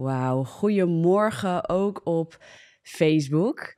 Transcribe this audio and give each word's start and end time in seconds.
Wauw, 0.00 0.44
goedemorgen 0.44 1.68
ook 1.68 2.00
op 2.04 2.38
Facebook 2.82 3.74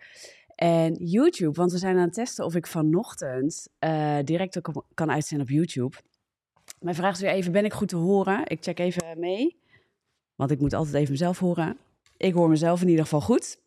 en 0.55 0.95
YouTube. 0.95 1.53
Want 1.53 1.73
we 1.73 1.79
zijn 1.79 1.97
aan 1.97 2.03
het 2.03 2.13
testen 2.13 2.45
of 2.45 2.55
ik 2.55 2.67
vanochtend 2.67 3.69
uh, 3.81 4.19
direct 4.25 4.59
ook 4.59 4.85
kan 4.95 5.11
uitzenden 5.11 5.47
op 5.47 5.53
YouTube. 5.53 5.97
Mijn 6.81 6.97
vraag 6.97 7.15
is 7.15 7.21
weer 7.21 7.31
even, 7.31 7.53
ben 7.53 7.65
ik 7.65 7.73
goed 7.73 7.89
te 7.89 7.97
horen? 7.97 8.47
Ik 8.47 8.63
check 8.63 8.79
even 8.79 9.19
mee, 9.19 9.57
want 10.35 10.51
ik 10.51 10.61
moet 10.61 10.73
altijd 10.73 10.95
even 10.97 11.11
mezelf 11.11 11.39
horen. 11.39 11.77
Ik 12.17 12.33
hoor 12.33 12.49
mezelf 12.49 12.83
in 12.83 12.89
ieder 12.89 13.05
geval 13.05 13.21
goed. 13.21 13.59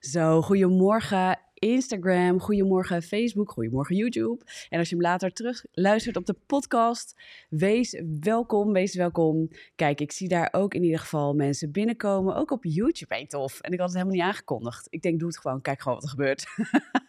Zo, 0.00 0.42
goedemorgen 0.42 1.38
Instagram, 1.60 2.40
goedemorgen 2.40 3.02
Facebook, 3.02 3.50
goedemorgen 3.50 3.96
YouTube. 3.96 4.44
En 4.68 4.78
als 4.78 4.88
je 4.88 4.94
hem 4.94 5.04
later 5.04 5.32
terug 5.32 5.64
luistert 5.72 6.16
op 6.16 6.26
de 6.26 6.36
podcast, 6.46 7.20
wees 7.48 8.02
welkom, 8.20 8.72
wees 8.72 8.94
welkom. 8.94 9.48
Kijk, 9.74 10.00
ik 10.00 10.12
zie 10.12 10.28
daar 10.28 10.48
ook 10.52 10.74
in 10.74 10.82
ieder 10.82 10.98
geval 10.98 11.34
mensen 11.34 11.72
binnenkomen, 11.72 12.36
ook 12.36 12.50
op 12.50 12.64
YouTube. 12.64 13.14
Hey, 13.14 13.26
tof. 13.26 13.60
En 13.60 13.72
ik 13.72 13.78
had 13.78 13.88
het 13.88 13.96
helemaal 13.96 14.18
niet 14.18 14.26
aangekondigd. 14.26 14.86
Ik 14.90 15.02
denk, 15.02 15.18
doe 15.18 15.28
het 15.28 15.38
gewoon, 15.38 15.60
kijk 15.60 15.80
gewoon 15.80 15.94
wat 15.94 16.04
er 16.04 16.10
gebeurt. 16.10 16.46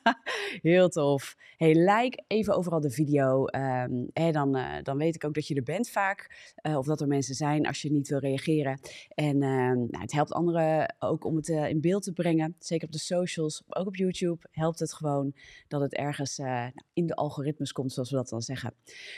Heel 0.71 0.89
tof. 0.89 1.35
Hey, 1.57 1.75
like 1.75 2.23
even 2.27 2.55
overal 2.55 2.79
de 2.79 2.91
video. 2.91 3.45
Um, 3.45 4.09
dan, 4.31 4.57
uh, 4.57 4.75
dan 4.83 4.97
weet 4.97 5.15
ik 5.15 5.25
ook 5.25 5.33
dat 5.33 5.47
je 5.47 5.55
er 5.55 5.63
bent 5.63 5.89
vaak. 5.89 6.51
Uh, 6.67 6.77
of 6.77 6.85
dat 6.85 7.01
er 7.01 7.07
mensen 7.07 7.35
zijn 7.35 7.67
als 7.67 7.81
je 7.81 7.91
niet 7.91 8.07
wil 8.07 8.19
reageren. 8.19 8.79
En 9.09 9.35
uh, 9.35 9.41
nou, 9.71 9.99
het 9.99 10.11
helpt 10.11 10.33
anderen 10.33 10.95
ook 10.99 11.25
om 11.25 11.35
het 11.35 11.47
uh, 11.47 11.69
in 11.69 11.81
beeld 11.81 12.03
te 12.03 12.13
brengen. 12.13 12.55
Zeker 12.59 12.85
op 12.85 12.93
de 12.93 12.99
socials, 12.99 13.63
ook 13.67 13.87
op 13.87 13.95
YouTube 13.95 14.40
helpt 14.51 14.79
het 14.79 14.93
gewoon 14.93 15.33
dat 15.67 15.81
het 15.81 15.93
ergens 15.93 16.39
uh, 16.39 16.45
nou, 16.45 16.71
in 16.93 17.05
de 17.05 17.15
algoritmes 17.15 17.71
komt, 17.71 17.93
zoals 17.93 18.09
we 18.09 18.15
dat 18.15 18.29
dan 18.29 18.41
zeggen. 18.41 18.73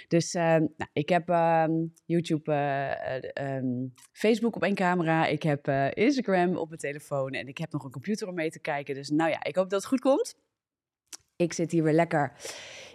Dus 0.07 0.35
uh, 0.35 0.41
nou, 0.43 0.89
ik 0.93 1.09
heb 1.09 1.29
uh, 1.29 1.65
YouTube, 2.05 2.51
um, 3.41 3.93
Facebook 4.11 4.55
op 4.55 4.63
één 4.63 4.75
camera, 4.75 5.25
ik 5.25 5.43
heb 5.43 5.67
Instagram 5.93 6.57
op 6.57 6.67
mijn 6.67 6.79
telefoon 6.79 7.31
en 7.31 7.47
ik 7.47 7.57
heb 7.57 7.71
nog 7.71 7.83
een 7.83 7.91
computer 7.91 8.27
om 8.27 8.33
mee 8.33 8.49
te 8.49 8.59
kijken. 8.59 8.95
Dus 8.95 9.09
nou 9.09 9.29
ja, 9.29 9.43
ik 9.43 9.55
hoop 9.55 9.69
dat 9.69 9.79
het 9.79 9.89
goed 9.89 9.99
komt. 9.99 10.35
Ik 11.35 11.53
zit 11.53 11.71
hier 11.71 11.83
weer 11.83 11.93
lekker 11.93 12.33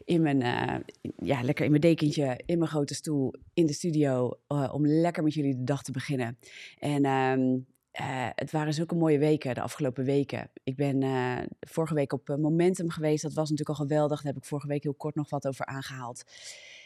in 0.05 0.23
mijn, 0.23 0.39
ja, 1.17 1.43
lekker 1.43 1.65
in 1.65 1.71
mijn 1.71 1.83
dekentje, 1.83 2.41
in 2.47 2.59
mijn 2.59 2.71
grote 2.71 2.95
stoel, 2.95 3.35
in 3.55 3.67
de 3.67 3.73
studio, 3.73 4.41
om 4.49 4.87
lekker 4.87 5.23
met 5.23 5.35
jullie 5.35 5.57
de 5.57 5.65
dag 5.65 5.83
te 5.83 5.93
beginnen. 5.93 6.39
En 6.79 7.07
um, 7.07 7.67
uh, 8.01 8.29
het 8.35 8.51
waren 8.51 8.75
zulke 8.75 8.95
mooie 8.95 9.19
weken 9.19 9.55
de 9.55 9.61
afgelopen 9.61 10.05
weken. 10.05 10.51
Ik 10.65 10.77
ben 10.77 11.03
uh, 11.03 11.39
vorige 11.61 11.95
week 11.95 12.13
op 12.13 12.29
uh, 12.29 12.37
Momentum 12.37 12.91
geweest. 12.91 13.23
Dat 13.23 13.33
was 13.33 13.51
natuurlijk 13.51 13.79
al 13.79 13.85
geweldig. 13.85 14.23
Daar 14.23 14.33
heb 14.33 14.43
ik 14.43 14.49
vorige 14.49 14.69
week 14.69 14.83
heel 14.83 14.95
kort 14.95 15.15
nog 15.15 15.31
wat 15.31 15.47
over 15.47 15.67
aangehaald. 15.67 16.25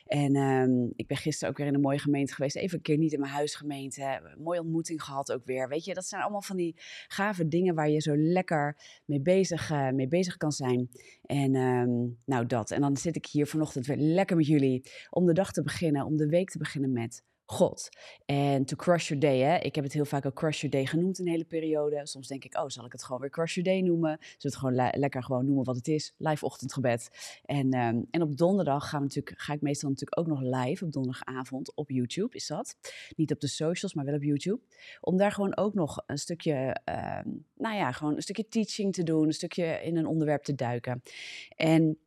En 0.07 0.37
um, 0.37 0.93
ik 0.97 1.07
ben 1.07 1.17
gisteren 1.17 1.51
ook 1.51 1.59
weer 1.59 1.67
in 1.67 1.75
een 1.75 1.81
mooie 1.81 1.99
gemeente 1.99 2.35
geweest. 2.35 2.57
Even 2.57 2.77
een 2.77 2.83
keer 2.83 2.99
niet 2.99 3.13
in 3.13 3.21
mijn 3.21 3.33
huisgemeente. 3.33 4.03
Een 4.03 4.43
mooie 4.43 4.61
ontmoeting 4.61 5.03
gehad 5.03 5.33
ook 5.33 5.45
weer. 5.45 5.69
Weet 5.69 5.85
je, 5.85 5.95
dat 5.95 6.07
zijn 6.07 6.23
allemaal 6.23 6.43
van 6.43 6.57
die 6.57 6.77
gave 7.09 7.49
dingen 7.49 7.75
waar 7.75 7.91
je 7.91 8.01
zo 8.01 8.17
lekker 8.17 8.77
mee 9.05 9.21
bezig, 9.21 9.71
mee 9.93 10.09
bezig 10.09 10.37
kan 10.37 10.53
zijn. 10.53 10.91
En 11.23 11.55
um, 11.55 12.19
nou 12.25 12.47
dat. 12.47 12.71
En 12.71 12.81
dan 12.81 12.97
zit 12.97 13.17
ik 13.17 13.27
hier 13.27 13.47
vanochtend 13.47 13.87
weer 13.87 13.97
lekker 13.97 14.37
met 14.37 14.47
jullie 14.47 14.91
om 15.11 15.27
de 15.27 15.33
dag 15.33 15.53
te 15.53 15.63
beginnen. 15.63 16.07
Om 16.07 16.17
de 16.17 16.27
week 16.27 16.51
te 16.51 16.59
beginnen 16.59 16.93
met 16.93 17.23
God. 17.53 17.89
En 18.27 18.65
to 18.65 18.77
crush 18.77 19.09
your 19.09 19.23
day, 19.23 19.39
hè? 19.39 19.57
ik 19.57 19.75
heb 19.75 19.85
het 19.85 19.93
heel 19.93 20.05
vaak 20.05 20.27
ook 20.27 20.35
crush 20.35 20.61
your 20.61 20.77
day 20.77 20.87
genoemd 20.87 21.19
een 21.19 21.29
hele 21.29 21.45
periode. 21.45 22.07
Soms 22.07 22.29
denk 22.29 22.45
ik, 22.45 22.59
oh, 22.59 22.69
zal 22.69 22.85
ik 22.85 22.93
het 22.93 23.05
gewoon 23.05 23.21
weer 23.21 23.31
crush 23.31 23.55
your 23.55 23.71
day 23.71 23.81
noemen? 23.81 24.17
Zullen 24.21 24.37
we 24.39 24.49
het 24.49 24.57
gewoon 24.57 25.01
lekker 25.01 25.23
gewoon 25.23 25.45
noemen 25.45 25.65
wat 25.65 25.77
het 25.77 25.89
is? 25.89 26.15
Live 26.17 26.45
ochtendgebed. 26.45 27.11
En, 27.45 27.75
um, 27.75 28.07
en 28.11 28.23
op 28.23 28.37
donderdag 28.37 28.93
natuurlijk, 28.93 29.41
ga 29.41 29.53
ik 29.53 29.61
meestal 29.61 29.89
natuurlijk 29.89 30.19
ook 30.21 30.27
nog 30.27 30.41
live 30.41 30.85
op 30.85 30.93
donderdagavond 30.93 31.75
op 31.75 31.91
YouTube, 31.91 32.37
is 32.37 32.47
dat. 32.47 32.77
Niet 33.17 33.33
op 33.33 33.41
de 33.41 33.49
socials, 33.49 33.95
maar 33.95 34.05
wel 34.05 34.15
op 34.15 34.23
YouTube. 34.23 34.61
Om 35.01 35.17
daar 35.17 35.33
gewoon 35.33 35.57
ook 35.57 35.75
nog 35.75 36.03
een 36.07 36.19
stukje, 36.19 36.77
um, 37.25 37.47
nou 37.55 37.77
ja, 37.77 37.93
gewoon 37.93 38.17
een 38.17 38.23
stukje 38.23 38.49
teaching 38.49 38.93
te 38.93 39.03
doen, 39.03 39.27
een 39.27 39.33
stukje 39.33 39.81
in 39.83 39.97
een 39.97 40.07
onderwerp 40.07 40.43
te 40.43 40.55
duiken. 40.55 41.03
En 41.57 41.99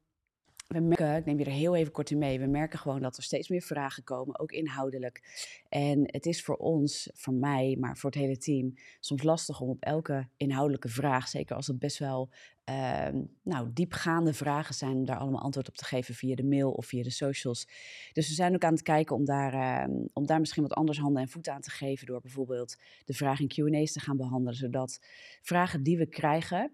we 0.67 0.79
merken, 0.79 1.15
ik 1.15 1.25
neem 1.25 1.39
je 1.39 1.45
er 1.45 1.51
heel 1.51 1.75
even 1.75 1.91
kort 1.91 2.11
in 2.11 2.17
mee, 2.17 2.39
we 2.39 2.45
merken 2.45 2.79
gewoon 2.79 3.01
dat 3.01 3.17
er 3.17 3.23
steeds 3.23 3.49
meer 3.49 3.61
vragen 3.61 4.03
komen, 4.03 4.39
ook 4.39 4.51
inhoudelijk. 4.51 5.21
En 5.69 5.99
het 6.05 6.25
is 6.25 6.43
voor 6.43 6.55
ons, 6.55 7.09
voor 7.13 7.33
mij, 7.33 7.77
maar 7.79 7.97
voor 7.97 8.09
het 8.09 8.19
hele 8.19 8.37
team, 8.37 8.73
soms 8.99 9.23
lastig 9.23 9.61
om 9.61 9.69
op 9.69 9.83
elke 9.83 10.27
inhoudelijke 10.37 10.89
vraag, 10.89 11.27
zeker 11.27 11.55
als 11.55 11.67
het 11.67 11.79
best 11.79 11.97
wel 11.97 12.29
uh, 12.69 13.07
nou, 13.43 13.69
diepgaande 13.73 14.33
vragen 14.33 14.73
zijn, 14.75 14.95
om 14.95 15.05
daar 15.05 15.17
allemaal 15.17 15.41
antwoord 15.41 15.67
op 15.67 15.75
te 15.75 15.85
geven 15.85 16.13
via 16.15 16.35
de 16.35 16.43
mail 16.43 16.71
of 16.71 16.85
via 16.85 17.03
de 17.03 17.09
socials. 17.09 17.67
Dus 18.13 18.27
we 18.27 18.33
zijn 18.33 18.53
ook 18.53 18.63
aan 18.63 18.73
het 18.73 18.81
kijken 18.81 19.15
om 19.15 19.25
daar, 19.25 19.53
uh, 19.89 19.95
om 20.13 20.25
daar 20.25 20.39
misschien 20.39 20.63
wat 20.63 20.73
anders 20.73 20.99
handen 20.99 21.21
en 21.21 21.29
voeten 21.29 21.53
aan 21.53 21.61
te 21.61 21.71
geven, 21.71 22.05
door 22.05 22.21
bijvoorbeeld 22.21 22.77
de 23.05 23.13
vragen 23.13 23.47
in 23.47 23.71
QA's 23.73 23.91
te 23.91 23.99
gaan 23.99 24.17
behandelen, 24.17 24.55
zodat 24.55 24.99
vragen 25.41 25.83
die 25.83 25.97
we 25.97 26.05
krijgen, 26.05 26.73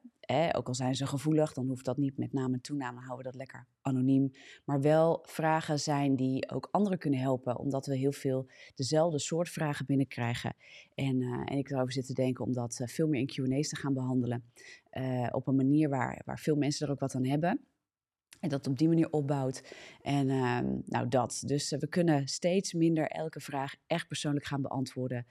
ook 0.52 0.68
al 0.68 0.76
zijn 0.76 0.96
ze 0.96 1.08
gevoelig, 1.08 1.54
dan 1.54 1.68
hoeft 1.68 1.86
dat 1.86 1.98
niet 1.98 2.18
met 2.18 2.34
naam 2.34 2.54
en 2.54 2.62
toename, 2.62 3.00
houden 3.00 3.18
we 3.18 3.24
dat 3.24 3.36
lekker 3.36 3.68
anoniem. 3.82 4.32
Maar 4.66 4.82
wel 4.82 5.26
vragen 5.28 5.80
zijn 5.80 6.16
die 6.16 6.50
ook 6.50 6.68
anderen 6.72 6.98
kunnen 6.98 7.20
helpen, 7.20 7.58
omdat 7.58 7.86
we 7.86 7.98
heel 7.98 8.12
veel 8.12 8.50
dezelfde 8.76 9.20
soort 9.20 9.50
vragen 9.50 9.86
binnenkrijgen. 9.86 10.56
En, 10.96 11.22
uh, 11.22 11.42
en 11.46 11.58
ik 11.58 11.70
erover 11.70 11.92
zit 11.92 12.06
te 12.06 12.14
denken 12.14 12.46
om 12.46 12.54
dat 12.54 12.80
uh, 12.82 12.88
veel 12.88 13.08
meer 13.08 13.20
in 13.20 13.50
QA's 13.50 13.70
te 13.70 13.76
gaan 13.76 13.94
behandelen. 13.94 14.44
Uh, 14.98 15.28
op 15.32 15.48
een 15.48 15.56
manier 15.56 15.90
waar, 15.90 16.22
waar 16.26 16.40
veel 16.40 16.56
mensen 16.56 16.86
er 16.86 16.94
ook 16.94 17.00
wat 17.00 17.16
aan 17.16 17.26
hebben. 17.26 17.66
En 18.40 18.50
dat 18.50 18.68
op 18.68 18.78
die 18.78 18.88
manier 18.88 19.12
opbouwt. 19.12 19.64
En 20.02 20.30
ehm, 20.30 20.66
nou 20.86 21.08
dat. 21.08 21.44
Dus 21.46 21.70
we 21.70 21.88
kunnen 21.88 22.28
steeds 22.28 22.74
minder 22.74 23.08
elke 23.08 23.40
vraag 23.40 23.76
echt 23.88 24.08
persoonlijk 24.08 24.46
gaan 24.46 24.62
beantwoorden 24.62 25.26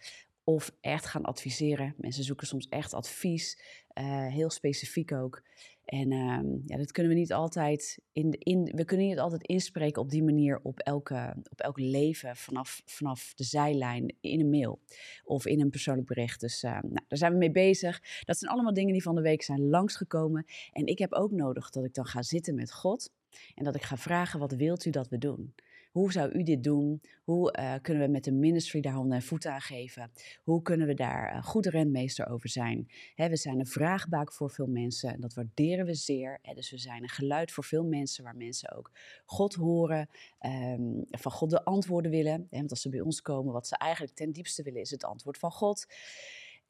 of 0.45 0.73
echt 0.81 1.07
gaan 1.07 1.25
adviseren. 1.25 1.95
Mensen 1.97 2.25
zoeken 2.25 2.47
soms 2.47 2.69
echt 2.69 2.95
advies, 2.95 3.63
uh, 3.99 4.27
heel 4.27 4.51
specifiek 4.51 5.13
ook. 5.13 5.43
En 5.91 6.13
um, 6.13 6.63
ja, 6.67 6.77
dat 6.77 6.93
kunnen 6.93 7.13
we 7.13 7.19
niet 7.19 7.33
altijd 7.33 7.99
in, 8.13 8.33
in, 8.39 8.73
we 8.75 8.85
kunnen 8.85 9.07
niet 9.07 9.19
altijd 9.19 9.43
inspreken 9.43 10.03
op 10.03 10.11
die 10.11 10.23
manier 10.23 10.61
op 10.63 10.79
elke, 10.79 11.37
op 11.51 11.61
elk 11.61 11.79
leven 11.79 12.37
vanaf, 12.37 12.83
vanaf 12.85 13.33
de 13.35 13.45
zijlijn 13.45 14.15
in 14.21 14.41
een 14.41 14.51
mail 14.51 14.81
of 15.25 15.47
in 15.47 15.61
een 15.61 15.71
persoonlijk 15.71 16.07
bericht. 16.07 16.41
Dus 16.41 16.63
uh, 16.63 16.71
nou, 16.71 17.05
daar 17.09 17.19
zijn 17.19 17.33
we 17.33 17.39
mee 17.39 17.51
bezig. 17.51 18.03
Dat 18.25 18.39
zijn 18.39 18.53
allemaal 18.53 18.75
dingen 18.75 18.93
die 18.93 19.03
van 19.03 19.15
de 19.15 19.21
week 19.21 19.43
zijn 19.43 19.69
langsgekomen. 19.69 20.47
En 20.73 20.87
ik 20.87 20.99
heb 20.99 21.13
ook 21.13 21.31
nodig 21.31 21.71
dat 21.71 21.85
ik 21.85 21.95
dan 21.95 22.07
ga 22.07 22.23
zitten 22.23 22.55
met 22.55 22.73
God 22.73 23.13
en 23.55 23.65
dat 23.65 23.75
ik 23.75 23.83
ga 23.83 23.97
vragen: 23.97 24.39
wat 24.39 24.53
wilt 24.53 24.85
u 24.85 24.91
dat 24.91 25.09
we 25.09 25.19
doen? 25.19 25.55
Hoe 25.91 26.13
zou 26.13 26.33
u 26.33 26.43
dit 26.43 26.65
doen? 26.65 27.03
Hoe 27.23 27.57
uh, 27.59 27.75
kunnen 27.83 28.03
we 28.03 28.09
met 28.09 28.25
de 28.25 28.33
ministry 28.33 28.81
daar 28.81 28.93
handen 28.93 29.17
en 29.17 29.23
voeten 29.23 29.53
aan 29.53 29.61
geven? 29.61 30.11
Hoe 30.43 30.63
kunnen 30.63 30.87
we 30.87 30.95
daar 30.95 31.35
uh, 31.35 31.43
goed 31.43 31.67
renmeester 31.67 32.29
over 32.29 32.49
zijn? 32.49 32.89
We 33.17 33.37
zijn 33.37 33.59
een 33.59 33.67
vraagbaak 33.67 34.33
voor 34.33 34.51
veel 34.51 34.67
mensen 34.67 35.13
en 35.13 35.21
dat 35.21 35.35
waarderen 35.35 35.87
we 35.87 35.95
zeer. 35.95 36.41
Dus 36.55 36.71
we 36.71 36.79
zijn 36.79 37.03
een 37.03 37.09
geluid 37.09 37.53
voor 37.53 37.65
veel 37.65 37.85
mensen 37.85 38.25
waar 38.25 38.37
mensen 38.37 38.77
ook 38.77 38.91
God 39.25 39.55
horen, 39.55 40.09
um, 40.41 41.05
van 41.11 41.33
God 41.33 41.51
de 41.51 41.65
antwoorden 41.65 42.11
willen. 42.11 42.47
Hè, 42.51 42.59
want 42.59 42.71
als 42.71 42.81
ze 42.81 42.89
bij 42.89 43.01
ons 43.01 43.23
komen, 43.23 43.53
wat 43.53 43.67
ze 43.67 43.77
eigenlijk 43.77 44.15
ten 44.15 44.33
diepste 44.33 44.63
willen, 44.63 44.81
is 44.81 44.91
het 44.91 45.05
antwoord 45.05 45.39
van 45.39 45.51
God. 45.51 45.87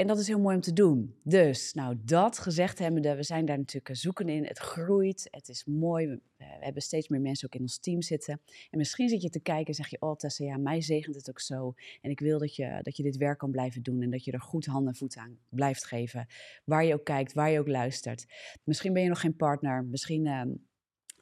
En 0.01 0.07
dat 0.07 0.19
is 0.19 0.27
heel 0.27 0.41
mooi 0.41 0.57
om 0.57 0.63
te 0.63 0.73
doen. 0.73 1.15
Dus, 1.23 1.73
nou, 1.73 1.97
dat 2.05 2.39
gezegd 2.39 2.79
hebbende, 2.79 3.15
we 3.15 3.23
zijn 3.23 3.45
daar 3.45 3.59
natuurlijk 3.59 3.97
zoeken 3.97 4.29
in. 4.29 4.45
Het 4.45 4.59
groeit, 4.59 5.29
het 5.31 5.49
is 5.49 5.65
mooi. 5.65 6.07
We, 6.07 6.21
hebben 6.61 6.83
steeds 6.83 7.09
meer 7.09 7.21
mensen 7.21 7.47
ook 7.47 7.55
in 7.55 7.61
ons 7.61 7.79
team 7.79 8.03
zitten. 8.03 8.41
En 8.71 8.79
misschien 8.79 9.09
zit 9.09 9.23
je 9.23 9.31
te 9.31 9.41
kijken 9.41 9.67
en 9.67 9.75
zeg 9.75 9.89
je, 9.89 10.01
oh 10.01 10.17
Tessa, 10.17 10.45
ja, 10.45 10.57
mij 10.57 10.81
zegent 10.81 11.17
het 11.17 11.29
ook 11.29 11.41
zo. 11.41 11.75
En 12.01 12.11
ik 12.11 12.21
wil 12.21 12.39
dat 12.39 12.57
je, 12.57 12.79
dat 12.83 12.97
je 12.97 13.03
dit 13.03 13.17
werk 13.17 13.39
kan 13.39 13.51
blijven 13.51 13.83
doen 13.83 14.03
en 14.03 14.11
dat 14.11 14.25
je 14.25 14.33
er 14.33 14.41
goed 14.41 14.67
handen 14.67 14.93
en 14.93 14.99
voeten 14.99 15.21
aan 15.21 15.39
blijft 15.49 15.87
geven. 15.87 16.27
Waar 16.65 16.85
je 16.85 16.95
ook 16.95 17.05
kijkt, 17.05 17.33
waar 17.33 17.51
je 17.51 17.59
ook 17.59 17.69
luistert. 17.69 18.27
Misschien 18.65 18.93
ben 18.93 19.03
je 19.03 19.09
nog 19.09 19.21
geen 19.21 19.37
partner, 19.37 19.85
misschien... 19.85 20.27
Uh, 20.27 20.43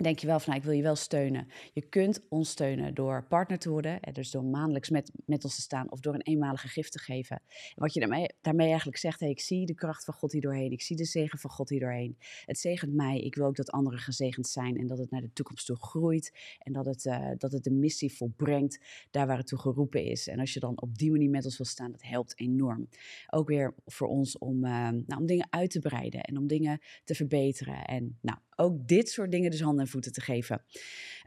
denk 0.04 0.18
je 0.18 0.26
wel 0.26 0.40
van, 0.40 0.48
nou, 0.48 0.58
ik 0.58 0.64
wil 0.64 0.76
je 0.76 0.82
wel 0.82 0.96
steunen. 0.96 1.48
Je 1.72 1.88
kunt 1.88 2.20
ons 2.28 2.50
steunen 2.50 2.94
door 2.94 3.26
partner 3.28 3.58
te 3.58 3.70
worden, 3.70 4.00
dus 4.12 4.30
door 4.30 4.44
maandelijks 4.44 4.90
met, 4.90 5.10
met 5.26 5.44
ons 5.44 5.54
te 5.54 5.60
staan 5.60 5.90
of 5.90 6.00
door 6.00 6.14
een 6.14 6.22
eenmalige 6.22 6.68
gift 6.68 6.92
te 6.92 6.98
geven. 6.98 7.36
En 7.46 7.74
wat 7.74 7.94
je 7.94 8.00
daarmee, 8.00 8.26
daarmee 8.40 8.66
eigenlijk 8.66 8.98
zegt, 8.98 9.20
hey, 9.20 9.30
ik 9.30 9.40
zie 9.40 9.66
de 9.66 9.74
kracht 9.74 10.04
van 10.04 10.14
God 10.14 10.32
hier 10.32 10.40
doorheen, 10.40 10.72
ik 10.72 10.82
zie 10.82 10.96
de 10.96 11.04
zegen 11.04 11.38
van 11.38 11.50
God 11.50 11.68
hier 11.68 11.80
doorheen. 11.80 12.16
Het 12.44 12.58
zegent 12.58 12.94
mij, 12.94 13.20
ik 13.20 13.34
wil 13.34 13.46
ook 13.46 13.56
dat 13.56 13.70
anderen 13.70 13.98
gezegend 13.98 14.48
zijn 14.48 14.76
en 14.76 14.86
dat 14.86 14.98
het 14.98 15.10
naar 15.10 15.20
de 15.20 15.32
toekomst 15.32 15.66
toe 15.66 15.76
groeit 15.76 16.32
en 16.58 16.72
dat 16.72 16.86
het, 16.86 17.04
uh, 17.04 17.30
dat 17.38 17.52
het 17.52 17.64
de 17.64 17.72
missie 17.72 18.12
volbrengt 18.12 18.80
daar 19.10 19.26
waar 19.26 19.38
het 19.38 19.46
toe 19.46 19.58
geroepen 19.58 20.04
is. 20.04 20.28
En 20.28 20.38
als 20.38 20.52
je 20.52 20.60
dan 20.60 20.80
op 20.80 20.98
die 20.98 21.10
manier 21.10 21.30
met 21.30 21.44
ons 21.44 21.56
wil 21.56 21.66
staan, 21.66 21.90
dat 21.90 22.02
helpt 22.02 22.38
enorm. 22.40 22.88
Ook 23.30 23.48
weer 23.48 23.74
voor 23.86 24.08
ons 24.08 24.38
om, 24.38 24.64
uh, 24.64 24.70
nou, 24.88 25.20
om 25.20 25.26
dingen 25.26 25.46
uit 25.50 25.70
te 25.70 25.78
breiden 25.78 26.20
en 26.20 26.36
om 26.36 26.46
dingen 26.46 26.80
te 27.04 27.14
verbeteren. 27.14 27.84
En 27.84 28.18
nou, 28.20 28.38
ook 28.58 28.88
dit 28.88 29.08
soort 29.08 29.30
dingen 29.30 29.50
dus 29.50 29.60
handen 29.60 29.84
en 29.84 29.90
voeten 29.90 30.12
te 30.12 30.20
geven. 30.20 30.62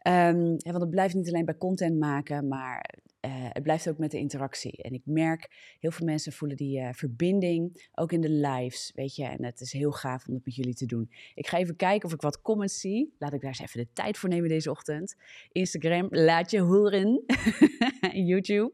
Um, 0.08 0.58
want 0.58 0.82
het 0.82 0.90
blijft 0.90 1.16
niet 1.16 1.28
alleen 1.28 1.46
bij 1.46 1.58
content 1.58 2.00
maken, 2.00 2.48
maar 2.48 3.00
uh, 3.26 3.32
het 3.34 3.64
blijft 3.64 3.90
ook 3.90 3.98
met 3.98 4.12
de 4.12 4.18
interactie. 4.18 4.84
En 4.84 4.94
ik 4.94 5.02
merk, 5.06 5.76
heel 5.80 5.92
veel 5.92 6.06
mensen 6.06 6.32
voelen 6.32 6.58
die 6.58 6.80
uh, 6.80 6.90
verbinding, 6.92 7.90
ook 7.94 8.12
in 8.12 8.22
de 8.22 8.30
lives, 8.30 8.92
weet 8.96 9.16
je. 9.16 9.24
En 9.24 9.46
het 9.46 9.62
is 9.62 9.72
heel 9.72 9.92
gaaf 9.92 10.28
om 10.28 10.34
dat 10.34 10.46
met 10.46 10.56
jullie 10.56 10.74
te 10.74 10.86
doen. 10.86 11.12
Ik 11.36 11.48
ga 11.48 11.58
even 11.58 11.76
kijken 11.76 12.08
of 12.08 12.14
ik 12.14 12.22
wat 12.22 12.42
comments 12.42 12.80
zie. 12.80 13.16
Laat 13.18 13.34
ik 13.34 13.42
daar 13.42 13.50
eens 13.50 13.60
even 13.60 13.80
de 13.80 13.88
tijd 13.94 14.18
voor 14.18 14.30
nemen 14.30 14.50
deze 14.50 14.72
ochtend. 14.72 15.16
Instagram, 15.52 16.08
laat 16.10 16.52
je 16.52 16.60
horen. 16.60 17.24
YouTube. 18.32 18.74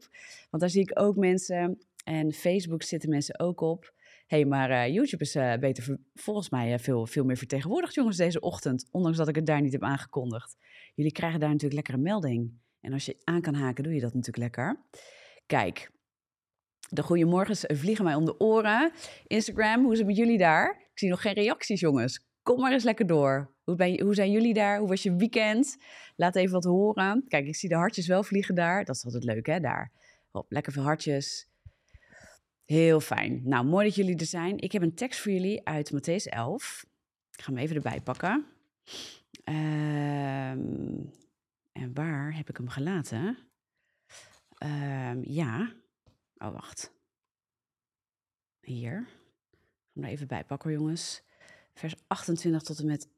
Want 0.50 0.62
daar 0.62 0.70
zie 0.70 0.82
ik 0.82 1.00
ook 1.00 1.16
mensen 1.16 1.78
En 2.04 2.32
Facebook 2.32 2.82
zitten 2.82 3.08
mensen 3.08 3.40
ook 3.40 3.60
op. 3.60 3.92
hey, 4.28 4.44
maar 4.44 4.70
eh, 4.70 4.94
YouTube 4.94 5.22
is 5.22 5.36
uh, 5.36 5.54
beter 5.54 5.98
volgens 6.14 6.50
mij 6.50 6.78
veel, 6.78 7.06
veel 7.06 7.24
meer 7.24 7.36
vertegenwoordigd, 7.36 7.94
jongens, 7.94 8.16
deze 8.16 8.40
ochtend. 8.40 8.88
Ondanks 8.90 9.18
dat 9.18 9.28
ik 9.28 9.34
het 9.34 9.46
daar 9.46 9.60
niet 9.60 9.72
heb 9.72 9.82
aangekondigd. 9.82 10.56
Jullie 10.94 11.12
krijgen 11.12 11.40
daar 11.40 11.48
natuurlijk 11.48 11.74
lekker 11.74 11.94
een 11.94 12.02
melding. 12.02 12.52
En 12.80 12.92
als 12.92 13.04
je 13.04 13.16
aan 13.24 13.40
kan 13.40 13.54
haken, 13.54 13.84
doe 13.84 13.94
je 13.94 14.00
dat 14.00 14.14
natuurlijk 14.14 14.38
lekker. 14.38 14.82
Kijk, 15.46 15.90
de 16.88 17.02
goeiemorgens 17.02 17.64
vliegen 17.66 18.04
mij 18.04 18.14
om 18.14 18.24
de 18.24 18.40
oren. 18.40 18.92
Instagram, 19.26 19.82
hoe 19.82 19.92
is 19.92 19.98
het 19.98 20.06
met 20.06 20.16
jullie 20.16 20.38
daar? 20.38 20.70
Ik 20.70 20.98
zie 20.98 21.08
nog 21.08 21.20
geen 21.20 21.32
reacties, 21.34 21.80
jongens. 21.80 22.26
Kom 22.42 22.60
maar 22.60 22.72
eens 22.72 22.84
lekker 22.84 23.06
door. 23.06 23.54
Hoe, 23.64 23.76
ben 23.76 23.92
je, 23.92 24.02
hoe 24.02 24.14
zijn 24.14 24.30
jullie 24.30 24.54
daar? 24.54 24.78
Hoe 24.78 24.88
was 24.88 25.02
je 25.02 25.16
weekend? 25.16 25.76
Laat 26.16 26.36
even 26.36 26.52
wat 26.52 26.64
horen. 26.64 27.24
Kijk, 27.28 27.46
ik 27.46 27.56
zie 27.56 27.68
de 27.68 27.74
hartjes 27.74 28.06
wel 28.06 28.22
vliegen 28.22 28.54
daar. 28.54 28.84
Dat 28.84 28.96
is 28.96 29.04
altijd 29.04 29.24
leuk, 29.24 29.46
hè, 29.46 29.60
daar. 29.60 29.92
Hop, 30.30 30.50
lekker 30.50 30.72
veel 30.72 30.82
hartjes. 30.82 31.47
Heel 32.68 33.00
fijn. 33.00 33.40
Nou, 33.44 33.64
mooi 33.64 33.86
dat 33.86 33.94
jullie 33.94 34.16
er 34.16 34.26
zijn. 34.26 34.58
Ik 34.58 34.72
heb 34.72 34.82
een 34.82 34.94
tekst 34.94 35.20
voor 35.20 35.32
jullie 35.32 35.66
uit 35.66 35.92
Matthäus 35.92 36.32
11. 36.32 36.86
Ik 37.32 37.42
ga 37.42 37.52
hem 37.52 37.60
even 37.60 37.76
erbij 37.76 38.00
pakken. 38.00 38.46
Ehm, 39.44 41.04
en 41.72 41.94
waar 41.94 42.36
heb 42.36 42.48
ik 42.48 42.56
hem 42.56 42.68
gelaten? 42.68 43.38
Um, 44.64 45.24
ja. 45.24 45.72
Oh, 46.36 46.52
wacht. 46.52 46.92
Hier. 48.60 48.98
Ik 48.98 49.58
ga 49.58 49.90
hem 49.92 50.04
er 50.04 50.10
even 50.10 50.26
bij 50.26 50.44
pakken, 50.44 50.72
jongens. 50.72 51.22
Vers 51.74 51.94
28 52.06 52.62
tot 52.62 52.78
en 52.78 52.86
met 52.86 53.08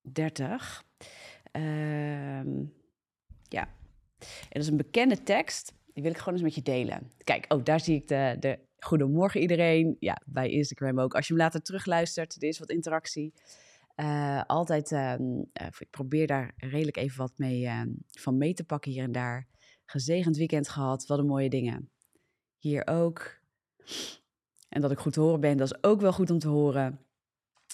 30. 0.00 0.84
Um, 1.52 2.74
ja. 3.48 3.62
En 4.18 4.48
dat 4.48 4.62
is 4.62 4.68
een 4.68 4.76
bekende 4.76 5.22
tekst. 5.22 5.74
Die 5.96 6.04
wil 6.04 6.14
ik 6.14 6.18
gewoon 6.18 6.34
eens 6.34 6.42
met 6.42 6.54
je 6.54 6.62
delen. 6.62 7.12
Kijk, 7.24 7.52
oh, 7.52 7.64
daar 7.64 7.80
zie 7.80 7.94
ik 7.94 8.08
de, 8.08 8.36
de 8.40 8.58
goedemorgen 8.78 9.40
iedereen. 9.40 9.96
Ja, 9.98 10.20
bij 10.26 10.50
Instagram 10.50 11.00
ook. 11.00 11.14
Als 11.14 11.26
je 11.26 11.32
hem 11.32 11.42
later 11.42 11.62
terugluistert, 11.62 12.34
er 12.34 12.48
is 12.48 12.58
wat 12.58 12.70
interactie. 12.70 13.32
Uh, 13.96 14.42
altijd, 14.46 14.90
um, 14.90 15.36
uh, 15.38 15.66
ik 15.78 15.90
probeer 15.90 16.26
daar 16.26 16.54
redelijk 16.56 16.96
even 16.96 17.18
wat 17.18 17.32
mee 17.36 17.62
uh, 17.62 17.82
van 18.10 18.38
mee 18.38 18.54
te 18.54 18.64
pakken 18.64 18.90
hier 18.90 19.02
en 19.02 19.12
daar. 19.12 19.46
Gezegend 19.84 20.36
weekend 20.36 20.68
gehad, 20.68 21.06
wat 21.06 21.18
een 21.18 21.26
mooie 21.26 21.48
dingen. 21.48 21.90
Hier 22.58 22.86
ook. 22.86 23.40
En 24.68 24.80
dat 24.80 24.90
ik 24.90 24.98
goed 24.98 25.12
te 25.12 25.20
horen 25.20 25.40
ben, 25.40 25.56
dat 25.56 25.72
is 25.72 25.82
ook 25.82 26.00
wel 26.00 26.12
goed 26.12 26.30
om 26.30 26.38
te 26.38 26.48
horen. 26.48 27.00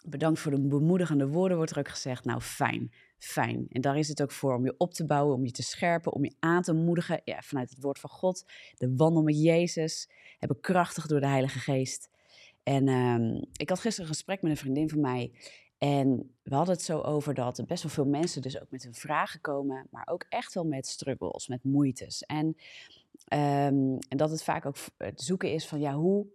Bedankt 0.05 0.41
voor 0.41 0.51
de 0.51 0.61
bemoedigende 0.69 1.29
woorden, 1.29 1.57
wordt 1.57 1.73
er 1.73 1.79
ook 1.79 1.89
gezegd. 1.89 2.25
Nou, 2.25 2.41
fijn, 2.41 2.93
fijn. 3.25 3.67
En 3.69 3.81
daar 3.81 3.99
is 3.99 4.09
het 4.09 4.23
ook 4.23 4.33
voor, 4.33 4.55
om 4.55 4.65
je 4.65 4.75
op 4.79 4.95
te 4.95 5.07
bouwen, 5.07 5.35
om 5.35 5.45
je 5.45 5.51
te 5.51 5.63
scherpen, 5.63 6.13
om 6.13 6.25
je 6.25 6.35
aan 6.39 6.63
te 6.63 6.73
moedigen 6.73 7.21
ja, 7.25 7.41
vanuit 7.41 7.71
het 7.71 7.83
woord 7.83 7.99
van 7.99 8.11
God. 8.11 8.45
De 8.75 8.95
wandel 8.97 9.23
met 9.23 9.43
Jezus, 9.43 10.11
hebben 10.39 10.61
krachtig 10.61 11.07
door 11.07 11.21
de 11.21 11.27
Heilige 11.27 11.59
Geest. 11.59 12.11
En 12.63 12.89
um, 12.89 13.45
ik 13.57 13.69
had 13.69 13.81
gisteren 13.81 14.09
een 14.09 14.15
gesprek 14.15 14.43
met 14.43 14.51
een 14.51 14.57
vriendin 14.57 14.89
van 14.89 15.01
mij. 15.01 15.33
En 15.79 16.35
we 16.43 16.55
hadden 16.55 16.75
het 16.75 16.85
zo 16.85 17.01
over 17.01 17.35
dat 17.35 17.67
best 17.67 17.83
wel 17.83 17.93
veel 17.93 18.07
mensen 18.07 18.43
dus 18.43 18.61
ook 18.61 18.71
met 18.71 18.83
hun 18.83 18.95
vragen 18.95 19.41
komen, 19.41 19.87
maar 19.91 20.07
ook 20.11 20.27
echt 20.29 20.55
wel 20.55 20.65
met 20.65 20.87
struggles, 20.87 21.49
met 21.49 21.65
moeites. 21.65 22.23
En, 22.23 22.47
um, 22.47 23.99
en 23.99 24.17
dat 24.17 24.31
het 24.31 24.43
vaak 24.43 24.67
ook 24.67 24.77
het 24.97 25.23
zoeken 25.23 25.53
is 25.53 25.67
van 25.67 25.81
ja, 25.81 25.95
hoe 25.95 26.27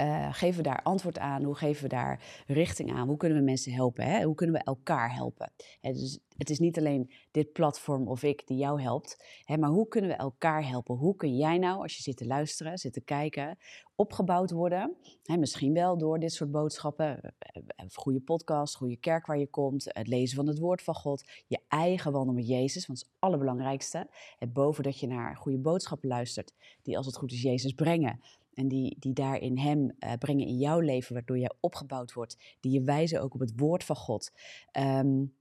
uh, 0.00 0.34
geven 0.34 0.56
we 0.56 0.68
daar 0.68 0.82
antwoord 0.82 1.18
aan? 1.18 1.42
Hoe 1.42 1.56
geven 1.56 1.82
we 1.82 1.88
daar 1.88 2.44
richting 2.46 2.92
aan? 2.92 3.08
Hoe 3.08 3.16
kunnen 3.16 3.38
we 3.38 3.44
mensen 3.44 3.72
helpen? 3.72 4.04
Hè? 4.04 4.22
Hoe 4.22 4.34
kunnen 4.34 4.56
we 4.56 4.64
elkaar 4.64 5.14
helpen? 5.14 5.52
Dus 5.80 6.18
het 6.40 6.50
is 6.50 6.58
niet 6.58 6.78
alleen 6.78 7.10
dit 7.30 7.52
platform 7.52 8.08
of 8.08 8.22
ik 8.22 8.46
die 8.46 8.56
jou 8.56 8.82
helpt, 8.82 9.24
hè, 9.44 9.56
maar 9.56 9.70
hoe 9.70 9.88
kunnen 9.88 10.10
we 10.10 10.16
elkaar 10.16 10.68
helpen? 10.68 10.96
Hoe 10.96 11.16
kun 11.16 11.36
jij 11.36 11.58
nou, 11.58 11.82
als 11.82 11.96
je 11.96 12.02
zit 12.02 12.16
te 12.16 12.26
luisteren, 12.26 12.78
zit 12.78 12.92
te 12.92 13.00
kijken, 13.00 13.58
opgebouwd 13.94 14.50
worden? 14.50 14.96
Misschien 15.38 15.72
wel 15.72 15.98
door 15.98 16.18
dit 16.18 16.32
soort 16.32 16.50
boodschappen, 16.50 17.34
een 17.76 17.90
goede 17.92 18.20
podcast, 18.20 18.76
goede 18.76 18.96
kerk 18.96 19.26
waar 19.26 19.38
je 19.38 19.46
komt, 19.46 19.84
het 19.88 20.08
lezen 20.08 20.36
van 20.36 20.46
het 20.46 20.58
woord 20.58 20.82
van 20.82 20.94
God, 20.94 21.24
je 21.46 21.60
eigen 21.68 22.12
wandel 22.12 22.34
met 22.34 22.48
Jezus, 22.48 22.86
want 22.86 22.98
dat 22.98 23.08
is 23.08 23.12
het 23.14 23.22
allerbelangrijkste. 23.22 24.08
Het 24.38 24.52
boven 24.52 24.82
dat 24.82 25.00
je 25.00 25.06
naar 25.06 25.36
goede 25.36 25.58
boodschappen 25.58 26.08
luistert, 26.08 26.54
die 26.82 26.96
als 26.96 27.06
het 27.06 27.16
goed 27.16 27.32
is 27.32 27.42
Jezus 27.42 27.72
brengen 27.72 28.20
en 28.54 28.68
die, 28.68 28.96
die 28.98 29.12
daarin 29.12 29.58
Hem 29.58 29.78
uh, 29.98 30.12
brengen 30.18 30.46
in 30.46 30.58
jouw 30.58 30.80
leven, 30.80 31.14
waardoor 31.14 31.38
jij 31.38 31.52
opgebouwd 31.60 32.12
wordt, 32.12 32.56
die 32.60 32.72
je 32.72 32.82
wijzen 32.82 33.22
ook 33.22 33.34
op 33.34 33.40
het 33.40 33.52
woord 33.56 33.84
van 33.84 33.96
God. 33.96 34.32
Um, 34.78 35.34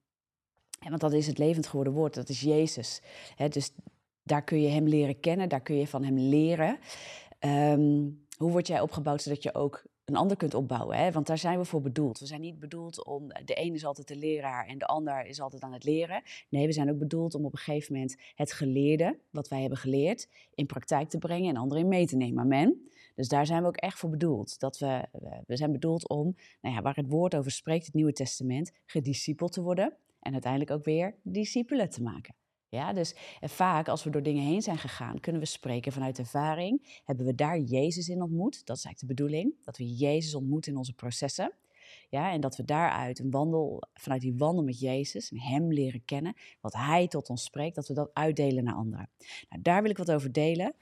want 0.89 1.01
dat 1.01 1.13
is 1.13 1.27
het 1.27 1.37
levend 1.37 1.67
geworden 1.67 1.93
woord, 1.93 2.13
dat 2.13 2.29
is 2.29 2.41
Jezus. 2.41 3.01
dus 3.49 3.71
daar 4.23 4.43
kun 4.43 4.61
je 4.61 4.69
Hem 4.69 4.87
leren 4.87 5.19
kennen, 5.19 5.49
daar 5.49 5.61
kun 5.61 5.75
je 5.75 5.87
van 5.87 6.03
Hem 6.03 6.17
leren. 6.17 6.79
Um, 7.39 8.25
hoe 8.37 8.51
word 8.51 8.67
jij 8.67 8.81
opgebouwd 8.81 9.21
zodat 9.21 9.43
je 9.43 9.53
ook 9.53 9.83
een 10.05 10.15
ander 10.15 10.37
kunt 10.37 10.53
opbouwen. 10.53 10.97
Hè? 10.97 11.11
Want 11.11 11.27
daar 11.27 11.37
zijn 11.37 11.59
we 11.59 11.65
voor 11.65 11.81
bedoeld. 11.81 12.19
We 12.19 12.25
zijn 12.25 12.41
niet 12.41 12.59
bedoeld 12.59 13.05
om, 13.05 13.27
de 13.45 13.53
ene 13.53 13.75
is 13.75 13.85
altijd 13.85 14.07
de 14.07 14.15
leraar 14.15 14.67
en 14.67 14.77
de 14.77 14.85
ander 14.85 15.25
is 15.25 15.41
altijd 15.41 15.61
aan 15.61 15.73
het 15.73 15.83
leren. 15.83 16.23
Nee, 16.49 16.65
we 16.65 16.73
zijn 16.73 16.89
ook 16.89 16.97
bedoeld 16.97 17.35
om 17.35 17.45
op 17.45 17.51
een 17.51 17.59
gegeven 17.59 17.93
moment 17.93 18.15
het 18.35 18.51
geleerde, 18.51 19.19
wat 19.29 19.47
wij 19.47 19.59
hebben 19.59 19.77
geleerd, 19.77 20.29
in 20.53 20.65
praktijk 20.65 21.09
te 21.09 21.17
brengen 21.17 21.49
en 21.49 21.57
anderen 21.57 21.83
in 21.83 21.89
mee 21.89 22.07
te 22.07 22.15
nemen. 22.15 22.43
Amen. 22.43 22.89
Dus 23.19 23.27
daar 23.27 23.45
zijn 23.45 23.61
we 23.61 23.67
ook 23.67 23.77
echt 23.77 23.99
voor 23.99 24.09
bedoeld. 24.09 24.59
Dat 24.59 24.77
we, 24.77 25.05
we 25.45 25.57
zijn 25.57 25.71
bedoeld 25.71 26.09
om, 26.09 26.35
nou 26.61 26.75
ja, 26.75 26.81
waar 26.81 26.95
het 26.95 27.09
woord 27.09 27.35
over 27.35 27.51
spreekt, 27.51 27.85
het 27.85 27.93
Nieuwe 27.93 28.13
Testament, 28.13 28.71
gediscipeld 28.85 29.51
te 29.51 29.61
worden. 29.61 29.93
En 30.19 30.31
uiteindelijk 30.33 30.71
ook 30.71 30.83
weer 30.83 31.15
discipelen 31.23 31.89
te 31.89 32.01
maken. 32.01 32.35
Ja, 32.69 32.93
dus 32.93 33.15
vaak 33.41 33.87
als 33.87 34.03
we 34.03 34.09
door 34.09 34.23
dingen 34.23 34.43
heen 34.43 34.61
zijn 34.61 34.77
gegaan, 34.77 35.19
kunnen 35.19 35.41
we 35.41 35.47
spreken 35.47 35.91
vanuit 35.91 36.19
ervaring. 36.19 37.01
Hebben 37.05 37.25
we 37.25 37.35
daar 37.35 37.59
Jezus 37.59 38.07
in 38.07 38.21
ontmoet? 38.21 38.65
Dat 38.65 38.77
is 38.77 38.85
eigenlijk 38.85 38.99
de 38.99 39.23
bedoeling, 39.23 39.55
dat 39.63 39.77
we 39.77 39.95
Jezus 39.95 40.35
ontmoeten 40.35 40.71
in 40.71 40.77
onze 40.77 40.93
processen. 40.93 41.53
Ja, 42.09 42.31
en 42.31 42.41
dat 42.41 42.55
we 42.55 42.65
daaruit 42.65 43.19
een 43.19 43.31
wandel, 43.31 43.83
vanuit 43.93 44.21
die 44.21 44.37
wandel 44.37 44.63
met 44.63 44.79
Jezus, 44.79 45.31
Hem 45.35 45.73
leren 45.73 46.05
kennen, 46.05 46.33
wat 46.61 46.73
Hij 46.73 47.07
tot 47.07 47.29
ons 47.29 47.43
spreekt, 47.43 47.75
dat 47.75 47.87
we 47.87 47.93
dat 47.93 48.09
uitdelen 48.13 48.63
naar 48.63 48.75
anderen. 48.75 49.09
Nou, 49.49 49.61
daar 49.61 49.81
wil 49.81 49.91
ik 49.91 49.97
wat 49.97 50.11
over 50.11 50.31
delen. 50.31 50.75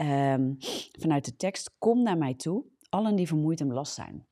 Um, 0.00 0.56
vanuit 1.00 1.24
de 1.24 1.36
tekst, 1.36 1.70
kom 1.78 2.02
naar 2.02 2.18
mij 2.18 2.34
toe, 2.34 2.64
allen 2.88 3.16
die 3.16 3.26
vermoeid 3.26 3.60
en 3.60 3.68
belast 3.68 3.94
zijn. 3.94 4.26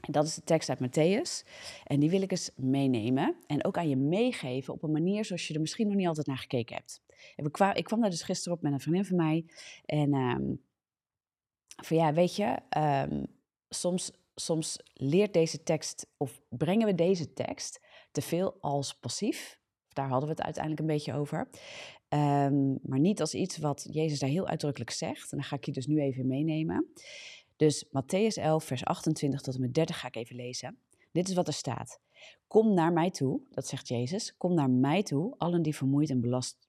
En 0.00 0.12
dat 0.12 0.26
is 0.26 0.34
de 0.34 0.42
tekst 0.42 0.68
uit 0.68 0.78
Matthäus. 0.78 1.48
En 1.84 2.00
die 2.00 2.10
wil 2.10 2.22
ik 2.22 2.30
eens 2.30 2.50
meenemen 2.56 3.36
en 3.46 3.64
ook 3.64 3.76
aan 3.76 3.88
je 3.88 3.96
meegeven 3.96 4.74
op 4.74 4.82
een 4.82 4.92
manier 4.92 5.24
zoals 5.24 5.48
je 5.48 5.54
er 5.54 5.60
misschien 5.60 5.86
nog 5.86 5.96
niet 5.96 6.06
altijd 6.06 6.26
naar 6.26 6.38
gekeken 6.38 6.76
hebt. 6.76 7.02
Ik 7.76 7.84
kwam, 7.84 8.00
daar 8.00 8.10
dus 8.10 8.22
gisteren 8.22 8.56
op 8.56 8.62
met 8.62 8.72
een 8.72 8.80
vriendin 8.80 9.04
van 9.04 9.16
mij. 9.16 9.46
En 9.84 10.14
um, 10.14 10.64
van 11.82 11.96
ja, 11.96 12.12
weet 12.12 12.36
je, 12.36 12.58
um, 13.08 13.26
soms, 13.68 14.10
soms 14.34 14.76
leert 14.92 15.32
deze 15.32 15.62
tekst, 15.62 16.06
of 16.16 16.40
brengen 16.48 16.86
we 16.86 16.94
deze 16.94 17.32
tekst 17.32 17.80
te 18.10 18.22
veel 18.22 18.56
als 18.60 18.98
passief. 18.98 19.59
Daar 19.92 20.08
hadden 20.08 20.28
we 20.28 20.34
het 20.34 20.44
uiteindelijk 20.44 20.82
een 20.82 20.94
beetje 20.94 21.14
over. 21.14 21.48
Um, 22.08 22.78
maar 22.82 22.98
niet 22.98 23.20
als 23.20 23.34
iets 23.34 23.58
wat 23.58 23.88
Jezus 23.90 24.18
daar 24.18 24.28
heel 24.28 24.46
uitdrukkelijk 24.46 24.90
zegt. 24.90 25.32
En 25.32 25.38
dan 25.38 25.46
ga 25.46 25.56
ik 25.56 25.64
je 25.64 25.72
dus 25.72 25.86
nu 25.86 26.00
even 26.00 26.26
meenemen. 26.26 26.92
Dus 27.56 27.84
Matthäus 27.84 28.34
11, 28.34 28.64
vers 28.64 28.84
28 28.84 29.40
tot 29.40 29.54
en 29.54 29.60
met 29.60 29.74
30 29.74 30.00
ga 30.00 30.06
ik 30.06 30.16
even 30.16 30.36
lezen. 30.36 30.78
Dit 31.12 31.28
is 31.28 31.34
wat 31.34 31.46
er 31.46 31.52
staat. 31.52 32.00
Kom 32.46 32.74
naar 32.74 32.92
mij 32.92 33.10
toe, 33.10 33.40
dat 33.50 33.66
zegt 33.66 33.88
Jezus. 33.88 34.36
Kom 34.36 34.54
naar 34.54 34.70
mij 34.70 35.02
toe, 35.02 35.34
allen 35.38 35.62
die 35.62 35.76
vermoeid 35.76 36.10
en 36.10 36.20
belast, 36.20 36.68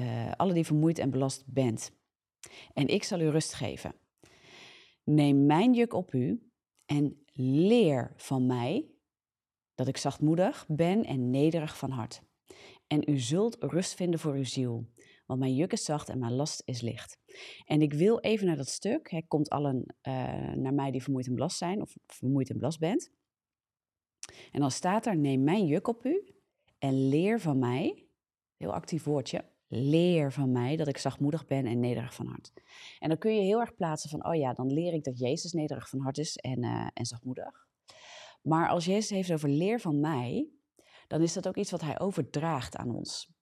uh, 0.00 0.32
allen 0.32 0.54
die 0.54 0.66
vermoeid 0.66 0.98
en 0.98 1.10
belast 1.10 1.44
bent. 1.46 1.92
En 2.72 2.86
ik 2.86 3.04
zal 3.04 3.20
u 3.20 3.28
rust 3.28 3.54
geven. 3.54 3.94
Neem 5.04 5.46
mijn 5.46 5.74
juk 5.74 5.94
op 5.94 6.12
u 6.12 6.50
en 6.86 7.24
leer 7.32 8.12
van 8.16 8.46
mij 8.46 8.90
dat 9.74 9.88
ik 9.88 9.96
zachtmoedig 9.96 10.64
ben 10.68 11.04
en 11.04 11.30
nederig 11.30 11.76
van 11.76 11.90
hart. 11.90 12.22
En 12.92 13.02
u 13.06 13.18
zult 13.18 13.56
rust 13.60 13.94
vinden 13.94 14.20
voor 14.20 14.34
uw 14.34 14.44
ziel, 14.44 14.88
want 15.26 15.40
mijn 15.40 15.54
juk 15.54 15.72
is 15.72 15.84
zacht 15.84 16.08
en 16.08 16.18
mijn 16.18 16.32
last 16.32 16.62
is 16.64 16.80
licht. 16.80 17.18
En 17.64 17.82
ik 17.82 17.92
wil 17.92 18.20
even 18.20 18.46
naar 18.46 18.56
dat 18.56 18.68
stuk, 18.68 19.10
hè, 19.10 19.22
komt 19.28 19.50
allen 19.50 19.94
uh, 20.02 20.52
naar 20.52 20.74
mij 20.74 20.90
die 20.90 21.02
vermoeid 21.02 21.26
en 21.26 21.34
belast 21.34 21.56
zijn, 21.56 21.80
of 21.80 21.96
vermoeid 22.06 22.50
en 22.50 22.56
belast 22.56 22.78
bent. 22.78 23.10
En 24.52 24.60
dan 24.60 24.70
staat 24.70 25.06
er, 25.06 25.16
neem 25.16 25.44
mijn 25.44 25.66
juk 25.66 25.88
op 25.88 26.04
u 26.04 26.34
en 26.78 27.08
leer 27.08 27.40
van 27.40 27.58
mij, 27.58 28.06
heel 28.56 28.72
actief 28.72 29.04
woordje, 29.04 29.44
leer 29.66 30.32
van 30.32 30.52
mij 30.52 30.76
dat 30.76 30.88
ik 30.88 30.98
zachtmoedig 30.98 31.46
ben 31.46 31.66
en 31.66 31.80
nederig 31.80 32.14
van 32.14 32.26
hart. 32.26 32.52
En 32.98 33.08
dan 33.08 33.18
kun 33.18 33.34
je 33.34 33.40
heel 33.40 33.60
erg 33.60 33.74
plaatsen 33.74 34.10
van, 34.10 34.26
oh 34.26 34.34
ja, 34.34 34.52
dan 34.52 34.72
leer 34.72 34.92
ik 34.92 35.04
dat 35.04 35.18
Jezus 35.18 35.52
nederig 35.52 35.88
van 35.88 36.00
hart 36.00 36.18
is 36.18 36.36
en, 36.36 36.64
uh, 36.64 36.88
en 36.92 37.06
zachtmoedig. 37.06 37.66
Maar 38.42 38.68
als 38.68 38.84
Jezus 38.84 39.10
heeft 39.10 39.32
over 39.32 39.48
leer 39.48 39.80
van 39.80 40.00
mij, 40.00 40.50
dan 41.10 41.22
is 41.22 41.32
dat 41.32 41.48
ook 41.48 41.56
iets 41.56 41.70
wat 41.70 41.80
hij 41.80 42.00
overdraagt 42.00 42.76
aan 42.76 42.94
ons. 42.94 43.32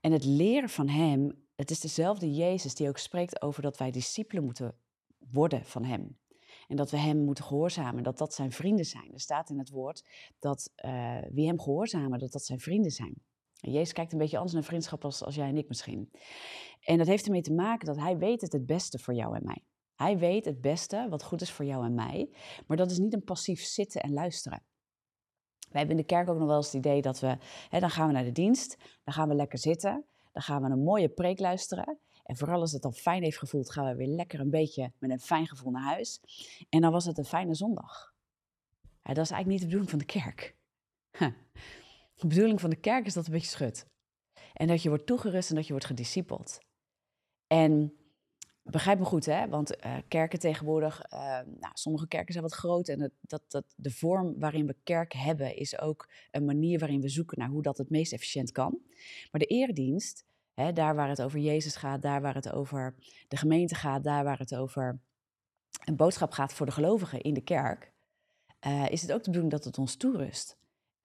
En 0.00 0.12
het 0.12 0.24
leren 0.24 0.68
van 0.68 0.88
hem, 0.88 1.46
het 1.54 1.70
is 1.70 1.80
dezelfde 1.80 2.34
Jezus 2.34 2.74
die 2.74 2.88
ook 2.88 2.98
spreekt 2.98 3.42
over 3.42 3.62
dat 3.62 3.78
wij 3.78 3.90
discipelen 3.90 4.44
moeten 4.44 4.78
worden 5.18 5.64
van 5.64 5.84
hem. 5.84 6.18
En 6.68 6.76
dat 6.76 6.90
we 6.90 6.96
hem 6.96 7.24
moeten 7.24 7.44
gehoorzamen, 7.44 8.02
dat 8.02 8.18
dat 8.18 8.34
zijn 8.34 8.52
vrienden 8.52 8.84
zijn. 8.84 9.12
Er 9.12 9.20
staat 9.20 9.50
in 9.50 9.58
het 9.58 9.70
woord 9.70 10.04
dat 10.38 10.72
uh, 10.84 11.18
wie 11.30 11.46
hem 11.46 11.60
gehoorzamen, 11.60 12.18
dat 12.18 12.32
dat 12.32 12.44
zijn 12.44 12.60
vrienden 12.60 12.90
zijn. 12.90 13.14
Jezus 13.52 13.92
kijkt 13.92 14.12
een 14.12 14.18
beetje 14.18 14.36
anders 14.36 14.54
naar 14.54 14.64
vriendschap 14.64 15.04
als, 15.04 15.22
als 15.22 15.34
jij 15.34 15.48
en 15.48 15.56
ik 15.56 15.68
misschien. 15.68 16.10
En 16.80 16.98
dat 16.98 17.06
heeft 17.06 17.24
ermee 17.24 17.42
te 17.42 17.52
maken 17.52 17.86
dat 17.86 17.96
hij 17.96 18.18
weet 18.18 18.40
het 18.40 18.52
het 18.52 18.66
beste 18.66 18.98
voor 18.98 19.14
jou 19.14 19.36
en 19.36 19.44
mij. 19.44 19.64
Hij 19.94 20.18
weet 20.18 20.44
het 20.44 20.60
beste 20.60 21.06
wat 21.10 21.24
goed 21.24 21.40
is 21.40 21.50
voor 21.50 21.64
jou 21.64 21.84
en 21.84 21.94
mij. 21.94 22.30
Maar 22.66 22.76
dat 22.76 22.90
is 22.90 22.98
niet 22.98 23.14
een 23.14 23.24
passief 23.24 23.60
zitten 23.60 24.00
en 24.00 24.12
luisteren. 24.12 24.62
Wij 25.70 25.80
hebben 25.80 25.96
in 25.96 26.02
de 26.02 26.14
kerk 26.14 26.28
ook 26.28 26.38
nog 26.38 26.46
wel 26.46 26.56
eens 26.56 26.66
het 26.66 26.74
idee 26.74 27.02
dat 27.02 27.20
we, 27.20 27.38
hè, 27.68 27.80
dan 27.80 27.90
gaan 27.90 28.06
we 28.06 28.12
naar 28.12 28.24
de 28.24 28.32
dienst, 28.32 28.76
dan 29.04 29.14
gaan 29.14 29.28
we 29.28 29.34
lekker 29.34 29.58
zitten, 29.58 30.04
dan 30.32 30.42
gaan 30.42 30.62
we 30.62 30.70
een 30.70 30.82
mooie 30.82 31.08
preek 31.08 31.38
luisteren. 31.38 31.98
En 32.24 32.36
vooral 32.36 32.60
als 32.60 32.72
het 32.72 32.82
dan 32.82 32.92
fijn 32.92 33.22
heeft 33.22 33.38
gevoeld, 33.38 33.72
gaan 33.72 33.86
we 33.86 33.94
weer 33.94 34.06
lekker 34.06 34.40
een 34.40 34.50
beetje 34.50 34.92
met 34.98 35.10
een 35.10 35.20
fijn 35.20 35.46
gevoel 35.46 35.72
naar 35.72 35.82
huis. 35.82 36.20
En 36.68 36.80
dan 36.80 36.92
was 36.92 37.04
het 37.04 37.18
een 37.18 37.24
fijne 37.24 37.54
zondag. 37.54 38.16
Dat 39.02 39.24
is 39.24 39.30
eigenlijk 39.30 39.46
niet 39.46 39.60
de 39.60 39.64
bedoeling 39.64 39.90
van 39.90 39.98
de 39.98 40.04
kerk. 40.04 40.56
De 42.14 42.26
bedoeling 42.26 42.60
van 42.60 42.70
de 42.70 42.76
kerk 42.76 43.06
is 43.06 43.14
dat 43.14 43.24
het 43.24 43.32
een 43.32 43.38
beetje 43.38 43.56
schudt. 43.56 43.86
En 44.52 44.66
dat 44.66 44.82
je 44.82 44.88
wordt 44.88 45.06
toegerust 45.06 45.48
en 45.48 45.54
dat 45.54 45.64
je 45.64 45.70
wordt 45.70 45.86
gediscipeld. 45.86 46.60
En 47.46 47.97
begrijp 48.70 48.98
me 48.98 49.04
goed, 49.04 49.26
hè? 49.26 49.48
Want 49.48 49.84
uh, 49.84 49.96
kerken 50.08 50.38
tegenwoordig, 50.38 51.02
uh, 51.12 51.18
nou, 51.60 51.72
sommige 51.72 52.08
kerken 52.08 52.32
zijn 52.32 52.44
wat 52.44 52.54
groot. 52.54 52.88
En 52.88 53.12
dat, 53.20 53.42
dat, 53.48 53.64
de 53.76 53.90
vorm 53.90 54.38
waarin 54.38 54.66
we 54.66 54.76
kerk 54.82 55.12
hebben, 55.12 55.56
is 55.56 55.78
ook 55.78 56.08
een 56.30 56.44
manier 56.44 56.78
waarin 56.78 57.00
we 57.00 57.08
zoeken 57.08 57.38
naar 57.38 57.48
hoe 57.48 57.62
dat 57.62 57.78
het 57.78 57.90
meest 57.90 58.12
efficiënt 58.12 58.52
kan. 58.52 58.78
Maar 59.30 59.40
de 59.40 59.46
eredienst, 59.46 60.24
hè, 60.54 60.72
daar 60.72 60.94
waar 60.94 61.08
het 61.08 61.22
over 61.22 61.38
Jezus 61.38 61.76
gaat, 61.76 62.02
daar 62.02 62.20
waar 62.20 62.34
het 62.34 62.52
over 62.52 62.94
de 63.28 63.36
gemeente 63.36 63.74
gaat, 63.74 64.04
daar 64.04 64.24
waar 64.24 64.38
het 64.38 64.54
over 64.54 65.00
een 65.84 65.96
boodschap 65.96 66.32
gaat 66.32 66.52
voor 66.52 66.66
de 66.66 66.72
gelovigen 66.72 67.20
in 67.20 67.34
de 67.34 67.40
kerk, 67.40 67.92
uh, 68.66 68.88
is 68.88 69.02
het 69.02 69.12
ook 69.12 69.24
de 69.24 69.30
bedoeling 69.30 69.52
dat 69.52 69.64
het 69.64 69.78
ons 69.78 69.96
toerust. 69.96 70.56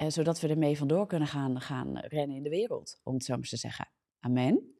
Zodat 0.07 0.39
we 0.39 0.47
ermee 0.47 0.77
vandoor 0.77 1.07
kunnen 1.07 1.27
gaan, 1.27 1.61
gaan 1.61 1.97
rennen 1.97 2.37
in 2.37 2.43
de 2.43 2.49
wereld, 2.49 2.99
om 3.03 3.13
het 3.13 3.23
zo 3.23 3.35
maar 3.35 3.47
te 3.47 3.57
zeggen. 3.57 3.87
Amen. 4.19 4.73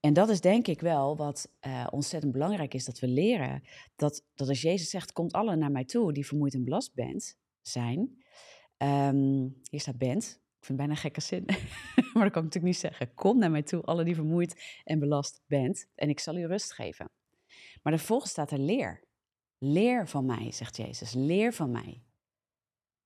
En 0.00 0.12
dat 0.12 0.28
is 0.28 0.40
denk 0.40 0.66
ik 0.66 0.80
wel 0.80 1.16
wat 1.16 1.52
uh, 1.66 1.86
ontzettend 1.90 2.32
belangrijk 2.32 2.74
is, 2.74 2.84
dat 2.84 2.98
we 2.98 3.08
leren 3.08 3.62
dat, 3.96 4.24
dat 4.34 4.48
als 4.48 4.60
Jezus 4.60 4.90
zegt, 4.90 5.12
komt 5.12 5.32
alle 5.32 5.56
naar 5.56 5.70
mij 5.70 5.84
toe 5.84 6.12
die 6.12 6.26
vermoeid 6.26 6.54
en 6.54 6.64
belast 6.64 6.94
bent, 6.94 7.38
zijn. 7.62 8.24
Um, 8.78 9.60
hier 9.70 9.80
staat 9.80 9.98
bent, 9.98 10.24
ik 10.24 10.64
vind 10.64 10.78
het 10.78 10.88
bijna 10.88 10.94
gekke 10.94 11.20
zin, 11.20 11.44
maar 12.14 12.24
dat 12.24 12.32
kan 12.32 12.44
ik 12.44 12.54
natuurlijk 12.54 12.64
niet 12.64 12.76
zeggen. 12.76 13.14
Kom 13.14 13.38
naar 13.38 13.50
mij 13.50 13.62
toe, 13.62 13.82
alle 13.82 14.04
die 14.04 14.14
vermoeid 14.14 14.80
en 14.84 14.98
belast 14.98 15.42
bent, 15.46 15.86
en 15.94 16.08
ik 16.08 16.20
zal 16.20 16.36
u 16.36 16.46
rust 16.46 16.72
geven. 16.72 17.10
Maar 17.82 17.98
vervolgens 17.98 18.30
staat 18.30 18.50
er 18.50 18.58
leer. 18.58 19.04
Leer 19.58 20.08
van 20.08 20.26
mij, 20.26 20.52
zegt 20.52 20.76
Jezus. 20.76 21.12
Leer 21.12 21.52
van 21.52 21.70
mij. 21.70 22.02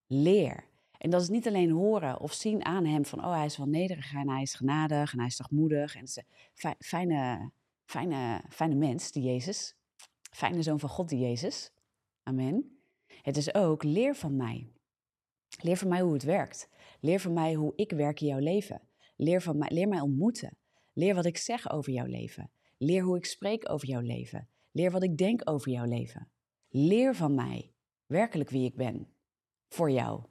Leer. 0.07 0.70
En 1.01 1.11
dat 1.11 1.23
is 1.23 1.29
niet 1.29 1.47
alleen 1.47 1.71
horen 1.71 2.21
of 2.21 2.33
zien 2.33 2.65
aan 2.65 2.85
hem 2.85 3.05
van, 3.05 3.25
oh, 3.25 3.33
hij 3.33 3.45
is 3.45 3.57
wel 3.57 3.67
nederig 3.67 4.15
en 4.15 4.29
hij 4.29 4.43
is 4.43 4.55
genadig 4.55 5.13
en 5.13 5.19
hij 5.19 5.27
is 5.27 5.37
zachtmoedig. 5.37 5.95
En 5.95 6.07
een 6.55 6.75
fijne, 6.79 7.51
fijne, 7.85 8.45
fijne 8.49 8.75
mens, 8.75 9.13
die 9.13 9.23
Jezus. 9.23 9.77
Fijne 10.31 10.63
zoon 10.63 10.81
van 10.81 10.89
God, 10.89 11.09
die 11.09 11.19
Jezus. 11.19 11.71
Amen. 12.23 12.81
Het 13.23 13.37
is 13.37 13.55
ook, 13.55 13.83
leer 13.83 14.15
van 14.15 14.37
mij. 14.37 14.73
Leer 15.61 15.77
van 15.77 15.89
mij 15.89 16.01
hoe 16.01 16.13
het 16.13 16.23
werkt. 16.23 16.69
Leer 17.01 17.21
van 17.21 17.33
mij 17.33 17.55
hoe 17.55 17.73
ik 17.77 17.91
werk 17.91 18.21
in 18.21 18.27
jouw 18.27 18.39
leven. 18.39 18.81
Leer, 19.17 19.43
van 19.43 19.59
mij, 19.59 19.71
leer 19.73 19.89
mij 19.89 20.01
ontmoeten. 20.01 20.57
Leer 20.93 21.15
wat 21.15 21.25
ik 21.25 21.37
zeg 21.37 21.71
over 21.71 21.93
jouw 21.93 22.07
leven. 22.07 22.51
Leer 22.79 23.03
hoe 23.03 23.17
ik 23.17 23.25
spreek 23.25 23.71
over 23.71 23.89
jouw 23.89 24.01
leven. 24.01 24.49
Leer 24.73 24.91
wat 24.91 25.03
ik 25.03 25.17
denk 25.17 25.51
over 25.51 25.71
jouw 25.71 25.85
leven. 25.85 26.31
Leer 26.69 27.15
van 27.15 27.35
mij 27.35 27.73
werkelijk 28.07 28.51
wie 28.51 28.65
ik 28.65 28.77
ben. 28.77 29.09
Voor 29.69 29.91
jou 29.91 30.29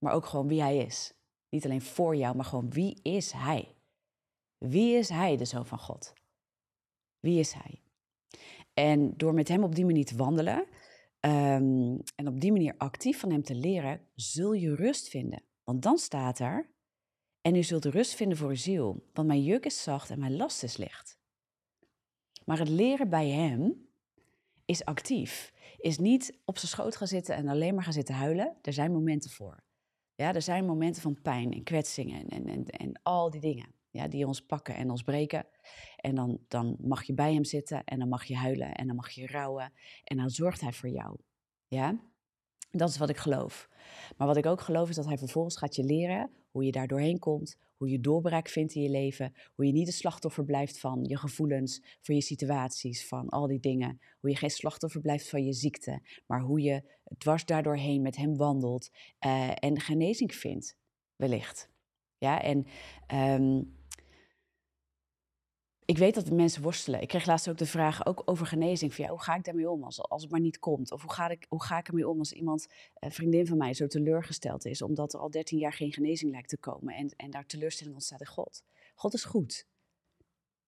maar 0.00 0.12
ook 0.12 0.26
gewoon 0.26 0.48
wie 0.48 0.60
hij 0.60 0.76
is. 0.76 1.12
Niet 1.48 1.64
alleen 1.64 1.82
voor 1.82 2.16
jou, 2.16 2.36
maar 2.36 2.44
gewoon 2.44 2.70
wie 2.70 2.98
is 3.02 3.32
hij? 3.32 3.74
Wie 4.58 4.96
is 4.96 5.08
hij, 5.08 5.36
de 5.36 5.44
Zoon 5.44 5.66
van 5.66 5.78
God? 5.78 6.12
Wie 7.20 7.38
is 7.38 7.52
hij? 7.52 7.82
En 8.74 9.16
door 9.16 9.34
met 9.34 9.48
hem 9.48 9.64
op 9.64 9.74
die 9.74 9.84
manier 9.84 10.04
te 10.04 10.16
wandelen 10.16 10.66
um, 11.20 11.98
en 12.16 12.26
op 12.26 12.40
die 12.40 12.52
manier 12.52 12.74
actief 12.78 13.20
van 13.20 13.30
hem 13.30 13.42
te 13.42 13.54
leren, 13.54 14.00
zul 14.14 14.52
je 14.52 14.74
rust 14.74 15.08
vinden. 15.08 15.42
Want 15.64 15.82
dan 15.82 15.98
staat 15.98 16.38
er, 16.38 16.70
en 17.40 17.54
u 17.54 17.62
zult 17.62 17.84
rust 17.84 18.14
vinden 18.14 18.38
voor 18.38 18.48
uw 18.48 18.54
ziel, 18.54 19.08
want 19.12 19.28
mijn 19.28 19.42
juk 19.42 19.64
is 19.64 19.82
zacht 19.82 20.10
en 20.10 20.18
mijn 20.18 20.36
last 20.36 20.62
is 20.62 20.76
licht. 20.76 21.18
Maar 22.44 22.58
het 22.58 22.68
leren 22.68 23.08
bij 23.08 23.28
hem 23.28 23.88
is 24.64 24.84
actief. 24.84 25.52
Is 25.78 25.98
niet 25.98 26.38
op 26.44 26.58
zijn 26.58 26.70
schoot 26.70 26.96
gaan 26.96 27.06
zitten 27.06 27.34
en 27.34 27.48
alleen 27.48 27.74
maar 27.74 27.84
gaan 27.84 27.92
zitten 27.92 28.14
huilen. 28.14 28.56
Er 28.62 28.72
zijn 28.72 28.92
momenten 28.92 29.30
voor. 29.30 29.62
Ja, 30.20 30.34
er 30.34 30.42
zijn 30.42 30.64
momenten 30.64 31.02
van 31.02 31.22
pijn 31.22 31.52
en 31.52 31.62
kwetsingen 31.62 32.28
en, 32.28 32.46
en, 32.46 32.64
en 32.66 33.00
al 33.02 33.30
die 33.30 33.40
dingen 33.40 33.74
ja, 33.90 34.08
die 34.08 34.26
ons 34.26 34.40
pakken 34.40 34.74
en 34.74 34.90
ons 34.90 35.02
breken. 35.02 35.46
En 35.96 36.14
dan, 36.14 36.38
dan 36.48 36.76
mag 36.80 37.04
je 37.04 37.14
bij 37.14 37.34
hem 37.34 37.44
zitten 37.44 37.84
en 37.84 37.98
dan 37.98 38.08
mag 38.08 38.24
je 38.24 38.36
huilen 38.36 38.74
en 38.74 38.86
dan 38.86 38.96
mag 38.96 39.10
je 39.10 39.26
rouwen. 39.26 39.72
En 40.04 40.16
dan 40.16 40.30
zorgt 40.30 40.60
hij 40.60 40.72
voor 40.72 40.88
jou. 40.88 41.16
Ja, 41.66 42.00
dat 42.70 42.88
is 42.88 42.98
wat 42.98 43.08
ik 43.08 43.16
geloof. 43.16 43.68
Maar 44.16 44.26
wat 44.26 44.36
ik 44.36 44.46
ook 44.46 44.60
geloof 44.60 44.88
is 44.88 44.96
dat 44.96 45.06
hij 45.06 45.18
vervolgens 45.18 45.56
gaat 45.56 45.76
je 45.76 45.84
leren 45.84 46.30
hoe 46.50 46.64
je 46.64 46.72
daar 46.72 46.86
doorheen 46.86 47.18
komt, 47.18 47.56
hoe 47.76 47.88
je 47.88 48.00
doorbraak 48.00 48.48
vindt 48.48 48.74
in 48.74 48.82
je 48.82 48.90
leven, 48.90 49.32
hoe 49.54 49.66
je 49.66 49.72
niet 49.72 49.86
de 49.86 49.92
slachtoffer 49.92 50.44
blijft 50.44 50.80
van 50.80 51.04
je 51.04 51.16
gevoelens, 51.16 51.82
van 52.00 52.14
je 52.14 52.22
situaties, 52.22 53.06
van 53.06 53.28
al 53.28 53.46
die 53.46 53.60
dingen. 53.60 54.00
Hoe 54.20 54.30
je 54.30 54.36
geen 54.36 54.50
slachtoffer 54.50 55.00
blijft 55.00 55.28
van 55.28 55.44
je 55.44 55.52
ziekte, 55.52 56.02
maar 56.26 56.40
hoe 56.40 56.60
je 56.60 56.82
dwars 57.18 57.44
daardoorheen 57.44 58.02
met 58.02 58.16
hem 58.16 58.36
wandelt 58.36 58.90
uh, 59.26 59.50
en 59.54 59.80
genezing 59.80 60.34
vindt, 60.34 60.76
wellicht. 61.16 61.70
Ja, 62.18 62.42
en 62.42 62.66
um, 63.14 63.78
ik 65.90 65.98
weet 65.98 66.14
dat 66.14 66.30
mensen 66.30 66.62
worstelen. 66.62 67.00
Ik 67.00 67.08
kreeg 67.08 67.26
laatst 67.26 67.48
ook 67.48 67.58
de 67.58 67.66
vraag 67.66 68.06
ook 68.06 68.22
over 68.24 68.46
genezing. 68.46 68.96
Hoe 68.96 69.22
ga 69.22 69.34
ik 69.34 69.44
daarmee 69.44 69.70
om 69.70 69.84
als, 69.84 70.00
als 70.00 70.22
het 70.22 70.30
maar 70.30 70.40
niet 70.40 70.58
komt? 70.58 70.92
Of 70.92 71.02
hoe 71.02 71.12
ga 71.12 71.28
ik, 71.28 71.46
hoe 71.48 71.62
ga 71.62 71.78
ik 71.78 71.88
ermee 71.88 72.08
om 72.08 72.18
als 72.18 72.32
iemand, 72.32 72.66
een 72.94 73.12
vriendin 73.12 73.46
van 73.46 73.56
mij, 73.56 73.74
zo 73.74 73.86
teleurgesteld 73.86 74.64
is... 74.64 74.82
omdat 74.82 75.12
er 75.12 75.20
al 75.20 75.30
13 75.30 75.58
jaar 75.58 75.72
geen 75.72 75.92
genezing 75.92 76.30
lijkt 76.30 76.48
te 76.48 76.58
komen... 76.58 76.94
en, 76.94 77.08
en 77.16 77.30
daar 77.30 77.46
teleurstelling 77.46 77.94
ontstaat 77.94 78.20
in 78.20 78.26
God. 78.26 78.62
God 78.94 79.14
is 79.14 79.24
goed. 79.24 79.66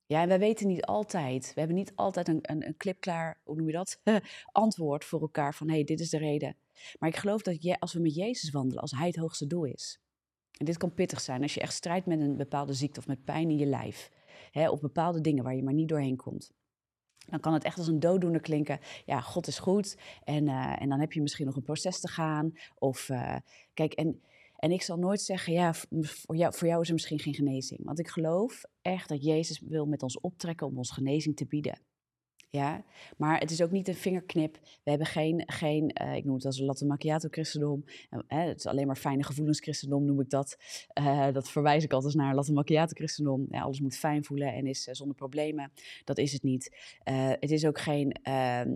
Ja, 0.07 0.23
en 0.23 0.29
wij 0.29 0.39
weten 0.39 0.67
niet 0.67 0.85
altijd, 0.85 1.47
we 1.55 1.59
hebben 1.59 1.77
niet 1.77 1.93
altijd 1.95 2.29
een, 2.29 2.39
een, 2.43 2.67
een 2.67 2.77
klipklaar, 2.77 3.41
hoe 3.45 3.57
noem 3.57 3.67
je 3.67 3.73
dat, 3.73 4.01
antwoord 4.53 5.05
voor 5.05 5.21
elkaar 5.21 5.55
van 5.55 5.69
hé, 5.69 5.75
hey, 5.75 5.85
dit 5.85 6.01
is 6.01 6.11
de 6.11 6.19
reden. 6.19 6.57
Maar 6.99 7.09
ik 7.09 7.17
geloof 7.17 7.43
dat 7.43 7.63
je, 7.63 7.81
als 7.81 7.93
we 7.93 8.01
met 8.01 8.15
Jezus 8.15 8.51
wandelen, 8.51 8.83
als 8.83 8.91
Hij 8.91 9.07
het 9.07 9.17
hoogste 9.17 9.47
doel 9.47 9.65
is. 9.65 10.01
En 10.59 10.65
dit 10.65 10.77
kan 10.77 10.95
pittig 10.95 11.21
zijn 11.21 11.43
als 11.43 11.55
je 11.55 11.61
echt 11.61 11.75
strijdt 11.75 12.07
met 12.07 12.21
een 12.21 12.37
bepaalde 12.37 12.73
ziekte 12.73 13.01
of 13.01 13.07
met 13.07 13.25
pijn 13.25 13.51
in 13.51 13.59
je 13.59 13.67
lijf 13.67 14.11
hè, 14.51 14.79
bepaalde 14.81 15.21
dingen 15.21 15.45
waar 15.45 15.57
je 15.57 15.63
maar 15.63 15.75
niet 15.75 15.89
doorheen 15.89 16.17
komt. 16.17 16.53
Dan 17.31 17.41
kan 17.41 17.53
het 17.53 17.65
echt 17.65 17.79
als 17.79 17.87
een 17.87 18.01
dooddoener 18.01 18.41
klinken. 18.41 18.79
Ja, 19.05 19.21
God 19.21 19.47
is 19.47 19.59
goed. 19.59 19.97
En, 20.25 20.47
uh, 20.47 20.83
en 20.83 20.89
dan 20.89 21.01
heb 21.01 21.13
je 21.13 21.23
misschien 21.23 21.47
nog 21.47 21.57
een 21.57 21.63
proces 21.63 22.01
te 22.01 22.09
gaan. 22.09 22.53
Of 22.75 23.09
uh, 23.09 23.37
kijk, 23.75 23.93
en, 23.93 24.23
en 24.57 24.71
ik 24.71 24.83
zal 24.83 24.97
nooit 24.97 25.21
zeggen, 25.21 25.53
ja, 25.53 25.75
voor 26.01 26.37
jou, 26.37 26.55
voor 26.55 26.69
jou 26.69 26.81
is 26.81 26.87
er 26.87 26.95
misschien 26.95 27.19
geen 27.19 27.35
genezing. 27.35 27.85
Want 27.85 27.99
ik 27.99 28.09
geloof 28.09 28.63
echt 28.83 29.09
dat 29.09 29.25
Jezus 29.25 29.61
wil 29.61 29.87
met 29.87 30.03
ons 30.03 30.21
optrekken 30.21 30.67
om 30.67 30.77
ons 30.77 30.91
genezing 30.91 31.37
te 31.37 31.47
bieden. 31.47 31.81
Ja, 32.55 32.85
maar 33.17 33.39
het 33.39 33.51
is 33.51 33.63
ook 33.63 33.71
niet 33.71 33.89
een 33.89 33.95
vingerknip. 33.95 34.59
We 34.63 34.91
hebben 34.91 35.07
geen, 35.07 35.43
geen 35.47 36.01
uh, 36.03 36.15
ik 36.15 36.25
noem 36.25 36.35
het 36.35 36.45
als 36.45 36.59
een 36.59 36.65
latte 36.65 36.87
macchiato 36.87 37.29
christendom. 37.31 37.85
Uh, 38.11 38.19
het 38.27 38.59
is 38.59 38.67
alleen 38.67 38.87
maar 38.87 38.97
fijne 38.97 39.23
gevoelens 39.23 39.61
christendom, 39.61 40.05
noem 40.05 40.21
ik 40.21 40.31
dat. 40.31 40.57
Uh, 41.01 41.33
dat 41.33 41.51
verwijs 41.51 41.85
ik 41.85 41.93
altijd 41.93 42.15
naar 42.15 42.35
latte 42.35 42.53
macchiato 42.53 42.93
christendom. 42.95 43.47
Ja, 43.51 43.61
alles 43.61 43.81
moet 43.81 43.97
fijn 43.97 44.25
voelen 44.25 44.53
en 44.53 44.67
is 44.67 44.83
zonder 44.83 45.17
problemen. 45.17 45.73
Dat 46.05 46.19
is 46.19 46.33
het 46.33 46.43
niet. 46.43 46.77
het 47.39 47.51
is 47.51 47.67
ook 47.67 47.79
geen 47.79 48.13
ehm, 48.13 48.71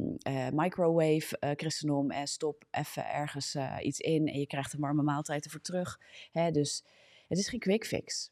microwave 0.55 1.55
christendom. 1.57 2.11
en 2.11 2.27
stop 2.27 2.65
even 2.71 3.11
ergens 3.11 3.57
iets 3.83 4.01
in 4.01 4.29
en 4.29 4.39
je 4.39 4.47
krijgt 4.47 4.73
een 4.73 4.81
warme 4.81 5.03
maaltijd 5.03 5.45
ervoor 5.45 5.61
terug. 5.61 6.01
Hè, 6.33 6.51
dus 6.51 6.85
het 7.29 7.39
is 7.39 7.49
geen 7.49 7.61
quick 7.61 7.87
fix. 7.87 8.31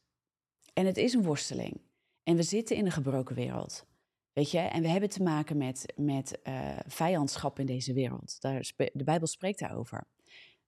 En 0.73 0.87
het 0.87 0.97
is 0.97 1.13
een 1.13 1.23
worsteling. 1.23 1.81
En 2.23 2.37
we 2.37 2.43
zitten 2.43 2.77
in 2.77 2.87
een 2.87 2.93
gebroken 2.93 3.35
wereld. 3.35 3.87
Weet 4.35 4.51
je, 4.51 4.59
en 4.59 4.83
we 4.83 4.89
hebben 4.89 5.09
te 5.09 5.23
maken 5.23 5.57
met, 5.57 5.93
met 5.97 6.39
uh, 6.45 6.79
vijandschap 6.87 7.59
in 7.59 7.67
deze 7.67 7.93
wereld. 7.93 8.41
Daar 8.41 8.73
de 8.77 9.05
Bijbel 9.05 9.27
spreekt 9.27 9.59
daarover. 9.59 10.07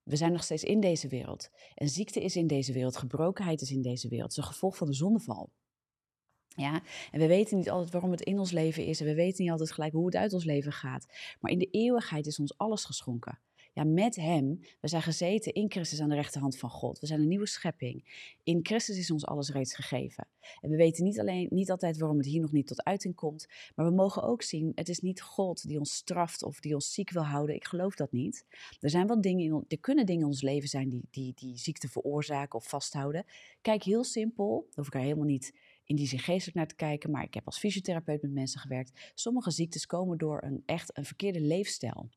We 0.03 0.15
zijn 0.15 0.31
nog 0.31 0.43
steeds 0.43 0.63
in 0.63 0.79
deze 0.79 1.07
wereld. 1.07 1.49
En 1.75 1.89
ziekte 1.89 2.23
is 2.23 2.35
in 2.35 2.47
deze 2.47 2.73
wereld, 2.73 2.97
gebrokenheid 2.97 3.61
is 3.61 3.71
in 3.71 3.81
deze 3.81 4.07
wereld. 4.07 4.29
Het 4.29 4.37
is 4.37 4.43
een 4.45 4.53
gevolg 4.53 4.77
van 4.77 4.87
de 4.87 4.93
zondeval. 4.93 5.51
Ja, 6.47 6.81
en 7.11 7.19
we 7.19 7.27
weten 7.27 7.57
niet 7.57 7.69
altijd 7.69 7.91
waarom 7.91 8.11
het 8.11 8.21
in 8.21 8.39
ons 8.39 8.51
leven 8.51 8.85
is. 8.85 8.99
En 8.99 9.05
we 9.05 9.13
weten 9.13 9.43
niet 9.43 9.51
altijd 9.51 9.71
gelijk 9.71 9.93
hoe 9.93 10.05
het 10.05 10.15
uit 10.15 10.33
ons 10.33 10.43
leven 10.43 10.71
gaat. 10.71 11.05
Maar 11.39 11.51
in 11.51 11.59
de 11.59 11.69
eeuwigheid 11.71 12.25
is 12.25 12.39
ons 12.39 12.57
alles 12.57 12.85
geschonken. 12.85 13.39
Ja, 13.77 13.83
met 13.83 14.15
Hem. 14.15 14.59
We 14.81 14.87
zijn 14.87 15.01
gezeten 15.01 15.53
in 15.53 15.71
Christus 15.71 16.01
aan 16.01 16.09
de 16.09 16.15
rechterhand 16.15 16.57
van 16.57 16.69
God. 16.69 16.99
We 16.99 17.05
zijn 17.05 17.19
een 17.19 17.27
nieuwe 17.27 17.47
schepping. 17.47 18.27
In 18.43 18.59
Christus 18.65 18.97
is 18.97 19.11
ons 19.11 19.25
alles 19.25 19.49
reeds 19.49 19.75
gegeven. 19.75 20.27
En 20.61 20.69
we 20.69 20.75
weten 20.75 21.03
niet, 21.03 21.19
alleen, 21.19 21.47
niet 21.51 21.71
altijd 21.71 21.97
waarom 21.97 22.17
het 22.17 22.25
hier 22.25 22.41
nog 22.41 22.51
niet 22.51 22.67
tot 22.67 22.83
uiting 22.83 23.15
komt. 23.15 23.47
Maar 23.75 23.85
we 23.85 23.91
mogen 23.91 24.23
ook 24.23 24.41
zien, 24.41 24.71
het 24.75 24.89
is 24.89 24.99
niet 24.99 25.21
God 25.21 25.67
die 25.67 25.79
ons 25.79 25.93
straft 25.93 26.43
of 26.43 26.59
die 26.59 26.73
ons 26.73 26.93
ziek 26.93 27.11
wil 27.11 27.25
houden. 27.25 27.55
Ik 27.55 27.65
geloof 27.65 27.95
dat 27.95 28.11
niet. 28.11 28.45
Er 28.79 28.89
zijn 28.89 29.07
wat 29.07 29.23
dingen 29.23 29.45
in, 29.45 29.65
er 29.67 29.79
kunnen 29.79 30.05
dingen 30.05 30.21
in 30.21 30.27
ons 30.27 30.41
leven 30.41 30.69
zijn 30.69 30.89
die, 30.89 31.07
die, 31.11 31.33
die 31.35 31.57
ziekte 31.57 31.87
veroorzaken 31.87 32.59
of 32.59 32.67
vasthouden. 32.67 33.25
Kijk, 33.61 33.83
heel 33.83 34.03
simpel. 34.03 34.67
Hoef 34.73 34.87
ik 34.87 34.93
er 34.93 35.01
helemaal 35.01 35.25
niet 35.25 35.53
in 35.83 35.95
die 35.95 36.07
zin 36.07 36.19
geestelijk 36.19 36.57
naar 36.57 36.67
te 36.67 36.75
kijken, 36.75 37.11
maar 37.11 37.23
ik 37.23 37.33
heb 37.33 37.45
als 37.45 37.59
fysiotherapeut 37.59 38.21
met 38.21 38.31
mensen 38.31 38.59
gewerkt. 38.59 39.11
Sommige 39.13 39.51
ziektes 39.51 39.85
komen 39.85 40.17
door 40.17 40.43
een 40.43 40.63
echt 40.65 40.97
een 40.97 41.05
verkeerde 41.05 41.41
leefstijl. 41.41 42.09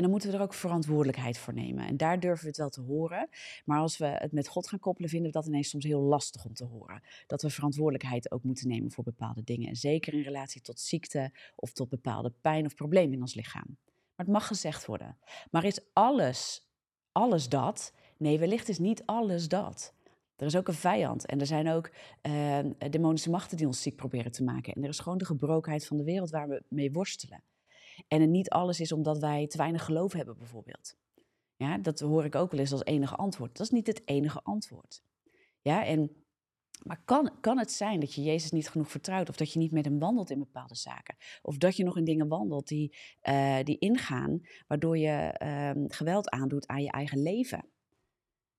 En 0.00 0.06
dan 0.06 0.14
moeten 0.14 0.30
we 0.30 0.36
er 0.36 0.42
ook 0.42 0.54
verantwoordelijkheid 0.54 1.38
voor 1.38 1.54
nemen. 1.54 1.86
En 1.86 1.96
daar 1.96 2.20
durven 2.20 2.42
we 2.42 2.48
het 2.48 2.56
wel 2.56 2.68
te 2.68 2.80
horen. 2.80 3.28
Maar 3.64 3.78
als 3.78 3.98
we 3.98 4.06
het 4.06 4.32
met 4.32 4.48
God 4.48 4.68
gaan 4.68 4.78
koppelen, 4.78 5.10
vinden 5.10 5.32
we 5.32 5.38
dat 5.38 5.46
ineens 5.46 5.68
soms 5.68 5.84
heel 5.84 6.00
lastig 6.00 6.44
om 6.44 6.54
te 6.54 6.64
horen. 6.64 7.02
Dat 7.26 7.42
we 7.42 7.50
verantwoordelijkheid 7.50 8.30
ook 8.30 8.42
moeten 8.42 8.68
nemen 8.68 8.90
voor 8.90 9.04
bepaalde 9.04 9.44
dingen. 9.44 9.68
En 9.68 9.76
zeker 9.76 10.14
in 10.14 10.22
relatie 10.22 10.60
tot 10.60 10.80
ziekte 10.80 11.32
of 11.54 11.72
tot 11.72 11.88
bepaalde 11.88 12.32
pijn 12.40 12.66
of 12.66 12.74
problemen 12.74 13.12
in 13.12 13.20
ons 13.20 13.34
lichaam. 13.34 13.76
Maar 13.86 14.26
het 14.26 14.28
mag 14.28 14.46
gezegd 14.46 14.86
worden. 14.86 15.18
Maar 15.50 15.64
is 15.64 15.80
alles, 15.92 16.68
alles 17.12 17.48
dat? 17.48 17.92
Nee, 18.16 18.38
wellicht 18.38 18.68
is 18.68 18.78
niet 18.78 19.02
alles 19.06 19.48
dat. 19.48 19.94
Er 20.36 20.46
is 20.46 20.56
ook 20.56 20.68
een 20.68 20.74
vijand 20.74 21.26
en 21.26 21.40
er 21.40 21.46
zijn 21.46 21.68
ook 21.68 21.90
uh, 22.22 22.58
demonische 22.90 23.30
machten 23.30 23.56
die 23.56 23.66
ons 23.66 23.82
ziek 23.82 23.96
proberen 23.96 24.32
te 24.32 24.44
maken. 24.44 24.72
En 24.72 24.82
er 24.82 24.88
is 24.88 24.98
gewoon 24.98 25.18
de 25.18 25.24
gebrokenheid 25.24 25.86
van 25.86 25.96
de 25.96 26.04
wereld 26.04 26.30
waar 26.30 26.48
we 26.48 26.62
mee 26.68 26.92
worstelen. 26.92 27.42
En 28.08 28.30
niet 28.30 28.50
alles 28.50 28.80
is 28.80 28.92
omdat 28.92 29.18
wij 29.18 29.46
te 29.46 29.56
weinig 29.56 29.84
geloof 29.84 30.12
hebben, 30.12 30.38
bijvoorbeeld. 30.38 30.96
Ja, 31.56 31.78
dat 31.78 32.00
hoor 32.00 32.24
ik 32.24 32.34
ook 32.34 32.50
wel 32.50 32.60
eens 32.60 32.72
als 32.72 32.84
enige 32.84 33.16
antwoord. 33.16 33.56
Dat 33.56 33.66
is 33.66 33.72
niet 33.72 33.86
het 33.86 34.02
enige 34.04 34.42
antwoord. 34.42 35.02
Ja, 35.60 35.84
en, 35.84 36.24
maar 36.82 37.02
kan, 37.04 37.30
kan 37.40 37.58
het 37.58 37.72
zijn 37.72 38.00
dat 38.00 38.14
je 38.14 38.22
Jezus 38.22 38.50
niet 38.50 38.68
genoeg 38.68 38.90
vertrouwt, 38.90 39.28
of 39.28 39.36
dat 39.36 39.52
je 39.52 39.58
niet 39.58 39.72
met 39.72 39.84
hem 39.84 39.98
wandelt 39.98 40.30
in 40.30 40.38
bepaalde 40.38 40.74
zaken, 40.74 41.16
of 41.42 41.56
dat 41.56 41.76
je 41.76 41.84
nog 41.84 41.96
in 41.96 42.04
dingen 42.04 42.28
wandelt 42.28 42.68
die, 42.68 42.96
uh, 43.22 43.58
die 43.62 43.78
ingaan, 43.78 44.40
waardoor 44.66 44.98
je 44.98 45.40
uh, 45.42 45.84
geweld 45.88 46.30
aandoet 46.30 46.66
aan 46.66 46.82
je 46.82 46.90
eigen 46.90 47.22
leven? 47.22 47.64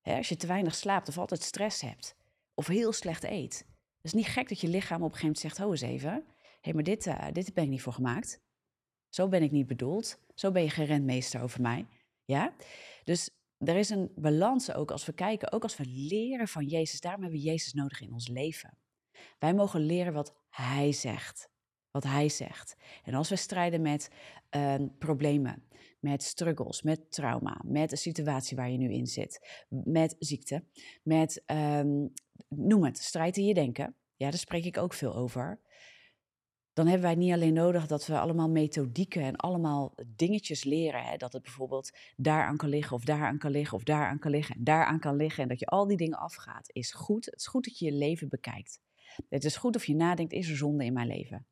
Hè, 0.01 0.17
als 0.17 0.29
je 0.29 0.36
te 0.36 0.48
weinig 0.48 0.75
slaapt 0.75 1.07
of 1.07 1.17
altijd 1.17 1.41
stress 1.41 1.81
hebt, 1.81 2.15
of 2.53 2.67
heel 2.67 2.91
slecht 2.91 3.24
eet. 3.24 3.57
Het 3.95 4.05
is 4.05 4.13
niet 4.13 4.27
gek 4.27 4.50
dat 4.50 4.60
je 4.60 4.67
lichaam 4.67 5.03
op 5.03 5.12
een 5.12 5.17
gegeven 5.17 5.25
moment 5.25 5.39
zegt: 5.39 5.57
Ho 5.57 5.71
eens 5.71 5.81
even, 5.81 6.12
hé, 6.12 6.21
hey, 6.62 6.74
maar 6.74 6.83
dit, 6.83 7.05
uh, 7.05 7.27
dit 7.31 7.53
ben 7.53 7.63
ik 7.63 7.69
niet 7.69 7.81
voor 7.81 7.93
gemaakt. 7.93 8.41
Zo 9.12 9.27
ben 9.27 9.44
ik 9.44 9.51
niet 9.51 9.68
bedoeld. 9.68 10.20
Zo 10.36 10.51
ben 10.51 10.63
je 10.63 10.70
geen 10.70 10.86
rentmeester 10.86 11.41
over 11.41 11.62
mij. 11.62 11.88
Ja? 12.25 12.53
Dus 13.03 13.30
er 13.58 13.75
is 13.75 13.89
een 13.89 14.12
balans 14.15 14.74
ook 14.74 14.91
als 14.91 15.06
we 15.06 15.13
kijken, 15.13 15.51
ook 15.51 15.63
als 15.63 15.77
we 15.77 15.86
leren 15.86 16.48
van 16.48 16.65
Jezus. 16.65 17.01
Daarom 17.01 17.22
hebben 17.22 17.39
we 17.39 17.46
Jezus 17.46 17.74
nodig 17.74 18.01
in 18.01 18.13
ons 18.13 18.27
leven. 18.27 18.77
Wij 19.39 19.53
mogen 19.53 19.82
leren 19.82 20.13
wat 20.13 20.36
Hij 20.50 20.91
zegt. 20.91 21.50
Wat 21.91 22.03
Hij 22.03 22.30
zegt. 22.30 22.75
En 23.03 23.13
als 23.13 23.30
we 23.30 23.36
strijden 23.36 23.82
met 23.82 24.10
uh, 24.56 24.75
problemen, 25.00 25.63
met 26.00 26.24
struggles, 26.24 26.82
met 26.82 27.12
trauma, 27.12 27.62
met 27.65 27.89
de 27.89 27.96
situatie 27.96 28.58
waar 28.58 28.70
je 28.70 28.77
nu 28.77 28.91
in 28.94 29.08
zit, 29.08 29.65
met 29.70 30.15
ziekte, 30.20 30.63
met, 31.03 31.44
um, 31.46 32.13
noem 32.48 32.84
het, 32.84 32.98
strijd 32.98 33.38
in 33.38 33.46
je 33.46 33.53
denken. 33.53 33.96
Ja, 34.15 34.30
daar 34.30 34.39
spreek 34.39 34.65
ik 34.65 34.77
ook 34.77 34.94
veel 34.94 35.15
over 35.15 35.62
dan 36.74 36.86
hebben 36.86 37.06
wij 37.06 37.16
niet 37.16 37.34
alleen 37.34 37.54
nodig 37.54 37.88
dat 37.88 38.06
we 38.06 38.20
allemaal 38.20 38.50
methodieken 38.50 39.22
en 39.22 39.36
allemaal 39.36 39.94
dingetjes 40.16 40.63
leren. 40.63 41.04
Hè, 41.04 41.18
dat 41.18 41.34
het 41.34 41.42
bijvoorbeeld 41.42 41.92
daaraan 42.16 42.58
kan 42.58 42.70
liggen 42.70 42.96
of 42.96 43.04
daaraan 43.04 43.38
kan 43.38 43.51
liggen 43.51 43.78
of 43.78 43.84
daaraan 43.84 44.20
kan 44.20 44.32
liggen 44.32 44.56
en 44.56 44.63
daaraan 44.63 45.00
kan 45.00 45.16
liggen. 45.16 45.44
En 45.44 45.50
dat 45.50 45.60
je 45.60 45.66
al 45.66 45.88
die 45.88 45.98
dingen 45.98 46.18
afgaat, 46.18 46.70
is 46.72 46.92
goed. 46.94 47.25
Het 47.25 47.40
is 47.40 47.48
goed 47.48 47.63
dat 47.63 47.80
je 47.80 47.86
je 47.86 47.92
leven 47.92 48.30
bekijkt. 48.30 48.80
Het 49.30 49.44
is 49.44 49.58
goed 49.58 49.75
of 49.75 49.86
je 49.86 49.96
nadenkt, 49.96 50.34
is 50.34 50.50
er 50.50 50.58
zonde 50.58 50.86
in 50.86 50.94
mijn 50.94 51.08
leven? 51.08 51.46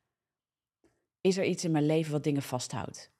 Is 1.21 1.37
er 1.37 1.45
iets 1.45 1.63
in 1.63 1.71
mijn 1.71 1.85
leven 1.85 2.11
wat 2.11 2.23
dingen 2.23 2.41
vasthoudt? 2.41 3.11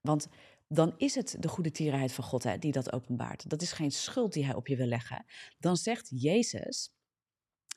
Want 0.00 0.28
dan 0.68 0.94
is 0.96 1.14
het 1.14 1.36
de 1.38 1.48
goede 1.48 1.70
tierenheid 1.70 2.12
van 2.12 2.24
God 2.24 2.42
hè, 2.42 2.58
die 2.58 2.72
dat 2.72 2.92
openbaart. 2.92 3.50
Dat 3.50 3.62
is 3.62 3.72
geen 3.72 3.90
schuld 3.90 4.32
die 4.32 4.44
hij 4.44 4.54
op 4.54 4.66
je 4.66 4.76
wil 4.76 4.86
leggen. 4.86 5.24
Dan 5.58 5.76
zegt 5.76 6.10
Jezus, 6.14 6.92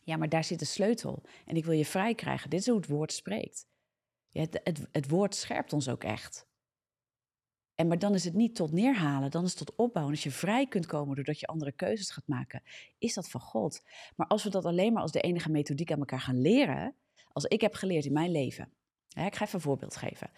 ja, 0.05 0.17
maar 0.17 0.29
daar 0.29 0.43
zit 0.43 0.59
de 0.59 0.65
sleutel. 0.65 1.23
En 1.45 1.55
ik 1.55 1.65
wil 1.65 1.73
je 1.73 1.85
vrij 1.85 2.15
krijgen. 2.15 2.49
Dit 2.49 2.59
is 2.59 2.67
hoe 2.67 2.77
het 2.77 2.87
woord 2.87 3.13
spreekt. 3.13 3.67
Het, 4.31 4.61
het, 4.91 5.09
woord 5.09 5.35
scherpt 5.35 5.73
ons 5.73 5.89
ook 5.89 6.03
echt. 6.03 6.47
En 7.75 7.87
maar 7.87 7.99
dan 7.99 8.13
is 8.13 8.23
het 8.23 8.33
niet 8.33 8.55
tot 8.55 8.71
neerhalen, 8.71 9.31
dan 9.31 9.43
is 9.43 9.49
het 9.49 9.65
tot 9.65 9.75
opbouwen. 9.75 10.13
Als 10.13 10.23
je 10.23 10.31
vrij 10.31 10.67
kunt 10.67 10.85
komen 10.85 11.15
doordat 11.15 11.39
je 11.39 11.47
andere 11.47 11.71
keuzes 11.71 12.09
gaat 12.09 12.27
maken, 12.27 12.63
is 12.97 13.13
dat 13.13 13.29
van 13.29 13.41
God. 13.41 13.81
Maar 14.15 14.27
als 14.27 14.43
we 14.43 14.49
dat 14.49 14.65
alleen 14.65 14.93
maar 14.93 15.01
als 15.01 15.11
de 15.11 15.21
enige 15.21 15.51
methodiek 15.51 15.91
aan 15.91 15.99
elkaar 15.99 16.21
gaan 16.21 16.41
leren, 16.41 16.95
als 17.31 17.45
ik 17.45 17.61
heb 17.61 17.73
geleerd 17.73 18.05
in 18.05 18.13
mijn 18.13 18.31
leven. 18.31 18.73
Ik 19.09 19.35
ga 19.35 19.43
even 19.43 19.55
een 19.55 19.61
voorbeeld 19.61 19.95
geven. 19.95 20.31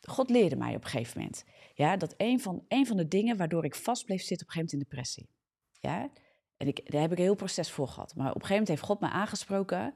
God 0.00 0.30
leerde 0.30 0.56
mij 0.56 0.74
op 0.74 0.84
een 0.84 0.90
gegeven 0.90 1.20
moment 1.20 1.44
ja, 1.74 1.96
dat 1.96 2.14
een 2.16 2.40
van, 2.40 2.64
een 2.68 2.86
van 2.86 2.96
de 2.96 3.08
dingen 3.08 3.36
waardoor 3.36 3.64
ik 3.64 3.74
vast 3.74 4.04
bleef 4.04 4.22
zitten 4.22 4.46
op 4.46 4.54
een 4.54 4.60
gegeven 4.60 4.78
moment 4.78 4.92
in 4.92 4.96
depressie. 4.96 5.28
Ja, 5.80 6.10
en 6.56 6.66
ik, 6.66 6.90
daar 6.90 7.00
heb 7.00 7.12
ik 7.12 7.18
een 7.18 7.24
heel 7.24 7.34
proces 7.34 7.70
voor 7.70 7.88
gehad. 7.88 8.14
Maar 8.14 8.28
op 8.28 8.34
een 8.34 8.46
gegeven 8.46 8.52
moment 8.52 8.68
heeft 8.68 8.82
God 8.82 9.00
me 9.00 9.08
aangesproken. 9.08 9.94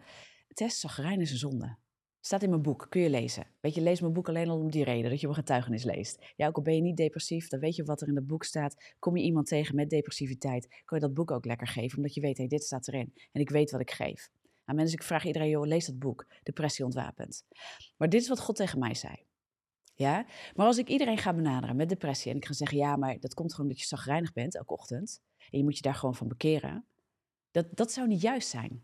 Test 0.48 0.78
zagrijn 0.78 1.20
is 1.20 1.30
een 1.30 1.38
zonde. 1.38 1.76
Staat 2.20 2.42
in 2.42 2.50
mijn 2.50 2.62
boek, 2.62 2.86
kun 2.88 3.00
je 3.00 3.10
lezen. 3.10 3.46
Weet 3.60 3.74
je, 3.74 3.80
lees 3.80 4.00
mijn 4.00 4.12
boek 4.12 4.28
alleen 4.28 4.48
al 4.48 4.58
om 4.58 4.70
die 4.70 4.84
reden, 4.84 5.10
dat 5.10 5.20
je 5.20 5.28
een 5.28 5.34
getuigenis 5.34 5.84
leest. 5.84 6.32
Ja, 6.36 6.46
ook 6.46 6.56
al 6.56 6.62
ben 6.62 6.74
je 6.74 6.80
niet 6.80 6.96
depressief, 6.96 7.48
dan 7.48 7.60
weet 7.60 7.76
je 7.76 7.84
wat 7.84 8.00
er 8.00 8.08
in 8.08 8.16
het 8.16 8.26
boek 8.26 8.44
staat. 8.44 8.94
Kom 8.98 9.16
je 9.16 9.22
iemand 9.22 9.46
tegen 9.46 9.74
met 9.74 9.90
depressiviteit, 9.90 10.82
kan 10.84 10.98
je 10.98 11.04
dat 11.04 11.14
boek 11.14 11.30
ook 11.30 11.44
lekker 11.44 11.66
geven, 11.66 11.96
omdat 11.96 12.14
je 12.14 12.20
weet, 12.20 12.38
hé, 12.38 12.46
dit 12.46 12.64
staat 12.64 12.88
erin. 12.88 13.12
En 13.32 13.40
ik 13.40 13.50
weet 13.50 13.70
wat 13.70 13.80
ik 13.80 13.90
geef. 13.90 14.30
Aan 14.64 14.76
mensen, 14.76 14.98
ik 14.98 15.04
vraag 15.04 15.24
iedereen, 15.24 15.48
joh, 15.48 15.66
lees 15.66 15.86
dat 15.86 15.98
boek, 15.98 16.26
Depressie 16.42 16.84
ontwapend. 16.84 17.44
Maar 17.96 18.08
dit 18.08 18.20
is 18.20 18.28
wat 18.28 18.40
God 18.40 18.56
tegen 18.56 18.78
mij 18.78 18.94
zei. 18.94 19.26
Ja? 19.98 20.26
Maar 20.54 20.66
als 20.66 20.78
ik 20.78 20.88
iedereen 20.88 21.18
ga 21.18 21.34
benaderen 21.34 21.76
met 21.76 21.88
depressie 21.88 22.30
en 22.30 22.36
ik 22.36 22.44
ga 22.44 22.52
zeggen, 22.52 22.78
ja, 22.78 22.96
maar 22.96 23.20
dat 23.20 23.34
komt 23.34 23.50
gewoon 23.50 23.66
omdat 23.66 23.82
je 23.82 23.88
zagrijnig 23.88 24.32
bent 24.32 24.56
elke 24.56 24.72
ochtend 24.72 25.20
en 25.50 25.58
je 25.58 25.64
moet 25.64 25.76
je 25.76 25.82
daar 25.82 25.94
gewoon 25.94 26.14
van 26.14 26.28
bekeren. 26.28 26.84
Dat, 27.50 27.66
dat 27.76 27.92
zou 27.92 28.06
niet 28.08 28.20
juist 28.20 28.48
zijn. 28.48 28.82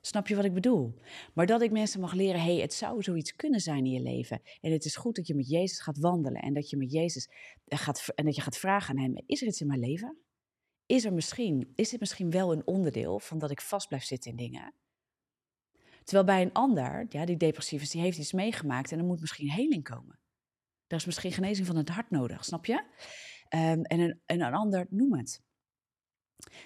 Snap 0.00 0.28
je 0.28 0.36
wat 0.36 0.44
ik 0.44 0.54
bedoel? 0.54 0.94
Maar 1.34 1.46
dat 1.46 1.62
ik 1.62 1.70
mensen 1.70 2.00
mag 2.00 2.12
leren, 2.12 2.40
hey, 2.40 2.56
het 2.56 2.74
zou 2.74 3.02
zoiets 3.02 3.36
kunnen 3.36 3.60
zijn 3.60 3.84
in 3.84 3.92
je 3.92 4.00
leven. 4.00 4.40
En 4.60 4.72
het 4.72 4.84
is 4.84 4.96
goed 4.96 5.16
dat 5.16 5.26
je 5.26 5.34
met 5.34 5.48
Jezus 5.48 5.80
gaat 5.80 5.98
wandelen 5.98 6.42
en 6.42 6.54
dat 6.54 6.70
je 6.70 6.76
met 6.76 6.92
Jezus 6.92 7.28
eh, 7.64 7.78
gaat, 7.78 8.08
en 8.14 8.24
dat 8.24 8.34
je 8.34 8.40
gaat 8.40 8.56
vragen 8.56 8.96
aan 8.96 9.02
hem, 9.02 9.22
is 9.26 9.40
er 9.40 9.48
iets 9.48 9.60
in 9.60 9.66
mijn 9.66 9.80
leven? 9.80 10.18
Is 10.86 11.04
er 11.04 11.12
misschien, 11.12 11.72
is 11.74 11.90
dit 11.90 12.00
misschien 12.00 12.30
wel 12.30 12.52
een 12.52 12.66
onderdeel 12.66 13.18
van 13.18 13.38
dat 13.38 13.50
ik 13.50 13.60
vast 13.60 13.88
blijf 13.88 14.04
zitten 14.04 14.30
in 14.30 14.36
dingen? 14.36 14.74
Terwijl 16.04 16.24
bij 16.24 16.42
een 16.42 16.52
ander, 16.52 17.06
ja, 17.08 17.24
die 17.24 17.36
depressief 17.36 17.82
is, 17.82 17.90
die 17.90 18.00
heeft 18.00 18.18
iets 18.18 18.32
meegemaakt 18.32 18.92
en 18.92 18.98
er 18.98 19.04
moet 19.04 19.20
misschien 19.20 19.50
heling 19.50 19.84
komen. 19.84 20.19
Er 20.90 20.96
is 20.96 21.04
misschien 21.04 21.32
genezing 21.32 21.66
van 21.66 21.76
het 21.76 21.88
hart 21.88 22.10
nodig, 22.10 22.44
snap 22.44 22.66
je? 22.66 22.74
Um, 22.74 23.82
en, 23.82 24.00
een, 24.00 24.20
en 24.26 24.40
een 24.40 24.54
ander, 24.54 24.86
noem 24.90 25.14
het. 25.14 25.42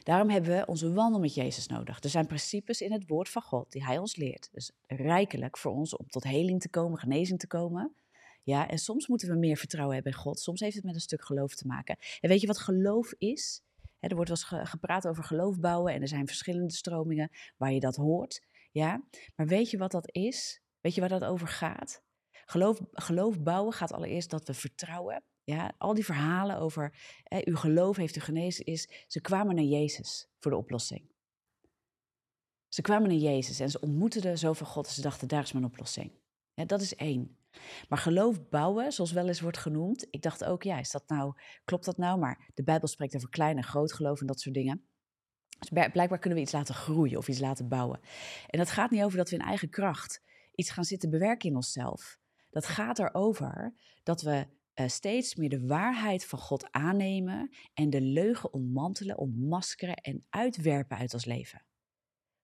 Daarom 0.03 0.31
hebben 0.31 0.57
we 0.57 0.67
onze 0.67 0.93
wandel 0.93 1.21
met 1.21 1.35
Jezus 1.35 1.67
nodig. 1.67 2.03
Er 2.03 2.11
zijn 2.11 2.27
principes 2.27 2.81
in 2.81 2.93
het 2.93 3.07
woord 3.07 3.29
van 3.29 3.43
God 3.43 3.73
die 3.73 3.85
Hij 3.85 3.99
ons 3.99 4.17
leert. 4.17 4.49
Dus 4.53 4.73
rijkelijk 4.87 5.59
voor 5.59 5.73
ons 5.73 5.97
om 5.97 6.09
tot 6.09 6.25
heling 6.25 6.61
te 6.61 6.69
komen, 6.69 6.99
genezing 6.99 7.39
te 7.39 7.47
komen. 7.47 7.95
Ja, 8.43 8.69
en 8.69 8.79
soms 8.79 9.07
moeten 9.07 9.29
we 9.29 9.35
meer 9.35 9.57
vertrouwen 9.57 9.95
hebben 9.95 10.13
in 10.13 10.19
God. 10.19 10.41
Soms 10.41 10.61
heeft 10.61 10.75
het 10.75 10.85
met 10.85 10.95
een 10.95 11.01
stuk 11.01 11.25
geloof 11.25 11.55
te 11.55 11.67
maken. 11.67 11.97
En 12.21 12.29
weet 12.29 12.41
je 12.41 12.47
wat 12.47 12.59
geloof 12.59 13.15
is? 13.19 13.63
er 14.09 14.15
wordt 14.15 14.31
wel 14.31 14.59
eens 14.61 14.71
gepraat 14.71 15.07
over 15.07 15.25
geloof 15.25 15.59
bouwen 15.59 15.93
en 15.93 16.03
er 16.03 16.09
zijn 16.09 16.27
verschillende 16.27 16.73
stromingen 16.73 17.31
waar 17.57 17.73
je 17.73 17.81
dat 17.81 17.97
hoort. 17.97 18.43
Ja, 18.71 19.03
maar 19.35 19.47
weet 19.47 19.71
je 19.71 19.79
wat 19.79 19.91
dat 19.91 20.15
is? 20.15 20.63
Weet 20.81 20.95
je 20.95 21.01
waar 21.01 21.11
dat 21.11 21.25
over 21.25 21.49
gaat? 21.49 22.04
Geloof, 22.45 22.81
geloof 22.93 23.43
bouwen 23.43 23.73
gaat 23.73 23.93
allereerst 23.93 24.31
dat 24.31 24.47
we 24.47 24.55
vertrouwen 24.55 25.23
ja, 25.45 25.73
al 25.79 25.95
die 25.95 26.05
verhalen 26.05 26.59
over 26.59 26.95
hè, 27.23 27.41
uw 27.45 27.57
geloof 27.57 27.97
heeft 27.97 28.17
u 28.17 28.21
genezen, 28.21 28.65
is 28.65 28.89
ze 29.07 29.21
kwamen 29.21 29.55
naar 29.55 29.65
Jezus 29.65 30.29
voor 30.39 30.51
de 30.51 30.57
oplossing. 30.57 31.13
Ze 32.69 32.83
kwamen 32.83 33.09
naar 33.09 33.19
Jezus 33.19 33.61
en 33.61 33.71
ze 33.71 33.81
ontmoetten 33.81 34.39
zoveel 34.39 34.67
God 34.67 34.87
en 34.87 34.93
ze 34.93 35.01
dachten, 35.01 35.29
daar 35.29 35.43
is 35.43 35.53
mijn 35.53 35.65
oplossing. 35.65 36.13
Dat 36.55 36.81
is 36.81 36.95
één. 36.95 37.39
Maar 37.89 37.99
geloof 37.99 38.49
bouwen, 38.49 38.93
zoals 38.93 39.13
wel 39.13 39.29
eens 39.29 39.41
wordt 39.41 39.59
genoemd, 39.59 40.07
ik 40.11 40.23
dacht 40.23 40.45
ook, 40.45 40.63
ja, 40.63 40.79
is 40.79 40.91
dat 40.91 41.09
nou, 41.09 41.35
klopt 41.65 41.85
dat 41.85 41.97
nou? 41.97 42.19
Maar 42.19 42.51
de 42.55 42.63
Bijbel 42.63 42.89
spreekt 42.89 43.17
over 43.17 43.29
klein 43.29 43.57
en 43.57 43.65
groot 43.65 43.93
geloof 43.93 44.21
en 44.21 44.27
dat 44.27 44.41
soort 44.41 44.55
dingen. 44.55 44.89
Dus 45.59 45.69
blijkbaar 45.69 46.19
kunnen 46.19 46.39
we 46.39 46.45
iets 46.45 46.53
laten 46.53 46.75
groeien 46.75 47.19
of 47.19 47.29
iets 47.29 47.39
laten 47.39 47.69
bouwen. 47.69 48.01
En 48.47 48.59
dat 48.59 48.71
gaat 48.71 48.91
niet 48.91 49.03
over 49.03 49.19
dat 49.19 49.31
we 49.31 49.37
in 49.37 49.43
eigen 49.43 49.71
kracht 49.71 50.23
iets 50.55 50.71
gaan 50.71 50.85
zitten 50.85 51.11
bewerken 51.11 51.49
in 51.49 51.57
onszelf. 51.57 52.19
Dat 52.55 52.67
gaat 52.67 52.99
erover 52.99 53.75
dat 54.03 54.23
we 54.23 54.47
uh, 54.75 54.88
steeds 54.88 55.35
meer 55.35 55.49
de 55.49 55.67
waarheid 55.67 56.27
van 56.27 56.38
God 56.38 56.73
aannemen 56.73 57.51
en 57.73 57.90
de 57.90 58.01
leugen 58.01 58.53
ontmantelen, 58.53 59.19
ontmaskeren 59.19 59.97
en 59.97 60.27
uitwerpen 60.31 60.97
uit 60.97 61.14
ons 61.14 61.25
leven. 61.25 61.64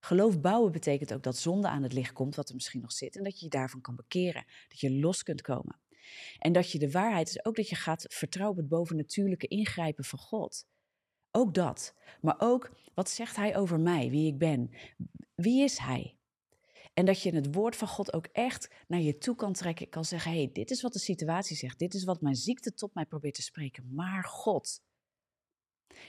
Geloof 0.01 0.40
bouwen 0.40 0.73
betekent 0.73 1.14
ook 1.14 1.23
dat 1.23 1.37
zonde 1.37 1.68
aan 1.68 1.83
het 1.83 1.92
licht 1.92 2.12
komt, 2.12 2.35
wat 2.35 2.49
er 2.49 2.55
misschien 2.55 2.81
nog 2.81 2.92
zit, 2.92 3.16
en 3.16 3.25
dat 3.25 3.38
je 3.38 3.44
je 3.44 3.51
daarvan 3.51 3.81
kan 3.81 3.96
bekeren, 3.96 4.44
dat 4.68 4.81
je 4.81 4.92
los 4.92 5.23
kunt 5.23 5.42
komen. 5.42 5.81
En 6.38 6.53
dat 6.53 6.73
je 6.73 6.79
de 6.79 6.90
waarheid 6.90 7.29
is 7.29 7.44
ook 7.44 7.57
dat 7.57 7.68
je 7.68 7.77
gaat 7.77 8.05
vertrouwen 8.09 8.57
op 8.57 8.62
het 8.62 8.73
bovennatuurlijke 8.73 9.46
ingrijpen 9.46 10.05
van 10.05 10.18
God. 10.18 10.66
Ook 11.31 11.55
dat. 11.55 11.94
Maar 12.20 12.37
ook, 12.38 12.70
wat 12.94 13.11
zegt 13.11 13.37
hij 13.37 13.57
over 13.57 13.81
mij, 13.81 14.11
wie 14.11 14.27
ik 14.27 14.38
ben? 14.38 14.70
Wie 15.35 15.62
is 15.62 15.79
hij? 15.79 16.19
En 16.94 17.05
dat 17.05 17.22
je 17.22 17.35
het 17.35 17.55
woord 17.55 17.76
van 17.76 17.88
God 17.88 18.12
ook 18.12 18.26
echt 18.26 18.70
naar 18.88 19.00
je 19.00 19.18
toe 19.18 19.35
kan 19.37 19.53
trekken. 19.53 19.88
kan 19.88 20.05
zeggen, 20.05 20.33
hey, 20.33 20.50
dit 20.53 20.70
is 20.70 20.83
wat 20.83 20.92
de 20.92 20.98
situatie 20.98 21.57
zegt. 21.57 21.79
Dit 21.79 21.94
is 21.94 22.05
wat 22.05 22.20
mijn 22.20 22.35
ziekte 22.35 22.74
tot 22.74 22.94
mij 22.94 23.07
probeert 23.07 23.35
te 23.35 23.42
spreken. 23.42 23.94
Maar 23.94 24.24
God. 24.24 24.83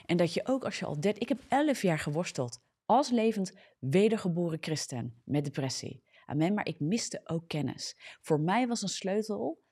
En 0.06 0.16
dat 0.16 0.34
je 0.34 0.46
ook 0.46 0.64
als 0.64 0.78
je 0.78 0.84
al 0.84 1.00
dert... 1.00 1.22
Ik 1.22 1.28
heb 1.28 1.44
elf 1.48 1.82
jaar 1.82 1.98
geworsteld 1.98 2.60
als 2.84 3.10
levend 3.10 3.52
wedergeboren 3.78 4.58
christen 4.60 5.22
met 5.24 5.44
depressie. 5.44 6.02
Amen, 6.26 6.54
maar 6.54 6.66
ik 6.66 6.80
miste 6.80 7.20
ook 7.24 7.48
kennis. 7.48 7.94
Voor 8.20 8.40
mij 8.40 8.66
was 8.66 8.82
een 8.82 8.88
sleutel 8.88 9.62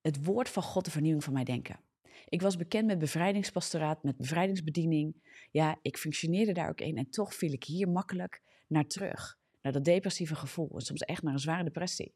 het 0.00 0.24
woord 0.24 0.48
van 0.48 0.62
God 0.62 0.84
de 0.84 0.90
vernieuwing 0.90 1.24
van 1.24 1.32
mijn 1.32 1.44
denken. 1.44 1.80
Ik 2.28 2.42
was 2.42 2.56
bekend 2.56 2.86
met 2.86 2.98
bevrijdingspastoraat, 2.98 4.02
met 4.02 4.16
bevrijdingsbediening. 4.16 5.14
Ja, 5.50 5.78
ik 5.82 5.96
functioneerde 5.96 6.52
daar 6.52 6.68
ook 6.68 6.80
in 6.80 6.96
en 6.96 7.10
toch 7.10 7.34
viel 7.34 7.52
ik 7.52 7.64
hier 7.64 7.88
makkelijk 7.88 8.42
naar 8.66 8.86
terug. 8.86 9.39
Naar 9.62 9.72
dat 9.72 9.84
depressieve 9.84 10.34
gevoel 10.34 10.70
en 10.74 10.80
soms 10.80 11.00
echt 11.00 11.22
naar 11.22 11.32
een 11.32 11.38
zware 11.38 11.64
depressie. 11.64 12.14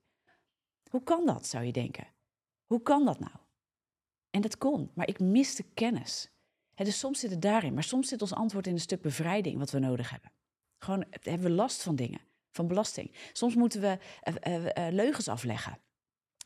Hoe 0.91 1.03
kan 1.03 1.27
dat, 1.27 1.47
zou 1.47 1.65
je 1.65 1.73
denken? 1.73 2.07
Hoe 2.67 2.83
kan 2.83 3.05
dat 3.05 3.21
nou? 3.21 3.37
En 4.31 4.41
dat 4.41 4.59
kon, 4.59 4.91
maar 4.95 5.09
ik 5.09 5.21
miste 5.21 5.63
kennis. 5.75 6.31
dus 6.75 6.99
soms 6.99 7.21
zit 7.21 7.31
het 7.31 7.43
daarin, 7.43 7.75
maar 7.75 7.83
soms 7.83 8.09
zit 8.09 8.23
ons 8.23 8.35
antwoord 8.35 8.67
in 8.67 8.73
een 8.73 8.81
stuk 8.81 9.03
bevrijding 9.03 9.59
wat 9.59 9.71
we 9.71 9.79
nodig 9.79 10.11
hebben. 10.11 10.33
Gewoon 10.79 11.05
hebben 11.11 11.49
we 11.49 11.55
last 11.55 11.83
van 11.83 11.97
dingen, 11.97 12.21
van 12.51 12.67
belasting. 12.67 13.31
Soms 13.33 13.55
moeten 13.55 13.81
we 13.81 13.99
uh, 14.43 14.87
leugens 14.91 15.29
afleggen. 15.29 15.79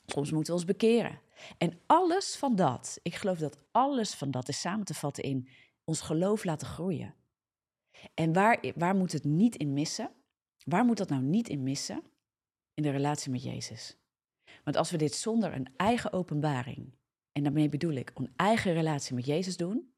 Soms 0.06 0.30
moeten 0.30 0.52
we 0.52 0.58
ons 0.58 0.68
bekeren. 0.68 1.20
En 1.58 1.80
alles 1.86 2.36
van 2.36 2.56
dat, 2.56 2.98
ik 3.02 3.14
geloof 3.14 3.38
dat 3.38 3.58
alles 3.70 4.14
van 4.14 4.30
dat 4.30 4.48
is 4.48 4.60
samen 4.60 4.84
te 4.84 4.94
vatten 4.94 5.24
in 5.24 5.48
ons 5.84 6.00
geloof 6.00 6.44
laten 6.44 6.66
groeien. 6.66 7.14
En 8.14 8.32
waar, 8.32 8.72
waar 8.74 8.94
moet 8.96 9.12
het 9.12 9.24
niet 9.24 9.56
in 9.56 9.72
missen? 9.72 10.10
Waar 10.68 10.84
moet 10.84 10.96
dat 10.96 11.08
nou 11.08 11.22
niet 11.22 11.48
in 11.48 11.62
missen? 11.62 12.02
In 12.74 12.82
de 12.82 12.90
relatie 12.90 13.30
met 13.30 13.42
Jezus. 13.42 13.96
Want 14.64 14.76
als 14.76 14.90
we 14.90 14.96
dit 14.96 15.14
zonder 15.14 15.54
een 15.54 15.68
eigen 15.76 16.12
openbaring, 16.12 16.94
en 17.32 17.42
daarmee 17.42 17.68
bedoel 17.68 17.92
ik 17.92 18.10
een 18.14 18.32
eigen 18.36 18.72
relatie 18.72 19.14
met 19.14 19.26
Jezus 19.26 19.56
doen, 19.56 19.94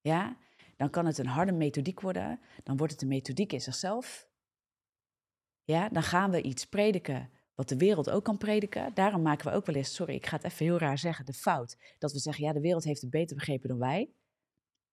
ja, 0.00 0.36
dan 0.76 0.90
kan 0.90 1.06
het 1.06 1.18
een 1.18 1.26
harde 1.26 1.52
methodiek 1.52 2.00
worden. 2.00 2.40
Dan 2.62 2.76
wordt 2.76 2.92
het 2.92 3.02
een 3.02 3.08
methodiek 3.08 3.52
in 3.52 3.60
zichzelf. 3.60 4.28
Ja, 5.64 5.88
dan 5.88 6.02
gaan 6.02 6.30
we 6.30 6.42
iets 6.42 6.66
prediken 6.66 7.30
wat 7.54 7.68
de 7.68 7.76
wereld 7.76 8.10
ook 8.10 8.24
kan 8.24 8.38
prediken. 8.38 8.94
Daarom 8.94 9.22
maken 9.22 9.50
we 9.50 9.56
ook 9.56 9.66
wel 9.66 9.74
eens, 9.74 9.94
sorry, 9.94 10.14
ik 10.14 10.26
ga 10.26 10.36
het 10.36 10.44
even 10.44 10.66
heel 10.66 10.78
raar 10.78 10.98
zeggen, 10.98 11.24
de 11.24 11.32
fout. 11.32 11.76
Dat 11.98 12.12
we 12.12 12.18
zeggen, 12.18 12.44
ja, 12.44 12.52
de 12.52 12.60
wereld 12.60 12.84
heeft 12.84 13.00
het 13.00 13.10
beter 13.10 13.36
begrepen 13.36 13.68
dan 13.68 13.78
wij. 13.78 14.12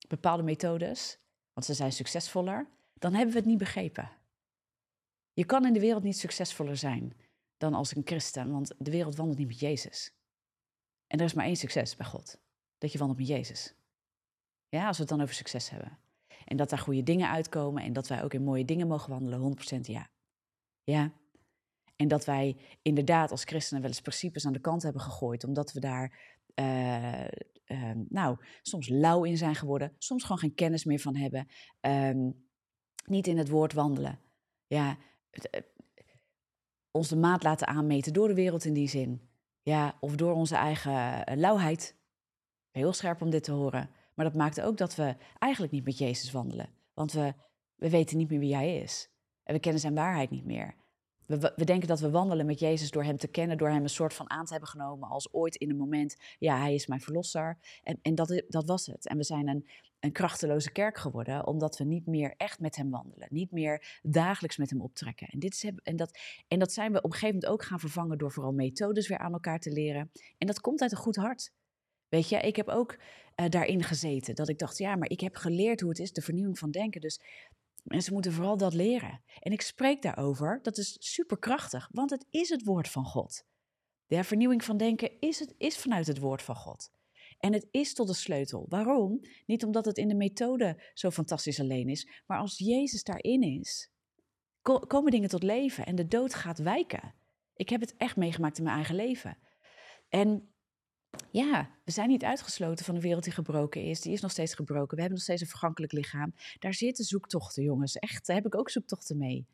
Bepaalde 0.07 0.43
methodes, 0.43 1.19
want 1.53 1.65
ze 1.65 1.73
zijn 1.73 1.91
succesvoller. 1.91 2.69
Dan 2.93 3.13
hebben 3.13 3.33
we 3.33 3.39
het 3.39 3.47
niet 3.47 3.57
begrepen. 3.57 4.11
Je 5.37 5.45
kan 5.45 5.65
in 5.65 5.73
de 5.73 5.79
wereld 5.79 6.03
niet 6.03 6.17
succesvoller 6.17 6.77
zijn 6.77 7.13
dan 7.57 7.73
als 7.73 7.95
een 7.95 8.01
christen, 8.05 8.51
want 8.51 8.73
de 8.77 8.91
wereld 8.91 9.15
wandelt 9.15 9.37
niet 9.37 9.47
met 9.47 9.59
Jezus. 9.59 10.11
En 11.07 11.19
er 11.19 11.25
is 11.25 11.33
maar 11.33 11.45
één 11.45 11.55
succes 11.55 11.95
bij 11.95 12.05
God: 12.05 12.39
dat 12.77 12.91
je 12.91 12.97
wandelt 12.97 13.19
met 13.19 13.27
Jezus. 13.27 13.75
Ja, 14.69 14.87
als 14.87 14.97
we 14.97 15.03
het 15.03 15.11
dan 15.11 15.21
over 15.21 15.35
succes 15.35 15.69
hebben. 15.69 15.99
En 16.45 16.57
dat 16.57 16.69
daar 16.69 16.79
goede 16.79 17.03
dingen 17.03 17.29
uitkomen 17.29 17.83
en 17.83 17.93
dat 17.93 18.07
wij 18.07 18.23
ook 18.23 18.33
in 18.33 18.43
mooie 18.43 18.65
dingen 18.65 18.87
mogen 18.87 19.09
wandelen, 19.09 19.57
100% 19.77 19.79
ja. 19.81 20.09
Ja. 20.83 21.13
En 21.95 22.07
dat 22.07 22.25
wij 22.25 22.57
inderdaad 22.81 23.31
als 23.31 23.43
christenen 23.43 23.81
wel 23.81 23.91
eens 23.91 24.01
principes 24.01 24.45
aan 24.45 24.53
de 24.53 24.59
kant 24.59 24.83
hebben 24.83 25.01
gegooid, 25.01 25.43
omdat 25.43 25.73
we 25.73 25.79
daar, 25.79 26.35
uh, 26.55 27.23
uh, 27.65 27.91
nou, 28.09 28.37
soms 28.61 28.89
lauw 28.89 29.23
in 29.23 29.37
zijn 29.37 29.55
geworden, 29.55 29.95
soms 29.97 30.21
gewoon 30.21 30.39
geen 30.39 30.55
kennis 30.55 30.85
meer 30.85 30.99
van 30.99 31.15
hebben, 31.15 31.47
uh, 31.81 32.31
niet 33.05 33.27
in 33.27 33.37
het 33.37 33.49
woord 33.49 33.73
wandelen. 33.73 34.19
Ja, 34.67 34.89
eh, 34.89 34.95
ons 36.91 37.07
de 37.07 37.15
maat 37.15 37.43
laten 37.43 37.67
aanmeten 37.67 38.13
door 38.13 38.27
de 38.27 38.33
wereld 38.33 38.65
in 38.65 38.73
die 38.73 38.89
zin. 38.89 39.21
Ja, 39.61 39.97
of 39.99 40.15
door 40.15 40.33
onze 40.33 40.55
eigen 40.55 41.25
eh, 41.25 41.37
lauwheid. 41.37 41.95
Heel 42.71 42.93
scherp 42.93 43.21
om 43.21 43.29
dit 43.29 43.43
te 43.43 43.51
horen. 43.51 43.89
Maar 44.13 44.25
dat 44.25 44.35
maakt 44.35 44.61
ook 44.61 44.77
dat 44.77 44.95
we 44.95 45.15
eigenlijk 45.37 45.73
niet 45.73 45.85
met 45.85 45.97
Jezus 45.97 46.31
wandelen. 46.31 46.69
Want 46.93 47.11
we, 47.11 47.33
we 47.75 47.89
weten 47.89 48.17
niet 48.17 48.29
meer 48.29 48.39
wie 48.39 48.55
Hij 48.55 48.77
is. 48.77 49.09
En 49.43 49.53
we 49.53 49.59
kennen 49.59 49.81
Zijn 49.81 49.95
waarheid 49.95 50.29
niet 50.29 50.45
meer. 50.45 50.75
We, 51.25 51.53
we, 51.55 51.65
denken 51.65 51.87
dat 51.87 51.99
we 51.99 52.09
wandelen 52.09 52.45
met 52.45 52.59
Jezus 52.59 52.91
door 52.91 53.03
Hem 53.03 53.17
te 53.17 53.27
kennen, 53.27 53.57
door 53.57 53.69
Hem 53.69 53.83
een 53.83 53.89
soort 53.89 54.13
van 54.13 54.29
aan 54.29 54.45
te 54.45 54.51
hebben 54.51 54.69
genomen 54.69 55.09
als 55.09 55.33
ooit 55.33 55.55
in 55.55 55.69
een 55.69 55.77
moment, 55.77 56.15
ja, 56.39 56.57
Hij 56.59 56.73
is 56.73 56.87
mijn 56.87 57.01
verlosser. 57.01 57.57
En, 57.83 57.99
en 58.01 58.15
dat, 58.15 58.43
dat 58.47 58.65
was 58.65 58.85
het. 58.85 59.07
En 59.07 59.17
we 59.17 59.23
zijn 59.23 59.47
een, 59.47 59.67
een 59.99 60.11
krachteloze 60.11 60.71
kerk 60.71 60.97
geworden, 60.97 61.47
omdat 61.47 61.77
we 61.77 61.83
niet 61.83 62.05
meer 62.05 62.33
echt 62.37 62.59
met 62.59 62.75
Hem 62.75 62.89
wandelen, 62.89 63.27
niet 63.31 63.51
meer 63.51 63.99
dagelijks 64.01 64.57
met 64.57 64.69
Hem 64.69 64.81
optrekken. 64.81 65.27
En, 65.27 65.39
dit 65.39 65.53
is, 65.53 65.71
en, 65.83 65.95
dat, 65.95 66.19
en 66.47 66.59
dat 66.59 66.71
zijn 66.71 66.91
we 66.91 66.97
op 66.97 67.03
een 67.03 67.11
gegeven 67.11 67.35
moment 67.35 67.51
ook 67.51 67.63
gaan 67.63 67.79
vervangen 67.79 68.17
door 68.17 68.31
vooral 68.31 68.51
methodes 68.51 69.07
weer 69.07 69.17
aan 69.17 69.33
elkaar 69.33 69.59
te 69.59 69.71
leren. 69.71 70.11
En 70.37 70.47
dat 70.47 70.59
komt 70.59 70.81
uit 70.81 70.91
een 70.91 70.97
goed 70.97 71.15
hart. 71.15 71.51
Weet 72.09 72.29
je, 72.29 72.39
ik 72.39 72.55
heb 72.55 72.67
ook 72.67 72.97
uh, 73.35 73.49
daarin 73.49 73.83
gezeten. 73.83 74.35
Dat 74.35 74.49
ik 74.49 74.59
dacht, 74.59 74.77
ja, 74.77 74.95
maar 74.95 75.09
ik 75.09 75.19
heb 75.19 75.35
geleerd 75.35 75.79
hoe 75.79 75.89
het 75.89 75.99
is, 75.99 76.11
de 76.11 76.21
vernieuwing 76.21 76.59
van 76.59 76.71
denken. 76.71 77.01
Dus 77.01 77.21
mensen 77.83 78.13
moeten 78.13 78.33
vooral 78.33 78.57
dat 78.57 78.73
leren. 78.73 79.21
En 79.39 79.51
ik 79.51 79.61
spreek 79.61 80.01
daarover, 80.01 80.59
dat 80.61 80.77
is 80.77 80.97
superkrachtig, 80.99 81.89
want 81.91 82.09
het 82.09 82.25
is 82.29 82.49
het 82.49 82.63
woord 82.63 82.89
van 82.89 83.05
God. 83.05 83.45
De 84.05 84.23
vernieuwing 84.23 84.63
van 84.63 84.77
denken 84.77 85.19
is, 85.19 85.39
het, 85.39 85.53
is 85.57 85.77
vanuit 85.77 86.07
het 86.07 86.19
woord 86.19 86.41
van 86.41 86.55
God. 86.55 86.91
En 87.39 87.53
het 87.53 87.67
is 87.71 87.93
tot 87.93 88.07
de 88.07 88.13
sleutel. 88.13 88.65
Waarom? 88.69 89.19
Niet 89.45 89.63
omdat 89.63 89.85
het 89.85 89.97
in 89.97 90.07
de 90.07 90.15
methode 90.15 90.81
zo 90.93 91.11
fantastisch 91.11 91.59
alleen 91.59 91.89
is, 91.89 92.21
maar 92.25 92.39
als 92.39 92.57
Jezus 92.57 93.03
daarin 93.03 93.41
is, 93.41 93.91
komen 94.61 95.11
dingen 95.11 95.29
tot 95.29 95.43
leven 95.43 95.85
en 95.85 95.95
de 95.95 96.07
dood 96.07 96.33
gaat 96.33 96.59
wijken. 96.59 97.13
Ik 97.55 97.69
heb 97.69 97.81
het 97.81 97.95
echt 97.97 98.15
meegemaakt 98.15 98.57
in 98.57 98.63
mijn 98.63 98.75
eigen 98.75 98.95
leven. 98.95 99.37
En 100.09 100.51
ja, 101.31 101.69
we 101.83 101.91
zijn 101.91 102.09
niet 102.09 102.23
uitgesloten 102.23 102.85
van 102.85 102.95
een 102.95 103.01
wereld 103.01 103.23
die 103.23 103.33
gebroken 103.33 103.83
is. 103.83 104.01
Die 104.01 104.13
is 104.13 104.21
nog 104.21 104.31
steeds 104.31 104.53
gebroken. 104.53 104.95
We 104.95 105.01
hebben 105.01 105.17
nog 105.17 105.21
steeds 105.21 105.41
een 105.41 105.47
vergankelijk 105.47 105.91
lichaam. 105.91 106.33
Daar 106.59 106.73
zitten 106.73 107.05
zoektochten, 107.05 107.63
jongens. 107.63 107.95
Echt, 107.95 108.25
daar 108.25 108.35
heb 108.35 108.45
ik 108.45 108.55
ook 108.55 108.69
zoektochten 108.69 109.17
mee. 109.17 109.47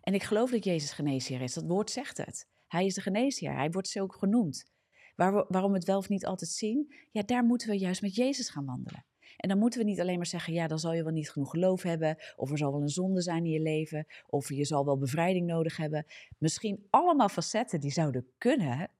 En 0.00 0.14
ik 0.14 0.22
geloof 0.22 0.50
dat 0.50 0.64
Jezus 0.64 0.92
geneesheer 0.92 1.40
is. 1.40 1.54
Dat 1.54 1.64
woord 1.64 1.90
zegt 1.90 2.16
het. 2.16 2.46
Hij 2.66 2.86
is 2.86 2.94
de 2.94 3.00
geneesheer. 3.00 3.54
Hij 3.54 3.70
wordt 3.70 3.88
zo 3.88 4.02
ook 4.02 4.14
genoemd. 4.14 4.64
Waarom 5.16 5.70
we 5.70 5.76
het 5.76 5.84
wel 5.86 5.98
of 5.98 6.08
niet 6.08 6.26
altijd 6.26 6.50
zien? 6.50 6.94
Ja, 7.10 7.22
daar 7.22 7.44
moeten 7.44 7.68
we 7.68 7.78
juist 7.78 8.02
met 8.02 8.14
Jezus 8.14 8.48
gaan 8.48 8.64
wandelen. 8.64 9.04
En 9.36 9.48
dan 9.48 9.58
moeten 9.58 9.80
we 9.80 9.86
niet 9.86 10.00
alleen 10.00 10.16
maar 10.16 10.26
zeggen, 10.26 10.52
ja, 10.52 10.66
dan 10.66 10.78
zal 10.78 10.92
je 10.92 11.02
wel 11.02 11.12
niet 11.12 11.30
genoeg 11.30 11.50
geloof 11.50 11.82
hebben, 11.82 12.16
of 12.36 12.50
er 12.50 12.58
zal 12.58 12.72
wel 12.72 12.80
een 12.80 12.88
zonde 12.88 13.22
zijn 13.22 13.44
in 13.44 13.50
je 13.50 13.60
leven, 13.60 14.06
of 14.26 14.48
je 14.48 14.64
zal 14.64 14.84
wel 14.84 14.98
bevrijding 14.98 15.46
nodig 15.46 15.76
hebben. 15.76 16.06
Misschien 16.38 16.86
allemaal 16.90 17.28
facetten 17.28 17.80
die 17.80 17.90
zouden 17.90 18.26
kunnen, 18.38 18.90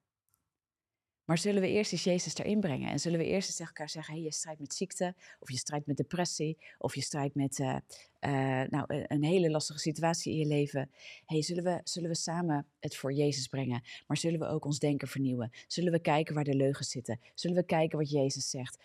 maar 1.27 1.37
zullen 1.37 1.61
we 1.61 1.67
eerst 1.67 1.91
eens 1.91 2.03
Jezus 2.03 2.35
erin 2.35 2.59
brengen? 2.59 2.89
En 2.89 2.99
zullen 2.99 3.19
we 3.19 3.25
eerst 3.25 3.47
eens 3.47 3.57
tegen 3.57 3.71
elkaar 3.71 3.89
zeggen: 3.89 4.13
hey, 4.13 4.23
je 4.23 4.31
strijdt 4.31 4.59
met 4.59 4.73
ziekte, 4.73 5.15
of 5.39 5.51
je 5.51 5.57
strijdt 5.57 5.85
met 5.85 5.97
depressie, 5.97 6.57
of 6.77 6.95
je 6.95 7.01
strijdt 7.01 7.35
met 7.35 7.59
uh, 7.59 7.75
uh, 8.21 8.63
nou, 8.69 8.85
een 9.07 9.23
hele 9.23 9.49
lastige 9.49 9.79
situatie 9.79 10.31
in 10.31 10.39
je 10.39 10.45
leven. 10.45 10.91
hey, 11.25 11.41
zullen, 11.41 11.63
we, 11.63 11.81
zullen 11.83 12.09
we 12.09 12.15
samen 12.15 12.65
het 12.79 12.95
voor 12.95 13.13
Jezus 13.13 13.47
brengen? 13.47 13.83
Maar 14.07 14.17
zullen 14.17 14.39
we 14.39 14.47
ook 14.47 14.65
ons 14.65 14.79
denken 14.79 15.07
vernieuwen? 15.07 15.51
Zullen 15.67 15.91
we 15.91 15.99
kijken 15.99 16.35
waar 16.35 16.43
de 16.43 16.55
leugens 16.55 16.89
zitten? 16.89 17.19
Zullen 17.33 17.55
we 17.55 17.65
kijken 17.65 17.97
wat 17.97 18.09
Jezus 18.09 18.49
zegt? 18.49 18.83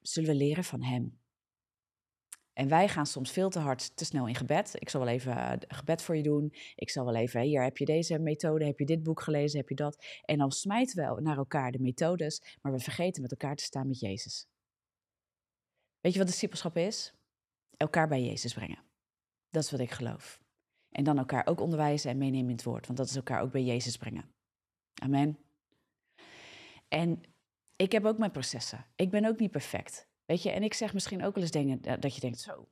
Zullen 0.00 0.30
we 0.30 0.36
leren 0.36 0.64
van 0.64 0.82
Hem? 0.82 1.20
En 2.52 2.68
wij 2.68 2.88
gaan 2.88 3.06
soms 3.06 3.30
veel 3.30 3.50
te 3.50 3.58
hard, 3.58 3.96
te 3.96 4.04
snel 4.04 4.28
in 4.28 4.34
gebed. 4.34 4.74
Ik 4.74 4.88
zal 4.88 5.00
wel 5.00 5.14
even 5.14 5.32
uh, 5.32 5.52
gebed 5.68 6.02
voor 6.02 6.16
je 6.16 6.22
doen. 6.22 6.54
Ik 6.74 6.90
zal 6.90 7.04
wel 7.04 7.14
even, 7.14 7.40
hier 7.40 7.62
heb 7.62 7.76
je 7.76 7.84
deze 7.84 8.18
methode, 8.18 8.64
heb 8.64 8.78
je 8.78 8.84
dit 8.84 9.02
boek 9.02 9.20
gelezen, 9.20 9.58
heb 9.58 9.68
je 9.68 9.74
dat. 9.74 10.04
En 10.24 10.38
dan 10.38 10.50
smijten 10.50 11.14
we 11.14 11.20
naar 11.20 11.36
elkaar 11.36 11.72
de 11.72 11.80
methodes, 11.80 12.58
maar 12.62 12.72
we 12.72 12.78
vergeten 12.78 13.22
met 13.22 13.30
elkaar 13.30 13.56
te 13.56 13.64
staan 13.64 13.88
met 13.88 14.00
Jezus. 14.00 14.46
Weet 16.00 16.12
je 16.12 16.18
wat 16.18 16.28
discipelschap 16.28 16.76
is? 16.76 17.14
Elkaar 17.76 18.08
bij 18.08 18.22
Jezus 18.22 18.54
brengen. 18.54 18.84
Dat 19.50 19.62
is 19.62 19.70
wat 19.70 19.80
ik 19.80 19.90
geloof. 19.90 20.40
En 20.90 21.04
dan 21.04 21.18
elkaar 21.18 21.46
ook 21.46 21.60
onderwijzen 21.60 22.10
en 22.10 22.18
meenemen 22.18 22.48
in 22.50 22.56
het 22.56 22.64
woord, 22.64 22.86
want 22.86 22.98
dat 22.98 23.08
is 23.08 23.16
elkaar 23.16 23.42
ook 23.42 23.52
bij 23.52 23.62
Jezus 23.62 23.96
brengen. 23.96 24.34
Amen. 25.02 25.38
En 26.88 27.20
ik 27.76 27.92
heb 27.92 28.04
ook 28.04 28.18
mijn 28.18 28.30
processen. 28.30 28.86
Ik 28.96 29.10
ben 29.10 29.24
ook 29.24 29.38
niet 29.38 29.50
perfect. 29.50 30.10
Weet 30.32 30.42
je, 30.42 30.50
en 30.50 30.62
ik 30.62 30.74
zeg 30.74 30.94
misschien 30.94 31.24
ook 31.24 31.34
wel 31.34 31.42
eens 31.42 31.52
dingen 31.52 32.00
dat 32.00 32.14
je 32.14 32.20
denkt 32.20 32.40
zo. 32.40 32.68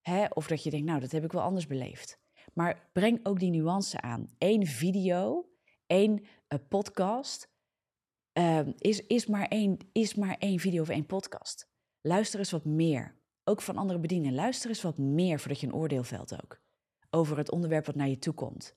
Hè? 0.00 0.26
Of 0.26 0.46
dat 0.46 0.62
je 0.62 0.70
denkt, 0.70 0.86
nou, 0.86 1.00
dat 1.00 1.12
heb 1.12 1.24
ik 1.24 1.32
wel 1.32 1.42
anders 1.42 1.66
beleefd. 1.66 2.18
Maar 2.54 2.88
breng 2.92 3.26
ook 3.26 3.38
die 3.38 3.50
nuance 3.50 4.00
aan. 4.00 4.34
Eén 4.38 4.66
video, 4.66 5.48
één 5.86 6.24
uh, 6.48 6.58
podcast, 6.68 7.48
uh, 8.38 8.66
is, 8.78 9.06
is, 9.06 9.26
maar 9.26 9.46
één, 9.48 9.78
is 9.92 10.14
maar 10.14 10.36
één 10.38 10.58
video 10.58 10.82
of 10.82 10.88
één 10.88 11.06
podcast. 11.06 11.68
Luister 12.00 12.38
eens 12.38 12.50
wat 12.50 12.64
meer. 12.64 13.18
Ook 13.44 13.60
van 13.60 13.76
andere 13.76 13.98
bedieningen. 13.98 14.34
Luister 14.34 14.68
eens 14.68 14.82
wat 14.82 14.98
meer 14.98 15.40
voordat 15.40 15.60
je 15.60 15.66
een 15.66 15.74
oordeel 15.74 16.04
velt 16.04 16.42
ook. 16.42 16.60
Over 17.10 17.38
het 17.38 17.50
onderwerp 17.50 17.86
wat 17.86 17.94
naar 17.94 18.08
je 18.08 18.18
toe 18.18 18.34
komt. 18.34 18.76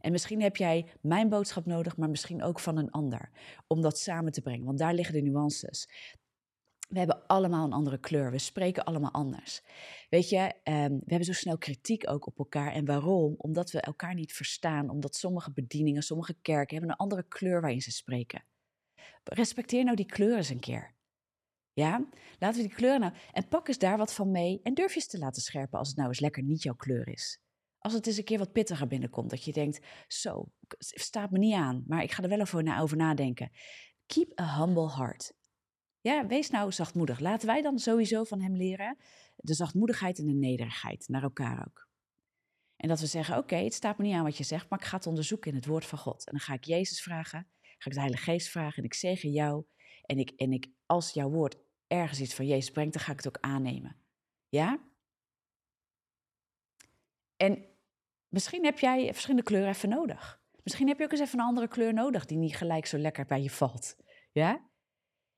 En 0.00 0.12
misschien 0.12 0.42
heb 0.42 0.56
jij 0.56 0.92
mijn 1.00 1.28
boodschap 1.28 1.66
nodig, 1.66 1.96
maar 1.96 2.10
misschien 2.10 2.42
ook 2.42 2.60
van 2.60 2.76
een 2.76 2.90
ander. 2.90 3.30
Om 3.66 3.80
dat 3.80 3.98
samen 3.98 4.32
te 4.32 4.42
brengen, 4.42 4.64
want 4.64 4.78
daar 4.78 4.94
liggen 4.94 5.14
de 5.14 5.30
nuances. 5.30 5.88
We 6.88 6.98
hebben 6.98 7.26
allemaal 7.26 7.64
een 7.64 7.72
andere 7.72 7.98
kleur. 7.98 8.30
We 8.30 8.38
spreken 8.38 8.84
allemaal 8.84 9.10
anders. 9.10 9.62
Weet 10.08 10.28
je, 10.28 10.52
ehm, 10.62 10.90
we 10.90 11.04
hebben 11.06 11.24
zo 11.24 11.32
snel 11.32 11.58
kritiek 11.58 12.10
ook 12.10 12.26
op 12.26 12.38
elkaar. 12.38 12.72
En 12.72 12.84
waarom? 12.84 13.34
Omdat 13.36 13.70
we 13.70 13.80
elkaar 13.80 14.14
niet 14.14 14.32
verstaan. 14.32 14.90
Omdat 14.90 15.16
sommige 15.16 15.52
bedieningen, 15.52 16.02
sommige 16.02 16.34
kerken 16.42 16.76
hebben 16.76 16.90
een 16.90 16.96
andere 16.96 17.28
kleur 17.28 17.60
waarin 17.60 17.80
ze 17.80 17.90
spreken. 17.90 18.44
Respecteer 19.24 19.84
nou 19.84 19.96
die 19.96 20.06
kleur 20.06 20.36
eens 20.36 20.48
een 20.48 20.60
keer. 20.60 20.94
Ja, 21.72 22.08
laten 22.38 22.62
we 22.62 22.68
die 22.68 22.76
kleuren 22.76 23.00
nou. 23.00 23.12
En 23.32 23.48
pak 23.48 23.68
eens 23.68 23.78
daar 23.78 23.96
wat 23.96 24.14
van 24.14 24.30
mee. 24.30 24.60
En 24.62 24.74
durf 24.74 24.90
je 24.90 24.96
eens 24.96 25.06
te 25.08 25.18
laten 25.18 25.42
scherpen 25.42 25.78
als 25.78 25.88
het 25.88 25.96
nou 25.96 26.08
eens 26.08 26.20
lekker 26.20 26.42
niet 26.42 26.62
jouw 26.62 26.74
kleur 26.74 27.08
is. 27.08 27.40
Als 27.78 27.92
het 27.92 28.06
eens 28.06 28.16
een 28.16 28.24
keer 28.24 28.38
wat 28.38 28.52
pittiger 28.52 28.86
binnenkomt. 28.86 29.30
Dat 29.30 29.44
je 29.44 29.52
denkt, 29.52 29.86
zo, 30.06 30.52
staat 30.78 31.30
me 31.30 31.38
niet 31.38 31.54
aan. 31.54 31.84
Maar 31.86 32.02
ik 32.02 32.12
ga 32.12 32.22
er 32.22 32.28
wel 32.28 32.40
even 32.40 32.78
over 32.78 32.96
nadenken. 32.96 33.50
Keep 34.06 34.40
a 34.40 34.58
humble 34.58 34.94
heart. 34.94 35.34
Ja, 36.04 36.26
wees 36.26 36.50
nou 36.50 36.72
zachtmoedig. 36.72 37.18
Laten 37.18 37.46
wij 37.46 37.62
dan 37.62 37.78
sowieso 37.78 38.24
van 38.24 38.40
hem 38.40 38.56
leren 38.56 38.96
de 39.36 39.54
zachtmoedigheid 39.54 40.18
en 40.18 40.26
de 40.26 40.32
nederigheid 40.32 41.08
naar 41.08 41.22
elkaar 41.22 41.66
ook. 41.66 41.88
En 42.76 42.88
dat 42.88 43.00
we 43.00 43.06
zeggen, 43.06 43.38
oké, 43.38 43.56
het 43.56 43.74
staat 43.74 43.98
me 43.98 44.04
niet 44.04 44.14
aan 44.14 44.24
wat 44.24 44.36
je 44.36 44.44
zegt, 44.44 44.68
maar 44.68 44.78
ik 44.78 44.84
ga 44.84 44.96
het 44.96 45.06
onderzoeken 45.06 45.50
in 45.50 45.56
het 45.56 45.66
woord 45.66 45.84
van 45.84 45.98
God. 45.98 46.26
En 46.26 46.32
dan 46.32 46.40
ga 46.40 46.52
ik 46.52 46.64
Jezus 46.64 47.02
vragen, 47.02 47.46
ga 47.60 47.88
ik 47.88 47.92
de 47.92 48.00
Heilige 48.00 48.22
Geest 48.22 48.48
vragen 48.48 48.76
en 48.76 48.84
ik 48.84 48.94
zegen 48.94 49.30
jou. 49.30 49.64
En, 50.02 50.18
ik, 50.18 50.30
en 50.30 50.52
ik, 50.52 50.70
als 50.86 51.12
jouw 51.12 51.28
woord 51.28 51.56
ergens 51.86 52.20
iets 52.20 52.34
van 52.34 52.46
Jezus 52.46 52.70
brengt, 52.70 52.92
dan 52.92 53.02
ga 53.02 53.12
ik 53.12 53.16
het 53.16 53.28
ook 53.28 53.40
aannemen. 53.40 53.96
Ja? 54.48 54.78
En 57.36 57.64
misschien 58.28 58.64
heb 58.64 58.78
jij 58.78 59.12
verschillende 59.12 59.42
kleuren 59.42 59.70
even 59.70 59.88
nodig. 59.88 60.42
Misschien 60.62 60.88
heb 60.88 60.98
je 60.98 61.04
ook 61.04 61.12
eens 61.12 61.20
even 61.20 61.38
een 61.38 61.44
andere 61.44 61.68
kleur 61.68 61.94
nodig 61.94 62.26
die 62.26 62.38
niet 62.38 62.56
gelijk 62.56 62.86
zo 62.86 62.98
lekker 62.98 63.26
bij 63.26 63.42
je 63.42 63.50
valt. 63.50 63.96
Ja? 64.32 64.72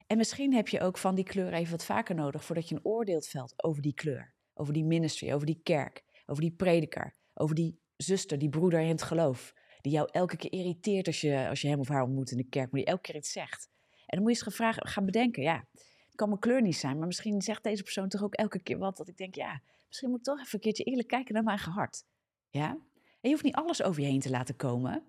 En 0.07 0.17
misschien 0.17 0.55
heb 0.55 0.69
je 0.69 0.81
ook 0.81 0.99
van 0.99 1.15
die 1.15 1.25
kleur 1.25 1.53
even 1.53 1.71
wat 1.71 1.85
vaker 1.85 2.15
nodig 2.15 2.45
voordat 2.45 2.69
je 2.69 2.75
een 2.75 2.85
oordeel 2.85 3.21
velt 3.21 3.65
over 3.65 3.83
die 3.83 3.95
kleur. 3.95 4.35
Over 4.55 4.73
die 4.73 4.85
ministry, 4.85 5.33
over 5.33 5.47
die 5.47 5.61
kerk, 5.63 6.05
over 6.27 6.43
die 6.43 6.53
prediker, 6.53 7.15
over 7.35 7.55
die 7.55 7.81
zuster, 7.97 8.39
die 8.39 8.49
broeder 8.49 8.81
in 8.81 8.89
het 8.89 9.03
geloof. 9.03 9.55
Die 9.81 9.93
jou 9.93 10.09
elke 10.13 10.37
keer 10.37 10.53
irriteert 10.53 11.07
als 11.07 11.21
je, 11.21 11.49
als 11.49 11.61
je 11.61 11.69
hem 11.69 11.79
of 11.79 11.89
haar 11.89 12.03
ontmoet 12.03 12.31
in 12.31 12.37
de 12.37 12.49
kerk, 12.49 12.71
maar 12.71 12.81
die 12.81 12.91
elke 12.91 13.03
keer 13.03 13.17
iets 13.17 13.33
zegt. 13.33 13.69
En 13.91 14.17
dan 14.19 14.23
moet 14.23 14.39
je 14.39 14.45
eens 14.45 14.55
gaan, 14.55 14.75
gaan 14.75 15.05
bedenken, 15.05 15.43
ja, 15.43 15.67
het 16.07 16.15
kan 16.15 16.29
mijn 16.29 16.41
kleur 16.41 16.63
niet 16.63 16.77
zijn, 16.77 16.99
maar 16.99 17.07
misschien 17.07 17.43
zegt 17.43 17.63
deze 17.63 17.83
persoon 17.83 18.09
toch 18.09 18.23
ook 18.23 18.35
elke 18.35 18.63
keer 18.63 18.79
wat 18.79 18.97
dat 18.97 19.09
ik 19.09 19.17
denk, 19.17 19.35
ja, 19.35 19.63
misschien 19.87 20.11
moet 20.11 20.19
ik 20.19 20.25
toch 20.25 20.39
even 20.41 20.55
een 20.55 20.61
keertje 20.61 20.85
eerlijk 20.85 21.09
kijken 21.09 21.35
naar 21.35 21.43
mijn 21.43 21.57
eigen 21.57 21.75
hart. 21.75 22.05
Ja? 22.51 22.69
En 22.71 23.19
je 23.21 23.31
hoeft 23.31 23.43
niet 23.43 23.55
alles 23.55 23.83
over 23.83 24.03
je 24.03 24.07
heen 24.07 24.21
te 24.21 24.31
laten 24.31 24.57
komen. 24.57 25.05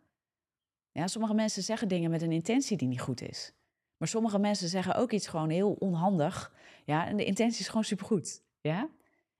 Ja, 0.91 1.07
sommige 1.07 1.33
mensen 1.33 1.63
zeggen 1.63 1.88
dingen 1.88 2.10
met 2.10 2.21
een 2.21 2.31
intentie 2.31 2.77
die 2.77 2.88
niet 2.88 3.01
goed 3.01 3.21
is. 3.21 3.53
Maar 3.97 4.07
sommige 4.07 4.39
mensen 4.39 4.67
zeggen 4.69 4.95
ook 4.95 5.12
iets 5.12 5.27
gewoon 5.27 5.49
heel 5.49 5.71
onhandig. 5.73 6.53
Ja, 6.86 7.07
en 7.07 7.17
de 7.17 7.25
intentie 7.25 7.60
is 7.60 7.67
gewoon 7.67 7.83
supergoed. 7.83 8.43
Ja? 8.62 8.89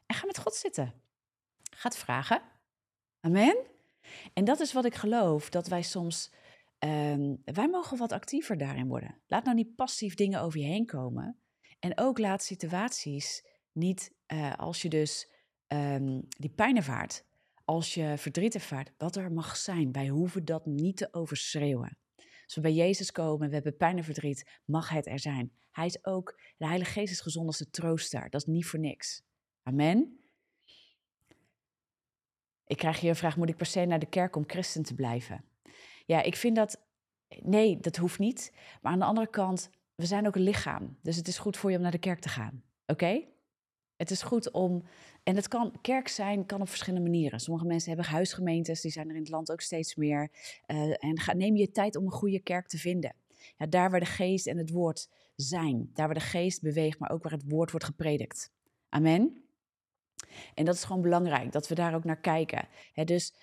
En 0.06 0.15
ga 0.15 0.26
met 0.26 0.38
God 0.38 0.54
zitten. 0.54 0.93
Ga 1.72 1.88
het 1.89 1.98
vragen. 1.98 2.41
Amen. 3.20 3.58
En 4.34 4.46
dat 4.46 4.60
is 4.60 4.74
wat 4.74 4.86
ik 4.86 4.96
geloof, 4.96 5.50
dat 5.50 5.67
wij 5.67 5.82
soms, 5.82 6.32
ehm, 6.80 7.36
wij 7.43 7.70
mogen 7.70 7.98
wat 7.98 8.12
actiever 8.12 8.58
daarin 8.58 8.88
worden. 8.88 9.22
Laat 9.28 9.43
nou 9.43 9.56
niet 9.56 9.76
passief 9.76 10.15
dingen 10.15 10.41
over 10.41 10.60
je 10.60 10.65
heen 10.65 10.86
komen. 10.86 11.39
En 11.80 11.98
ook 11.98 12.17
laat 12.17 12.43
situaties 12.43 13.46
niet, 13.72 14.13
uh, 14.28 14.54
als 14.56 14.82
je 14.82 14.89
dus 14.89 15.32
um, 15.67 16.24
die 16.28 16.50
pijn 16.50 16.76
ervaart, 16.76 17.26
als 17.65 17.93
je 17.93 18.13
verdriet 18.17 18.56
ervaart, 18.56 18.91
dat 18.98 19.15
er 19.15 19.32
mag 19.32 19.58
zijn. 19.58 19.91
Wij 19.91 20.08
hoeven 20.08 20.46
dat 20.46 20.65
niet 20.65 20.98
te 20.98 21.08
overschreeuwen. 21.12 21.98
Als 22.48 22.56
we 22.56 22.62
bij 22.62 22.74
Jezus 22.74 23.12
komen, 23.12 23.48
we 23.48 23.54
hebben 23.54 23.78
pijn 23.78 23.98
en 23.98 24.04
verdriet, 24.04 24.60
mag 24.66 24.90
het 24.90 25.08
er 25.08 25.20
zijn. 25.20 25.52
Hij 25.72 25.86
is 25.86 26.06
ook, 26.06 26.40
de 26.58 26.66
Heilige 26.66 26.92
Geest 26.92 27.12
is 27.12 27.22
gezond 27.22 27.48
als 27.48 27.58
de 27.58 27.70
trooster. 27.70 28.30
Dat 28.30 28.42
is 28.42 28.48
niet 28.48 28.66
voor 28.66 28.80
niks. 28.80 29.24
Amen. 29.64 30.20
Ik 32.66 32.78
krijg 32.78 33.00
hier 33.00 33.10
een 33.10 33.16
vraag, 33.16 33.38
moet 33.38 33.50
ik 33.50 33.58
per 33.58 33.66
se 33.66 33.86
naar 33.86 34.00
de 34.00 34.10
kerk 34.10 34.36
om 34.36 34.44
christen 34.48 34.84
te 34.84 34.96
blijven? 34.96 35.46
Ja, 36.06 36.22
ik 36.22 36.36
vind 36.36 36.56
dat, 36.56 36.82
nee, 37.42 37.80
dat 37.80 37.96
hoeft 37.96 38.20
niet. 38.20 38.54
Maar 38.82 38.92
aan 38.92 39.00
de 39.00 39.06
andere 39.06 39.30
kant, 39.30 39.70
we 39.96 40.06
zijn 40.06 40.28
ook 40.28 40.36
een 40.36 40.42
lichaam. 40.42 40.98
Dus 41.02 41.16
het 41.16 41.28
is 41.28 41.38
goed 41.38 41.58
voor 41.58 41.70
je 41.70 41.76
om 41.76 41.82
naar 41.82 41.92
de 41.92 41.98
kerk 41.98 42.20
te 42.20 42.30
gaan. 42.30 42.64
Oké? 42.86 43.28
Het 43.96 44.12
is 44.12 44.22
goed 44.22 44.52
om, 44.52 44.84
en 45.28 45.36
het 45.36 45.48
kan, 45.48 45.74
kerk 45.82 46.08
zijn 46.08 46.46
kan 46.46 46.62
op 46.62 46.70
verschillende 46.70 47.10
manieren. 47.10 47.40
Sommige 47.40 47.66
mensen 47.66 47.92
hebben 47.92 48.12
huisgemeentes, 48.12 48.82
die 48.82 48.92
zijn 48.92 49.10
er 49.10 49.16
in 49.16 49.22
het 49.22 49.30
land 49.30 49.52
ook 49.52 49.62
steeds 49.62 49.96
meer. 49.96 50.32
Uh, 50.68 51.04
en 51.04 51.38
neem 51.38 51.56
je 51.56 51.72
tijd 51.72 51.96
om 51.96 52.06
een 52.06 52.12
goede 52.12 52.40
kerk 52.40 52.68
te 52.68 52.78
vinden. 52.78 53.16
Ja, 53.58 53.66
daar 53.66 53.90
waar 53.90 54.00
de 54.00 54.06
geest 54.06 54.48
en 54.48 54.58
het 54.58 54.70
woord 54.70 55.10
zijn. 55.36 55.90
Daar 55.94 56.06
waar 56.06 56.16
de 56.16 56.22
geest 56.22 56.62
beweegt, 56.62 57.00
maar 57.00 57.10
ook 57.10 57.24
waar 57.24 57.32
het 57.32 57.50
woord 57.50 57.72
wordt 57.72 57.86
gepredikt. 57.86 58.52
Amen. 58.90 59.44
En 60.54 60.66
dat 60.66 60.76
is 60.76 60.84
gewoon 60.84 61.02
belangrijk, 61.02 61.52
dat 61.52 61.68
we 61.68 61.76
daar 61.76 61.96
ook 61.96 62.04
naar 62.04 62.20
kijken. 62.20 62.68
dus 62.94 63.34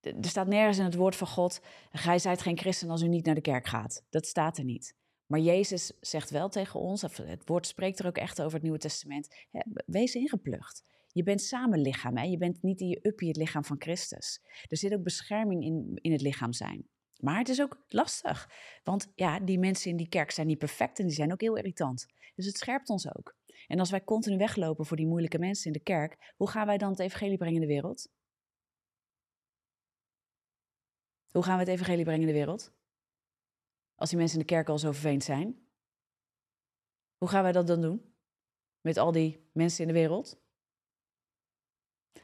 er 0.00 0.14
staat 0.20 0.46
nergens 0.46 0.78
in 0.78 0.84
het 0.84 0.94
woord 0.94 1.16
van 1.16 1.26
God: 1.26 1.60
Gij 1.92 2.18
zijt 2.18 2.42
geen 2.42 2.58
christen 2.58 2.90
als 2.90 3.02
u 3.02 3.08
niet 3.08 3.24
naar 3.24 3.34
de 3.34 3.40
kerk 3.40 3.66
gaat. 3.66 4.04
Dat 4.10 4.26
staat 4.26 4.58
er 4.58 4.64
niet. 4.64 4.94
Maar 5.26 5.40
Jezus 5.40 5.92
zegt 6.00 6.30
wel 6.30 6.48
tegen 6.48 6.80
ons, 6.80 7.02
het 7.02 7.42
woord 7.44 7.66
spreekt 7.66 7.98
er 7.98 8.06
ook 8.06 8.18
echt 8.18 8.40
over 8.40 8.52
het 8.52 8.62
Nieuwe 8.62 8.78
Testament, 8.78 9.28
wees 9.86 10.14
ingeplucht. 10.14 10.84
Je 11.18 11.24
bent 11.24 11.42
samen 11.42 11.80
lichaam, 11.80 12.16
hè? 12.16 12.22
je 12.22 12.36
bent 12.36 12.62
niet 12.62 12.80
in 12.80 12.88
je 12.88 12.98
uppie 13.02 13.28
het 13.28 13.36
lichaam 13.36 13.64
van 13.64 13.76
Christus. 13.80 14.40
Er 14.68 14.76
zit 14.76 14.92
ook 14.94 15.02
bescherming 15.02 15.64
in, 15.64 15.98
in 16.00 16.12
het 16.12 16.20
lichaam 16.20 16.52
zijn. 16.52 16.88
Maar 17.16 17.38
het 17.38 17.48
is 17.48 17.60
ook 17.60 17.84
lastig, 17.88 18.50
want 18.82 19.12
ja, 19.14 19.40
die 19.40 19.58
mensen 19.58 19.90
in 19.90 19.96
die 19.96 20.08
kerk 20.08 20.30
zijn 20.30 20.46
niet 20.46 20.58
perfect 20.58 20.98
en 20.98 21.06
die 21.06 21.14
zijn 21.14 21.32
ook 21.32 21.40
heel 21.40 21.56
irritant. 21.56 22.06
Dus 22.34 22.46
het 22.46 22.56
scherpt 22.56 22.88
ons 22.88 23.16
ook. 23.16 23.36
En 23.66 23.78
als 23.78 23.90
wij 23.90 24.04
continu 24.04 24.36
weglopen 24.36 24.86
voor 24.86 24.96
die 24.96 25.06
moeilijke 25.06 25.38
mensen 25.38 25.66
in 25.66 25.72
de 25.72 25.82
kerk, 25.82 26.34
hoe 26.36 26.48
gaan 26.48 26.66
wij 26.66 26.78
dan 26.78 26.90
het 26.90 26.98
evangelie 26.98 27.36
brengen 27.36 27.54
in 27.54 27.68
de 27.68 27.74
wereld? 27.74 28.08
Hoe 31.30 31.42
gaan 31.42 31.54
we 31.54 31.60
het 31.60 31.72
evangelie 31.72 32.04
brengen 32.04 32.20
in 32.20 32.26
de 32.26 32.38
wereld? 32.38 32.72
Als 33.94 34.08
die 34.08 34.18
mensen 34.18 34.38
in 34.40 34.46
de 34.46 34.52
kerk 34.52 34.68
al 34.68 34.78
zo 34.78 34.92
verveend 34.92 35.24
zijn. 35.24 35.68
Hoe 37.16 37.28
gaan 37.28 37.42
wij 37.42 37.52
dat 37.52 37.66
dan 37.66 37.80
doen? 37.80 38.14
Met 38.80 38.96
al 38.96 39.12
die 39.12 39.48
mensen 39.52 39.80
in 39.80 39.92
de 39.92 39.98
wereld? 39.98 40.46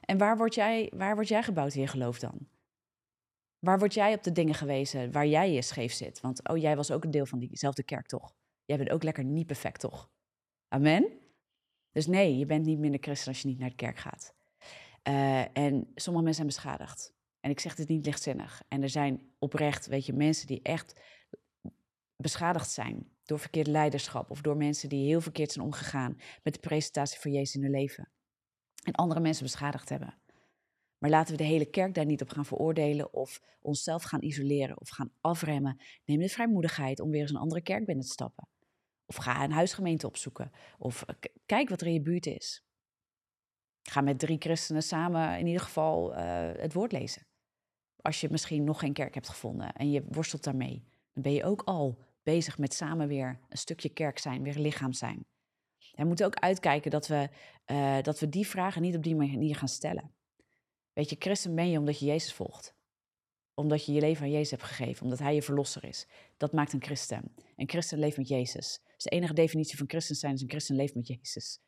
En 0.00 0.18
waar 0.18 0.36
word 0.36 0.54
jij, 0.54 0.92
waar 0.94 1.14
word 1.14 1.28
jij 1.28 1.42
gebouwd 1.42 1.74
in 1.74 1.80
je 1.80 1.86
geloof 1.86 2.18
dan? 2.18 2.48
Waar 3.58 3.78
word 3.78 3.94
jij 3.94 4.14
op 4.14 4.22
de 4.22 4.32
dingen 4.32 4.54
gewezen 4.54 5.12
waar 5.12 5.26
jij 5.26 5.52
je 5.52 5.62
scheef 5.62 5.92
zit? 5.92 6.20
Want 6.20 6.48
oh, 6.48 6.56
jij 6.56 6.76
was 6.76 6.90
ook 6.90 7.04
een 7.04 7.10
deel 7.10 7.26
van 7.26 7.38
diezelfde 7.38 7.82
kerk, 7.82 8.06
toch? 8.06 8.34
Jij 8.64 8.76
bent 8.76 8.90
ook 8.90 9.02
lekker 9.02 9.24
niet 9.24 9.46
perfect, 9.46 9.80
toch? 9.80 10.10
Amen? 10.68 11.18
Dus 11.92 12.06
nee, 12.06 12.38
je 12.38 12.46
bent 12.46 12.66
niet 12.66 12.78
minder 12.78 13.00
christen 13.02 13.28
als 13.28 13.42
je 13.42 13.48
niet 13.48 13.58
naar 13.58 13.68
de 13.68 13.74
kerk 13.74 13.98
gaat. 13.98 14.34
Uh, 15.08 15.56
en 15.56 15.90
sommige 15.94 16.24
mensen 16.24 16.34
zijn 16.34 16.46
beschadigd. 16.46 17.14
En 17.40 17.50
ik 17.50 17.60
zeg 17.60 17.74
dit 17.74 17.88
niet 17.88 18.06
lichtzinnig. 18.06 18.62
En 18.68 18.82
er 18.82 18.88
zijn 18.88 19.32
oprecht, 19.38 19.86
weet 19.86 20.06
je, 20.06 20.12
mensen 20.12 20.46
die 20.46 20.62
echt 20.62 21.00
beschadigd 22.16 22.70
zijn 22.70 23.08
door 23.24 23.38
verkeerd 23.38 23.66
leiderschap 23.66 24.30
of 24.30 24.40
door 24.40 24.56
mensen 24.56 24.88
die 24.88 25.06
heel 25.06 25.20
verkeerd 25.20 25.52
zijn 25.52 25.64
omgegaan 25.64 26.16
met 26.42 26.54
de 26.54 26.60
presentatie 26.60 27.20
van 27.20 27.32
Jezus 27.32 27.54
in 27.54 27.62
hun 27.62 27.70
leven. 27.70 28.08
En 28.84 28.92
andere 28.92 29.20
mensen 29.20 29.44
beschadigd 29.44 29.88
hebben. 29.88 30.14
Maar 30.98 31.10
laten 31.10 31.36
we 31.36 31.42
de 31.42 31.48
hele 31.48 31.70
kerk 31.70 31.94
daar 31.94 32.04
niet 32.04 32.22
op 32.22 32.28
gaan 32.28 32.44
veroordelen 32.44 33.12
of 33.12 33.40
onszelf 33.60 34.02
gaan 34.02 34.22
isoleren 34.22 34.80
of 34.80 34.88
gaan 34.88 35.12
afremmen. 35.20 35.80
Neem 36.04 36.18
de 36.18 36.28
vrijmoedigheid 36.28 37.00
om 37.00 37.10
weer 37.10 37.20
eens 37.20 37.30
een 37.30 37.36
andere 37.36 37.60
kerk 37.60 37.86
binnen 37.86 38.04
te 38.04 38.10
stappen. 38.10 38.48
Of 39.06 39.16
ga 39.16 39.44
een 39.44 39.52
huisgemeente 39.52 40.06
opzoeken. 40.06 40.50
Of 40.78 41.02
eh, 41.02 41.14
kijk 41.46 41.68
wat 41.68 41.80
er 41.80 41.86
in 41.86 41.92
je 41.92 42.00
buurt 42.00 42.26
is. 42.26 42.64
Ga 43.82 44.00
met 44.00 44.18
drie 44.18 44.38
christenen 44.38 44.82
samen 44.82 45.38
in 45.38 45.46
ieder 45.46 45.62
geval 45.62 46.12
uh, 46.12 46.50
het 46.56 46.72
woord 46.72 46.92
lezen. 46.92 47.26
Als 47.96 48.20
je 48.20 48.28
misschien 48.30 48.64
nog 48.64 48.78
geen 48.78 48.92
kerk 48.92 49.14
hebt 49.14 49.28
gevonden 49.28 49.72
en 49.72 49.90
je 49.90 50.04
worstelt 50.08 50.44
daarmee, 50.44 50.84
dan 51.12 51.22
ben 51.22 51.32
je 51.32 51.44
ook 51.44 51.62
al 51.62 51.98
bezig 52.22 52.58
met 52.58 52.74
samen 52.74 53.08
weer 53.08 53.40
een 53.48 53.58
stukje 53.58 53.88
kerk 53.88 54.18
zijn, 54.18 54.42
weer 54.42 54.58
lichaam 54.58 54.92
zijn. 54.92 55.26
We 55.94 56.04
moeten 56.04 56.26
ook 56.26 56.34
uitkijken 56.34 56.90
dat 56.90 57.06
we, 57.06 57.28
uh, 57.66 58.02
dat 58.02 58.20
we 58.20 58.28
die 58.28 58.46
vragen 58.46 58.82
niet 58.82 58.96
op 58.96 59.02
die 59.02 59.16
manier 59.16 59.56
gaan 59.56 59.68
stellen. 59.68 60.12
Weet 60.92 61.10
je, 61.10 61.16
christen 61.18 61.54
ben 61.54 61.70
je 61.70 61.78
omdat 61.78 61.98
je 61.98 62.06
Jezus 62.06 62.32
volgt. 62.32 62.74
Omdat 63.54 63.86
je 63.86 63.92
je 63.92 64.00
leven 64.00 64.24
aan 64.24 64.30
Jezus 64.30 64.50
hebt 64.50 64.62
gegeven, 64.62 65.02
omdat 65.02 65.18
Hij 65.18 65.34
je 65.34 65.42
verlosser 65.42 65.84
is. 65.84 66.06
Dat 66.36 66.52
maakt 66.52 66.72
een 66.72 66.82
christen. 66.82 67.34
Een 67.56 67.68
christen 67.68 67.98
leeft 67.98 68.16
met 68.16 68.28
Jezus. 68.28 68.80
Dus 68.94 69.04
de 69.04 69.10
enige 69.10 69.34
definitie 69.34 69.76
van 69.78 69.88
christen 69.88 70.16
zijn 70.16 70.34
is 70.34 70.42
een 70.42 70.50
christen 70.50 70.76
leeft 70.76 70.94
met 70.94 71.06
Jezus. 71.06 71.60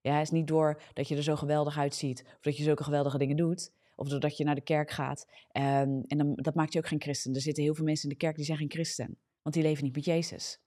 Ja, 0.00 0.14
het 0.14 0.22
is 0.22 0.30
niet 0.30 0.46
door 0.46 0.82
dat 0.92 1.08
je 1.08 1.16
er 1.16 1.22
zo 1.22 1.36
geweldig 1.36 1.78
uitziet, 1.78 2.22
of 2.26 2.40
dat 2.40 2.56
je 2.56 2.62
zulke 2.62 2.84
geweldige 2.84 3.18
dingen 3.18 3.36
doet, 3.36 3.72
of 3.96 4.08
doordat 4.08 4.36
je 4.36 4.44
naar 4.44 4.54
de 4.54 4.60
kerk 4.60 4.90
gaat. 4.90 5.26
Um, 5.52 6.04
en 6.06 6.18
dan, 6.18 6.34
dat 6.34 6.54
maakt 6.54 6.72
je 6.72 6.78
ook 6.78 6.86
geen 6.86 7.00
christen. 7.00 7.34
Er 7.34 7.40
zitten 7.40 7.62
heel 7.62 7.74
veel 7.74 7.84
mensen 7.84 8.08
in 8.08 8.14
de 8.14 8.24
kerk 8.24 8.36
die 8.36 8.44
zijn 8.44 8.58
geen 8.58 8.70
christen 8.70 9.18
want 9.46 9.58
die 9.58 9.66
leven 9.66 9.84
niet 9.84 9.94
met 9.94 10.04
Jezus. 10.04 10.60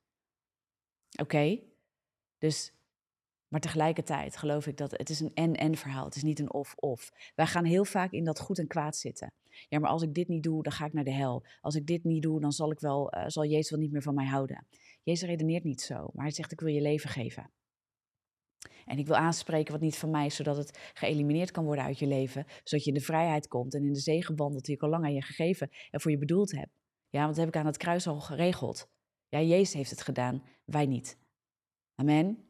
Oké? 1.22 1.60
Dus 2.38 2.74
Maar 3.50 3.60
tegelijkertijd 3.60 4.38
geloof 4.38 4.68
ik 4.68 4.78
dat 4.78 4.92
het 4.92 5.10
is 5.10 5.20
een 5.20 5.34
en-en 5.34 5.76
verhaal. 5.76 6.06
Het 6.06 6.16
is 6.16 6.24
niet 6.24 6.40
een 6.40 6.54
of-of. 6.54 7.12
Wij 7.36 7.46
gaan 7.46 7.66
heel 7.66 7.86
vaak 7.86 8.12
in 8.12 8.24
dat 8.24 8.40
goed 8.40 8.60
en 8.60 8.68
kwaad 8.68 8.98
zitten. 8.98 9.34
Ja, 9.68 9.80
maar 9.80 9.90
als 9.90 10.02
ik 10.02 10.14
dit 10.14 10.28
niet 10.28 10.44
doe, 10.44 10.64
dan 10.64 10.72
ga 10.72 10.86
ik 10.86 10.94
naar 10.94 11.04
de 11.04 11.14
hel. 11.14 11.46
Als 11.62 11.76
ik 11.76 11.86
dit 11.86 12.04
niet 12.04 12.22
doe, 12.22 12.40
dan 12.40 12.52
zal, 12.52 12.72
ik 12.72 12.80
wel, 12.80 13.16
uh, 13.16 13.24
zal 13.28 13.46
Jezus 13.46 13.70
wel 13.70 13.80
niet 13.80 13.92
meer 13.92 14.02
van 14.02 14.14
mij 14.14 14.26
houden. 14.26 14.66
Jezus 15.04 15.28
redeneert 15.30 15.64
niet 15.64 15.82
zo, 15.82 16.10
maar 16.14 16.26
hij 16.26 16.34
zegt 16.34 16.52
ik 16.52 16.60
wil 16.60 16.74
je 16.74 16.82
leven 16.82 17.10
geven. 17.10 17.52
En 18.86 18.98
ik 18.98 19.08
wil 19.08 19.16
aanspreken 19.16 19.72
wat 19.72 19.82
niet 19.82 19.98
van 19.98 20.10
mij 20.10 20.26
is, 20.26 20.36
zodat 20.36 20.58
het 20.58 20.92
geëlimineerd 20.94 21.52
kan 21.52 21.66
worden 21.66 21.84
uit 21.84 22.00
je 22.00 22.08
leven. 22.08 22.46
Zodat 22.64 22.86
je 22.86 22.92
in 22.92 22.98
de 22.98 23.04
vrijheid 23.06 23.48
komt 23.48 23.74
en 23.74 23.84
in 23.84 23.94
de 23.94 24.00
zegen 24.00 24.36
wandelt 24.36 24.66
die 24.66 24.76
ik 24.76 24.82
al 24.82 24.90
lang 24.90 25.04
aan 25.04 25.14
je 25.14 25.22
gegeven 25.22 25.70
en 25.92 26.02
voor 26.02 26.12
je 26.12 26.18
bedoeld 26.18 26.52
heb. 26.52 26.70
Ja, 27.10 27.20
want 27.20 27.36
dat 27.36 27.46
heb 27.46 27.48
ik 27.54 27.60
aan 27.60 27.66
het 27.66 27.78
kruis 27.78 28.08
al 28.08 28.20
geregeld. 28.20 28.90
Ja, 29.28 29.42
Jezus 29.42 29.74
heeft 29.74 29.90
het 29.90 30.02
gedaan, 30.02 30.44
wij 30.66 30.86
niet. 30.86 31.18
Amen. 31.96 32.49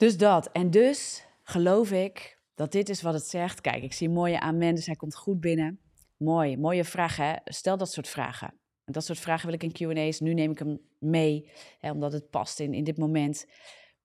Dus 0.00 0.16
dat. 0.16 0.50
En 0.52 0.70
dus 0.70 1.24
geloof 1.42 1.92
ik 1.92 2.38
dat 2.54 2.72
dit 2.72 2.88
is 2.88 3.02
wat 3.02 3.14
het 3.14 3.26
zegt. 3.26 3.60
Kijk, 3.60 3.82
ik 3.82 3.92
zie 3.92 4.08
mooie 4.08 4.40
amen, 4.40 4.74
dus 4.74 4.86
hij 4.86 4.96
komt 4.96 5.14
goed 5.14 5.40
binnen. 5.40 5.80
Mooi, 6.16 6.56
mooie 6.56 6.84
vragen. 6.84 7.24
Hè? 7.24 7.34
Stel 7.44 7.76
dat 7.76 7.92
soort 7.92 8.08
vragen. 8.08 8.54
dat 8.84 9.04
soort 9.04 9.18
vragen 9.18 9.46
wil 9.46 9.54
ik 9.54 9.62
in 9.62 9.72
Q&A's. 9.72 10.20
Nu 10.20 10.34
neem 10.34 10.50
ik 10.50 10.58
hem 10.58 10.80
mee, 10.98 11.50
hè, 11.78 11.90
omdat 11.90 12.12
het 12.12 12.30
past 12.30 12.60
in, 12.60 12.74
in 12.74 12.84
dit 12.84 12.96
moment. 12.98 13.46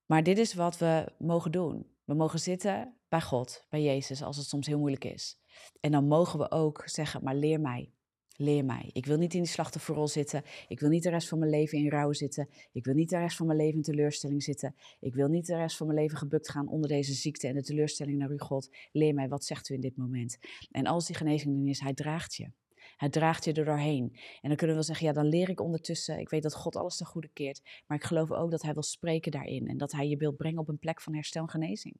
Maar 0.05 0.23
dit 0.23 0.37
is 0.37 0.53
wat 0.53 0.77
we 0.77 1.11
mogen 1.17 1.51
doen. 1.51 1.87
We 2.03 2.13
mogen 2.13 2.39
zitten 2.39 2.93
bij 3.09 3.21
God, 3.21 3.65
bij 3.69 3.83
Jezus, 3.83 4.23
als 4.23 4.37
het 4.37 4.45
soms 4.45 4.67
heel 4.67 4.79
moeilijk 4.79 5.05
is. 5.05 5.37
En 5.79 5.91
dan 5.91 6.07
mogen 6.07 6.39
we 6.39 6.51
ook 6.51 6.81
zeggen, 6.85 7.23
maar 7.23 7.35
leer 7.35 7.59
mij. 7.59 7.91
Leer 8.37 8.65
mij. 8.65 8.89
Ik 8.93 9.05
wil 9.05 9.17
niet 9.17 9.33
in 9.33 9.41
die 9.41 9.49
slachtofferrol 9.49 10.07
zitten. 10.07 10.43
Ik 10.67 10.79
wil 10.79 10.89
niet 10.89 11.03
de 11.03 11.09
rest 11.09 11.27
van 11.27 11.39
mijn 11.39 11.51
leven 11.51 11.77
in 11.77 11.89
rouw 11.89 12.13
zitten. 12.13 12.49
Ik 12.71 12.85
wil 12.85 12.93
niet 12.93 13.09
de 13.09 13.17
rest 13.17 13.37
van 13.37 13.45
mijn 13.45 13.59
leven 13.59 13.75
in 13.75 13.81
teleurstelling 13.81 14.43
zitten. 14.43 14.75
Ik 14.99 15.13
wil 15.13 15.27
niet 15.27 15.45
de 15.45 15.55
rest 15.55 15.77
van 15.77 15.87
mijn 15.87 15.99
leven 15.99 16.17
gebukt 16.17 16.49
gaan 16.49 16.67
onder 16.67 16.89
deze 16.89 17.13
ziekte 17.13 17.47
en 17.47 17.53
de 17.53 17.63
teleurstelling 17.63 18.17
naar 18.17 18.31
u, 18.31 18.37
God. 18.37 18.69
Leer 18.91 19.13
mij, 19.13 19.27
wat 19.27 19.45
zegt 19.45 19.69
u 19.69 19.73
in 19.73 19.81
dit 19.81 19.97
moment? 19.97 20.37
En 20.71 20.85
als 20.85 21.05
die 21.05 21.15
genezing 21.15 21.61
er 21.61 21.69
is, 21.69 21.79
hij 21.79 21.93
draagt 21.93 22.35
je. 22.35 22.51
Hij 22.97 23.09
draagt 23.09 23.45
je 23.45 23.53
er 23.53 23.65
doorheen. 23.65 24.15
En 24.41 24.49
dan 24.49 24.57
kunnen 24.57 24.75
we 24.75 24.83
zeggen, 24.83 25.07
ja, 25.07 25.13
dan 25.13 25.25
leer 25.25 25.49
ik 25.49 25.61
ondertussen. 25.61 26.19
Ik 26.19 26.29
weet 26.29 26.43
dat 26.43 26.55
God 26.55 26.75
alles 26.75 26.97
ten 26.97 27.05
goede 27.05 27.29
keert. 27.33 27.61
Maar 27.87 27.97
ik 27.97 28.03
geloof 28.03 28.31
ook 28.31 28.51
dat 28.51 28.61
hij 28.61 28.73
wil 28.73 28.83
spreken 28.83 29.31
daarin. 29.31 29.67
En 29.67 29.77
dat 29.77 29.91
hij 29.91 30.07
je 30.07 30.17
wil 30.17 30.33
brengen 30.33 30.59
op 30.59 30.69
een 30.69 30.79
plek 30.79 31.01
van 31.01 31.13
herstel 31.13 31.41
en 31.41 31.49
genezing. 31.49 31.95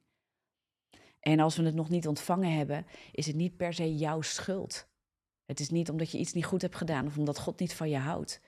En 1.20 1.40
als 1.40 1.56
we 1.56 1.62
het 1.62 1.74
nog 1.74 1.88
niet 1.88 2.06
ontvangen 2.06 2.52
hebben, 2.52 2.86
is 3.12 3.26
het 3.26 3.36
niet 3.36 3.56
per 3.56 3.74
se 3.74 3.94
jouw 3.94 4.20
schuld. 4.20 4.88
Het 5.46 5.60
is 5.60 5.70
niet 5.70 5.90
omdat 5.90 6.10
je 6.10 6.18
iets 6.18 6.32
niet 6.32 6.44
goed 6.44 6.62
hebt 6.62 6.76
gedaan 6.76 7.06
of 7.06 7.18
omdat 7.18 7.38
God 7.38 7.58
niet 7.58 7.74
van 7.74 7.88
je 7.88 7.98
houdt. 7.98 8.40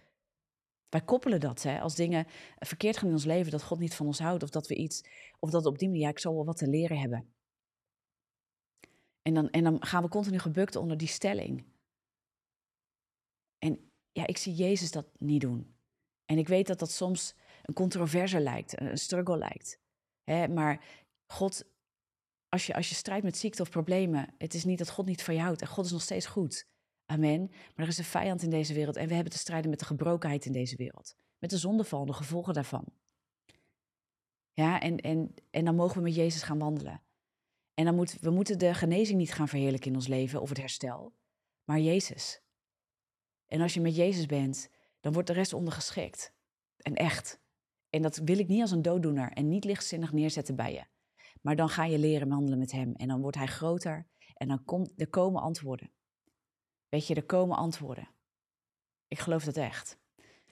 Wij 0.88 1.02
koppelen 1.02 1.40
dat, 1.40 1.62
hè, 1.62 1.80
als 1.80 1.94
dingen 1.94 2.26
verkeerd 2.58 2.96
gaan 2.96 3.06
in 3.06 3.14
ons 3.14 3.24
leven, 3.24 3.50
dat 3.50 3.62
God 3.62 3.78
niet 3.78 3.94
van 3.94 4.06
ons 4.06 4.18
houdt 4.18 4.42
of 4.42 4.50
dat 4.50 4.66
we 4.66 4.74
iets, 4.74 5.04
of 5.38 5.50
dat 5.50 5.66
op 5.66 5.78
die 5.78 5.88
manier, 5.88 6.02
ja, 6.02 6.08
ik 6.08 6.18
zal 6.18 6.34
wel 6.34 6.44
wat 6.44 6.56
te 6.56 6.68
leren 6.68 6.98
hebben. 6.98 7.32
En 9.22 9.34
dan, 9.34 9.50
en 9.50 9.64
dan 9.64 9.84
gaan 9.84 10.02
we 10.02 10.08
continu 10.08 10.38
gebukt 10.38 10.76
onder 10.76 10.96
die 10.96 11.08
stelling. 11.08 11.64
En 13.58 13.90
ja, 14.12 14.26
ik 14.26 14.36
zie 14.36 14.54
Jezus 14.54 14.90
dat 14.90 15.08
niet 15.18 15.40
doen. 15.40 15.76
En 16.24 16.38
ik 16.38 16.48
weet 16.48 16.66
dat 16.66 16.78
dat 16.78 16.90
soms 16.90 17.34
een 17.62 17.74
controverse 17.74 18.40
lijkt, 18.40 18.80
een 18.80 18.98
struggle 18.98 19.38
lijkt. 19.38 19.80
Hè, 20.22 20.48
maar 20.48 21.04
God, 21.26 21.64
als 22.48 22.66
je, 22.66 22.74
als 22.74 22.88
je 22.88 22.94
strijdt 22.94 23.24
met 23.24 23.36
ziekte 23.36 23.62
of 23.62 23.70
problemen, 23.70 24.34
het 24.38 24.54
is 24.54 24.64
niet 24.64 24.78
dat 24.78 24.90
God 24.90 25.06
niet 25.06 25.22
van 25.22 25.34
je 25.34 25.40
houdt 25.40 25.60
en 25.60 25.68
God 25.68 25.84
is 25.84 25.92
nog 25.92 26.02
steeds 26.02 26.26
goed. 26.26 26.66
Amen. 27.10 27.48
Maar 27.50 27.84
er 27.84 27.88
is 27.88 27.98
een 27.98 28.04
vijand 28.04 28.42
in 28.42 28.50
deze 28.50 28.74
wereld 28.74 28.96
en 28.96 29.08
we 29.08 29.14
hebben 29.14 29.32
te 29.32 29.38
strijden 29.38 29.70
met 29.70 29.78
de 29.78 29.84
gebrokenheid 29.84 30.44
in 30.44 30.52
deze 30.52 30.76
wereld. 30.76 31.16
Met 31.38 31.50
de 31.50 31.56
zondeval, 31.56 32.06
de 32.06 32.12
gevolgen 32.12 32.54
daarvan. 32.54 32.84
Ja, 34.52 34.80
en, 34.80 34.96
en, 34.96 35.34
en 35.50 35.64
dan 35.64 35.74
mogen 35.74 35.96
we 35.96 36.02
met 36.02 36.14
Jezus 36.14 36.42
gaan 36.42 36.58
wandelen. 36.58 37.02
En 37.74 37.84
dan 37.84 37.94
moet, 37.94 38.20
we 38.20 38.30
moeten 38.30 38.58
de 38.58 38.74
genezing 38.74 39.18
niet 39.18 39.32
gaan 39.32 39.48
verheerlijken 39.48 39.90
in 39.90 39.96
ons 39.96 40.06
leven 40.06 40.40
of 40.40 40.48
het 40.48 40.58
herstel, 40.58 41.14
maar 41.64 41.80
Jezus. 41.80 42.42
En 43.46 43.60
als 43.60 43.74
je 43.74 43.80
met 43.80 43.96
Jezus 43.96 44.26
bent, 44.26 44.70
dan 45.00 45.12
wordt 45.12 45.28
de 45.28 45.34
rest 45.34 45.52
ondergeschikt. 45.52 46.34
En 46.76 46.94
echt. 46.94 47.40
En 47.90 48.02
dat 48.02 48.16
wil 48.16 48.38
ik 48.38 48.48
niet 48.48 48.60
als 48.60 48.70
een 48.70 48.82
dooddoener 48.82 49.32
en 49.32 49.48
niet 49.48 49.64
lichtzinnig 49.64 50.12
neerzetten 50.12 50.56
bij 50.56 50.72
je. 50.72 50.84
Maar 51.40 51.56
dan 51.56 51.68
ga 51.68 51.84
je 51.84 51.98
leren 51.98 52.28
wandelen 52.28 52.58
met 52.58 52.72
Hem 52.72 52.94
en 52.94 53.08
dan 53.08 53.20
wordt 53.20 53.36
Hij 53.36 53.46
groter 53.46 54.06
en 54.34 54.48
dan 54.48 54.64
komt, 54.64 54.92
er 54.96 55.08
komen 55.08 55.42
antwoorden. 55.42 55.90
Weet 56.88 57.06
je, 57.06 57.14
er 57.14 57.24
komen 57.24 57.56
antwoorden. 57.56 58.08
Ik 59.08 59.18
geloof 59.18 59.44
dat 59.44 59.56
echt. 59.56 59.98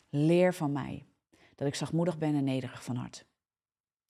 Leer 0.08 0.54
van 0.54 0.72
mij 0.72 1.06
dat 1.54 1.68
ik 1.68 1.74
zachtmoedig 1.74 2.18
ben 2.18 2.34
en 2.34 2.44
nederig 2.44 2.84
van 2.84 2.96
hart. 2.96 3.26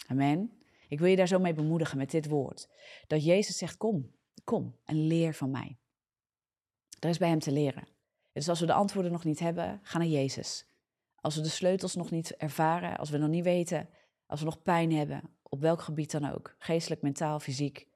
Amen. 0.07 0.61
Ik 0.89 0.99
wil 0.99 1.09
je 1.09 1.17
daar 1.17 1.29
zo 1.29 1.39
mee 1.39 1.55
bemoedigen 1.55 1.99
met 1.99 2.11
dit 2.11 2.29
woord. 2.29 2.69
Dat 3.07 3.25
Jezus 3.25 3.57
zegt: 3.57 3.77
Kom, 3.77 4.15
kom 4.45 4.77
en 4.85 5.07
leer 5.07 5.35
van 5.35 5.51
mij. 5.51 5.79
Er 6.99 7.09
is 7.09 7.19
bij 7.19 7.29
Hem 7.29 7.39
te 7.39 7.53
leren. 7.53 7.89
Dus 8.33 8.49
als 8.49 8.61
we 8.61 8.67
de 8.67 8.73
antwoorden 8.73 9.13
nog 9.13 9.25
niet 9.25 9.39
hebben, 9.39 9.81
ga 9.83 9.99
naar 9.99 10.07
Jezus. 10.07 10.67
Als 11.15 11.37
we 11.37 11.43
de 11.43 11.49
sleutels 11.49 11.95
nog 11.95 12.11
niet 12.11 12.37
ervaren, 12.37 12.97
als 12.97 13.11
we 13.11 13.19
nog 13.19 13.29
niet 13.29 13.45
weten, 13.45 13.89
als 14.27 14.41
we 14.41 14.47
nog 14.47 14.63
pijn 14.63 14.93
hebben, 14.93 15.37
op 15.43 15.61
welk 15.61 15.81
gebied 15.81 16.11
dan 16.11 16.33
ook, 16.33 16.55
geestelijk, 16.59 17.03
mentaal, 17.03 17.41
fysiek, 17.41 17.89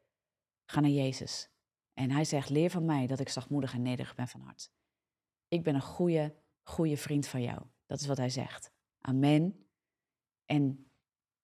ga 0.64 0.80
naar 0.80 0.90
Jezus. 0.90 1.50
En 1.94 2.10
hij 2.10 2.24
zegt, 2.24 2.50
leer 2.50 2.70
van 2.70 2.84
mij 2.84 3.06
dat 3.06 3.20
ik 3.20 3.28
zachtmoedig 3.28 3.74
en 3.74 3.82
nederig 3.82 4.14
ben 4.14 4.28
van 4.28 4.40
hart. 4.40 4.70
Ik 5.48 5.62
ben 5.62 5.74
een 5.74 5.80
goede, 5.80 6.34
goede 6.62 6.96
vriend 6.96 7.26
van 7.26 7.42
jou. 7.42 7.62
Dat 7.86 8.00
is 8.00 8.06
wat 8.06 8.16
hij 8.16 8.30
zegt. 8.30 8.72
Amen. 9.00 9.66
En, 10.46 10.90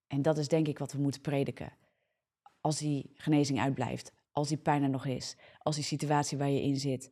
en 0.07 0.23
dat 0.23 0.39
is 0.39 0.49
denk 0.49 0.69
ik 0.69 0.79
wat 0.79 0.93
we 0.93 0.99
moeten 0.99 1.21
prediken. 1.21 1.77
Als 2.61 2.79
die 2.79 3.11
genezing 3.15 3.61
uitblijft, 3.61 4.13
als 4.33 4.49
die 4.49 4.57
pijn 4.57 4.83
er 4.83 4.91
nog 4.91 5.07
is, 5.07 5.37
als 5.59 5.75
die 5.75 5.85
situatie 5.85 6.39
waar 6.39 6.51
je 6.51 6.63
in 6.63 6.77
zit 6.77 7.11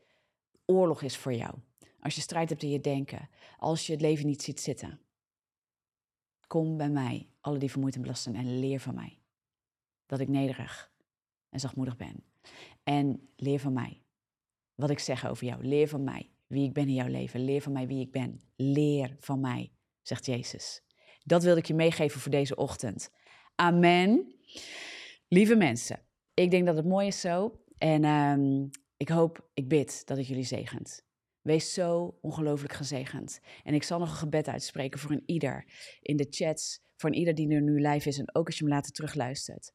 oorlog 0.64 1.02
is 1.02 1.16
voor 1.16 1.34
jou. 1.34 1.54
Als 2.00 2.14
je 2.14 2.20
strijd 2.20 2.48
hebt 2.48 2.62
in 2.62 2.70
je 2.70 2.80
denken, 2.80 3.28
als 3.58 3.86
je 3.86 3.92
het 3.92 4.00
leven 4.00 4.26
niet 4.26 4.42
ziet 4.42 4.60
zitten. 4.60 5.00
Kom 6.46 6.76
bij 6.76 6.90
mij, 6.90 7.28
alle 7.40 7.58
die 7.58 7.70
vermoeid 7.70 7.94
en 7.94 8.00
belast 8.00 8.22
zijn, 8.22 8.36
en 8.36 8.58
leer 8.58 8.80
van 8.80 8.94
mij. 8.94 9.18
Dat 10.06 10.20
ik 10.20 10.28
nederig 10.28 10.92
en 11.48 11.60
zachtmoedig 11.60 11.96
ben. 11.96 12.24
En 12.84 13.28
leer 13.36 13.58
van 13.58 13.72
mij. 13.72 14.02
Wat 14.74 14.90
ik 14.90 14.98
zeg 14.98 15.26
over 15.28 15.46
jou. 15.46 15.66
Leer 15.66 15.88
van 15.88 16.04
mij 16.04 16.34
wie 16.46 16.64
ik 16.64 16.72
ben 16.72 16.88
in 16.88 16.94
jouw 16.94 17.08
leven. 17.08 17.44
Leer 17.44 17.60
van 17.60 17.72
mij 17.72 17.86
wie 17.86 18.00
ik 18.00 18.12
ben. 18.12 18.40
Leer 18.56 19.16
van 19.20 19.40
mij, 19.40 19.72
zegt 20.02 20.26
Jezus. 20.26 20.82
Dat 21.22 21.42
wilde 21.42 21.60
ik 21.60 21.66
je 21.66 21.74
meegeven 21.74 22.20
voor 22.20 22.30
deze 22.30 22.56
ochtend. 22.56 23.10
Amen. 23.54 24.34
Lieve 25.28 25.56
mensen, 25.56 26.02
ik 26.34 26.50
denk 26.50 26.66
dat 26.66 26.76
het 26.76 26.86
mooi 26.86 27.06
is 27.06 27.20
zo. 27.20 27.60
En 27.78 28.04
um, 28.04 28.70
ik 28.96 29.08
hoop, 29.08 29.50
ik 29.54 29.68
bid 29.68 30.06
dat 30.06 30.16
het 30.16 30.26
jullie 30.26 30.44
zegent. 30.44 31.02
Wees 31.42 31.72
zo 31.72 32.18
ongelooflijk 32.20 32.72
gezegend. 32.72 33.40
En 33.62 33.74
ik 33.74 33.82
zal 33.82 33.98
nog 33.98 34.10
een 34.10 34.16
gebed 34.16 34.48
uitspreken 34.48 35.00
voor 35.00 35.10
een 35.10 35.22
ieder 35.26 35.64
in 36.00 36.16
de 36.16 36.26
chats, 36.30 36.82
voor 36.96 37.10
een 37.10 37.16
ieder 37.16 37.34
die 37.34 37.54
er 37.54 37.62
nu 37.62 37.88
live 37.88 38.08
is 38.08 38.18
en 38.18 38.34
ook 38.34 38.46
als 38.46 38.58
je 38.58 38.64
hem 38.64 38.72
later 38.72 38.92
terugluistert. 38.92 39.72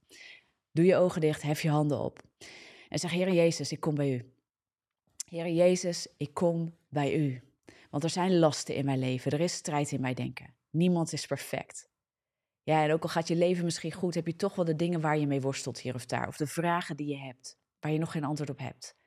Doe 0.72 0.86
je 0.86 0.96
ogen 0.96 1.22
dicht, 1.22 1.42
hef 1.42 1.62
je 1.62 1.70
handen 1.70 2.00
op. 2.00 2.22
En 2.90 3.00
zeg, 3.00 3.12
Heer 3.12 3.34
Jezus, 3.34 3.72
ik 3.72 3.80
kom 3.80 3.96
bij 3.96 4.14
u. 4.14 4.34
Heer 5.30 5.50
Jezus, 5.50 6.08
ik 6.18 6.34
kom 6.34 6.76
bij 6.90 7.16
u. 7.16 7.42
Want 7.90 8.04
er 8.04 8.10
zijn 8.10 8.40
lasten 8.40 8.76
in 8.76 8.86
mijn 8.86 9.00
leven, 9.00 9.32
er 9.32 9.40
is 9.40 9.54
strijd 9.54 9.92
in 9.92 10.02
mijn 10.02 10.16
denken. 10.16 10.54
Niemand 10.70 11.14
is 11.14 11.26
perfect. 11.26 11.90
Ja, 12.64 12.84
en 12.84 12.92
ook 12.92 13.04
al 13.04 13.10
gaat 13.10 13.28
je 13.28 13.36
leven 13.36 13.64
misschien 13.64 13.92
goed, 13.92 14.16
heb 14.16 14.28
je 14.28 14.36
toch 14.36 14.56
wel 14.56 14.66
de 14.66 14.76
dingen 14.76 15.02
waar 15.02 15.18
je 15.18 15.28
mee 15.28 15.42
worstelt 15.42 15.80
hier 15.80 15.96
of 15.96 16.06
daar. 16.06 16.28
Of 16.28 16.38
de 16.38 16.48
vragen 16.48 16.98
die 16.98 17.08
je 17.08 17.18
hebt, 17.18 17.58
waar 17.80 17.92
je 17.92 17.98
nog 17.98 18.12
geen 18.12 18.24
antwoord 18.24 18.50
op 18.50 18.60
hebt. 18.60 18.98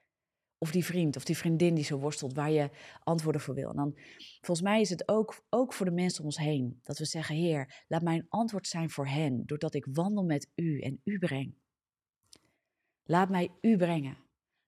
Of 0.59 0.71
die 0.71 0.85
vriend 0.85 1.17
of 1.17 1.25
die 1.25 1.37
vriendin 1.37 1.75
die 1.75 1.85
zo 1.85 1.99
worstelt, 1.99 2.33
waar 2.33 2.51
je 2.51 2.71
antwoorden 3.03 3.41
voor 3.41 3.55
wil. 3.55 3.71
En 3.71 3.77
dan, 3.77 3.93
volgens 4.41 4.67
mij 4.67 4.81
is 4.81 4.91
het 4.91 5.09
ook, 5.09 5.45
ook 5.51 5.73
voor 5.73 5.87
de 5.87 5.93
mensen 5.93 6.21
om 6.21 6.27
ons 6.27 6.37
heen. 6.37 6.81
Dat 6.83 6.99
we 6.99 7.05
zeggen, 7.05 7.35
Heer, 7.37 7.85
laat 7.89 8.03
mij 8.03 8.15
een 8.15 8.27
antwoord 8.29 8.67
zijn 8.67 8.91
voor 8.91 9.07
hen, 9.07 9.47
doordat 9.47 9.75
ik 9.75 9.87
wandel 9.93 10.25
met 10.25 10.51
u 10.55 10.81
en 10.81 11.01
u 11.05 11.19
breng. 11.19 11.55
Laat 13.05 13.29
mij 13.29 13.51
u 13.61 13.77
brengen. 13.77 14.17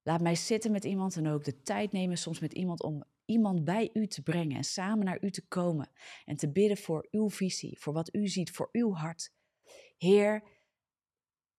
Laat 0.02 0.20
mij 0.20 0.34
zitten 0.34 0.72
met 0.72 0.84
iemand 0.84 1.16
en 1.16 1.28
ook 1.28 1.44
de 1.44 1.62
tijd 1.62 1.92
nemen 1.92 2.18
soms 2.18 2.40
met 2.40 2.52
iemand 2.52 2.82
om 2.82 3.04
iemand 3.24 3.64
bij 3.64 3.90
u 3.92 4.06
te 4.06 4.22
brengen 4.22 4.56
en 4.56 4.64
samen 4.64 5.04
naar 5.04 5.24
u 5.24 5.30
te 5.30 5.46
komen 5.46 5.90
en 6.24 6.36
te 6.36 6.52
bidden 6.52 6.76
voor 6.76 7.08
uw 7.10 7.30
visie, 7.30 7.78
voor 7.78 7.92
wat 7.92 8.14
u 8.14 8.28
ziet, 8.28 8.50
voor 8.50 8.68
uw 8.72 8.94
hart. 8.94 9.32
Heer, 9.96 10.42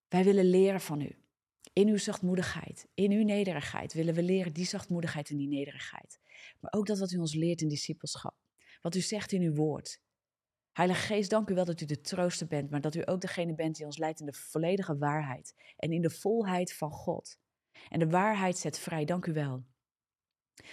wij 0.07 0.23
willen 0.23 0.49
leren 0.49 0.81
van 0.81 1.01
u. 1.01 1.19
In 1.73 1.87
uw 1.87 1.97
zachtmoedigheid, 1.97 2.87
in 2.93 3.11
uw 3.11 3.23
nederigheid 3.23 3.93
willen 3.93 4.13
we 4.13 4.23
leren 4.23 4.53
die 4.53 4.65
zachtmoedigheid 4.65 5.29
en 5.29 5.37
die 5.37 5.47
nederigheid. 5.47 6.19
Maar 6.59 6.73
ook 6.73 6.85
dat 6.85 6.99
wat 6.99 7.11
u 7.11 7.17
ons 7.17 7.33
leert 7.33 7.61
in 7.61 7.67
discipelschap. 7.67 8.35
Wat 8.81 8.95
u 8.95 9.01
zegt 9.01 9.31
in 9.31 9.41
uw 9.41 9.53
woord. 9.53 10.01
Heilige 10.75 11.01
Geest, 11.05 11.29
dank 11.29 11.49
u 11.49 11.53
wel 11.53 11.65
dat 11.65 11.81
u 11.81 11.85
de 11.85 12.01
trooster 12.01 12.47
bent, 12.47 12.69
maar 12.69 12.81
dat 12.81 12.95
u 12.95 13.01
ook 13.05 13.21
degene 13.21 13.55
bent 13.55 13.75
die 13.75 13.85
ons 13.85 13.97
leidt 13.97 14.19
in 14.19 14.25
de 14.25 14.33
volledige 14.33 14.97
waarheid 14.97 15.55
en 15.77 15.91
in 15.91 16.01
de 16.01 16.09
volheid 16.09 16.73
van 16.73 16.91
God. 16.91 17.39
En 17.89 17.99
de 17.99 18.09
waarheid 18.09 18.57
zet 18.57 18.79
vrij, 18.79 19.05
dank 19.05 19.25
u 19.25 19.33
wel. 19.33 19.65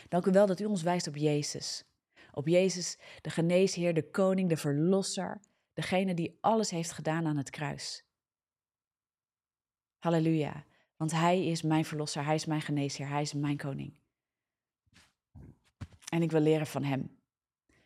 Dank 0.09 0.26
u 0.26 0.30
wel 0.30 0.46
dat 0.46 0.61
u 0.61 0.64
ons 0.64 0.82
wijst 0.82 1.07
op 1.07 1.16
Jezus. 1.16 1.84
Op 2.32 2.48
Jezus, 2.48 2.98
de 3.20 3.30
geneesheer, 3.30 3.94
de 3.94 4.11
koning, 4.11 4.48
de 4.48 4.57
verlosser, 4.57 5.40
Degene 5.72 6.14
die 6.14 6.38
alles 6.40 6.70
heeft 6.70 6.92
gedaan 6.92 7.26
aan 7.26 7.36
het 7.36 7.50
kruis. 7.50 8.05
Halleluja. 9.98 10.64
Want 10.96 11.12
Hij 11.12 11.46
is 11.46 11.62
mijn 11.62 11.84
verlosser, 11.84 12.24
Hij 12.24 12.34
is 12.34 12.44
mijn 12.44 12.61
geneesheer, 12.61 13.09
Hij 13.09 13.22
is 13.22 13.32
mijn 13.32 13.57
koning. 13.57 13.94
En 16.09 16.22
ik 16.22 16.30
wil 16.30 16.40
leren 16.40 16.66
van 16.66 16.84
Hem. 16.84 17.18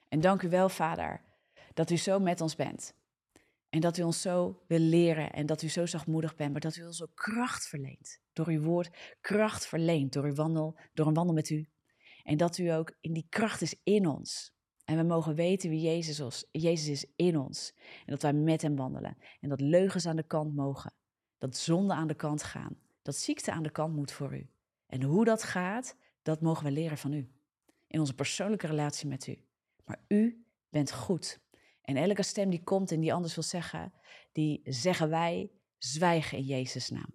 En 0.09 0.21
dank 0.21 0.43
u 0.43 0.49
wel, 0.49 0.69
Vader, 0.69 1.26
dat 1.77 1.91
u 1.91 1.97
zo 1.97 2.19
met 2.19 2.41
ons 2.41 2.55
bent. 2.55 2.95
En 3.69 3.81
dat 3.81 3.97
u 3.97 4.03
ons 4.03 4.21
zo 4.21 4.63
wil 4.67 4.79
leren 4.79 5.33
en 5.33 5.47
dat 5.47 5.63
u 5.63 5.69
zo 5.69 5.87
zachtmoedig 5.87 6.35
bent, 6.35 6.53
maar 6.53 6.61
dat 6.61 6.77
u 6.77 6.85
ons 6.85 7.03
ook 7.03 7.15
kracht 7.15 7.67
verleent. 7.67 8.21
Door 8.33 8.47
uw 8.47 8.61
woord 8.63 9.17
kracht 9.21 9.67
verleent, 9.67 10.13
door, 10.13 10.25
uw 10.25 10.35
wandel, 10.35 10.79
door 10.95 11.07
een 11.07 11.15
wandel 11.15 11.35
met 11.35 11.51
u. 11.51 11.69
En 12.23 12.37
dat 12.37 12.59
u 12.59 12.69
ook 12.69 12.97
in 13.01 13.13
die 13.13 13.27
kracht 13.29 13.61
is 13.61 13.81
in 13.83 14.07
ons. 14.07 14.55
En 14.85 14.97
we 14.97 15.03
mogen 15.03 15.35
weten 15.35 15.71
wie 15.71 15.81
Jezus 15.81 16.21
is. 16.21 16.49
Jezus 16.51 16.89
is 16.89 17.13
in 17.17 17.39
ons. 17.39 17.73
En 17.77 18.13
dat 18.13 18.23
wij 18.23 18.33
met 18.33 18.63
hem 18.63 18.77
wandelen. 18.77 19.17
En 19.41 19.49
dat 19.49 19.61
leugens 19.61 20.07
aan 20.07 20.17
de 20.17 20.27
kant 20.27 20.55
mogen. 20.55 20.95
Dat 21.39 21.57
zonde 21.57 21.95
aan 21.95 22.09
de 22.09 22.15
kant 22.15 22.43
gaan. 22.43 22.79
Dat 23.03 23.17
ziekte 23.17 23.53
aan 23.53 23.63
de 23.63 23.71
kant 23.71 23.95
moet 23.95 24.13
voor 24.13 24.37
u. 24.37 24.51
En 24.87 25.03
hoe 25.03 25.25
dat 25.25 25.43
gaat, 25.43 25.97
dat 26.23 26.41
mogen 26.41 26.65
we 26.65 26.71
leren 26.71 26.99
van 26.99 27.13
u. 27.13 27.31
In 27.87 28.01
onze 28.01 28.15
persoonlijke 28.15 28.67
relatie 28.67 29.09
met 29.09 29.27
u. 29.27 29.45
Maar 29.85 30.01
u 30.09 30.47
bent 30.69 30.93
goed. 30.93 31.45
En 31.87 31.97
elke 31.97 32.23
stem 32.23 32.51
die 32.51 32.63
komt 32.63 32.93
en 32.93 33.01
die 33.01 33.13
anders 33.13 33.35
wil 33.35 33.45
zeggen, 33.45 33.93
die 34.33 34.61
zeggen 34.65 35.09
wij 35.09 35.51
zwijgen 35.79 36.39
in 36.39 36.45
Jezus' 36.45 36.91
naam. 36.91 37.15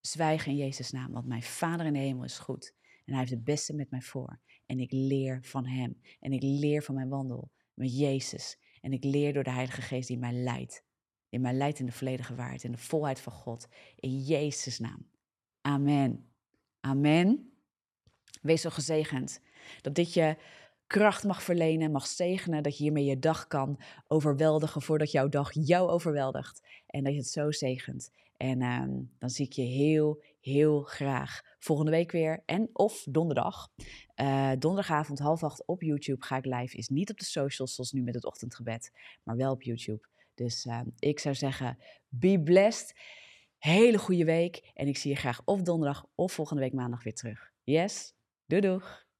Zwijgen 0.00 0.50
in 0.50 0.56
Jezus' 0.56 0.90
naam, 0.90 1.12
want 1.12 1.26
mijn 1.26 1.42
Vader 1.42 1.86
in 1.86 1.92
de 1.92 1.98
hemel 1.98 2.24
is 2.24 2.38
goed. 2.38 2.74
En 2.80 3.12
hij 3.12 3.18
heeft 3.18 3.30
het 3.30 3.44
beste 3.44 3.74
met 3.74 3.90
mij 3.90 4.00
voor. 4.00 4.40
En 4.66 4.78
ik 4.78 4.92
leer 4.92 5.38
van 5.42 5.66
hem. 5.66 6.00
En 6.20 6.32
ik 6.32 6.42
leer 6.42 6.82
van 6.82 6.94
mijn 6.94 7.08
wandel 7.08 7.50
met 7.74 7.98
Jezus. 7.98 8.58
En 8.80 8.92
ik 8.92 9.04
leer 9.04 9.32
door 9.32 9.44
de 9.44 9.50
Heilige 9.50 9.82
Geest 9.82 10.08
die 10.08 10.18
mij 10.18 10.32
leidt. 10.32 10.84
Die 11.28 11.40
mij 11.40 11.52
leidt 11.52 11.78
in 11.78 11.86
de 11.86 11.92
volledige 11.92 12.34
waarheid, 12.34 12.64
in 12.64 12.72
de 12.72 12.78
volheid 12.78 13.20
van 13.20 13.32
God. 13.32 13.68
In 13.96 14.18
Jezus' 14.18 14.78
naam. 14.78 15.08
Amen. 15.60 16.32
Amen. 16.80 17.52
Wees 18.42 18.60
zo 18.60 18.70
gezegend 18.70 19.40
dat 19.80 19.94
dit 19.94 20.14
je 20.14 20.36
kracht 20.92 21.24
mag 21.24 21.42
verlenen, 21.42 21.90
mag 21.90 22.06
zegenen, 22.06 22.62
dat 22.62 22.76
je 22.76 22.82
hiermee 22.82 23.04
je 23.04 23.18
dag 23.18 23.46
kan 23.46 23.80
overweldigen 24.08 24.82
voordat 24.82 25.10
jouw 25.10 25.28
dag 25.28 25.50
jou 25.52 25.90
overweldigt. 25.90 26.60
En 26.86 27.04
dat 27.04 27.12
je 27.12 27.18
het 27.18 27.28
zo 27.28 27.50
zegent. 27.50 28.10
En 28.36 28.62
ehm, 28.62 28.90
dan 29.18 29.30
zie 29.30 29.46
ik 29.46 29.52
je 29.52 29.62
heel, 29.62 30.22
heel 30.40 30.82
graag 30.82 31.56
volgende 31.58 31.90
week 31.90 32.12
weer. 32.12 32.42
En 32.46 32.70
of 32.72 33.06
donderdag. 33.10 33.68
Uh, 34.16 34.50
donderdagavond 34.58 35.18
half 35.18 35.42
acht 35.42 35.66
op 35.66 35.82
YouTube 35.82 36.24
ga 36.24 36.36
ik 36.36 36.44
live. 36.44 36.76
Is 36.76 36.88
niet 36.88 37.10
op 37.10 37.18
de 37.18 37.24
socials 37.24 37.74
zoals 37.74 37.92
nu 37.92 38.02
met 38.02 38.14
het 38.14 38.24
ochtendgebed, 38.24 38.92
maar 39.22 39.36
wel 39.36 39.52
op 39.52 39.62
YouTube. 39.62 40.06
Dus 40.34 40.64
ehm, 40.64 40.86
ik 40.98 41.18
zou 41.18 41.34
zeggen, 41.34 41.78
be 42.08 42.42
blessed. 42.42 42.94
Hele 43.58 43.98
goede 43.98 44.24
week. 44.24 44.70
En 44.74 44.88
ik 44.88 44.96
zie 44.96 45.10
je 45.10 45.16
graag 45.16 45.42
of 45.44 45.62
donderdag 45.62 46.06
of 46.14 46.32
volgende 46.32 46.62
week 46.62 46.72
maandag 46.72 47.02
weer 47.02 47.14
terug. 47.14 47.52
Yes, 47.62 48.14
doei 48.46 48.60
doeg. 48.60 49.10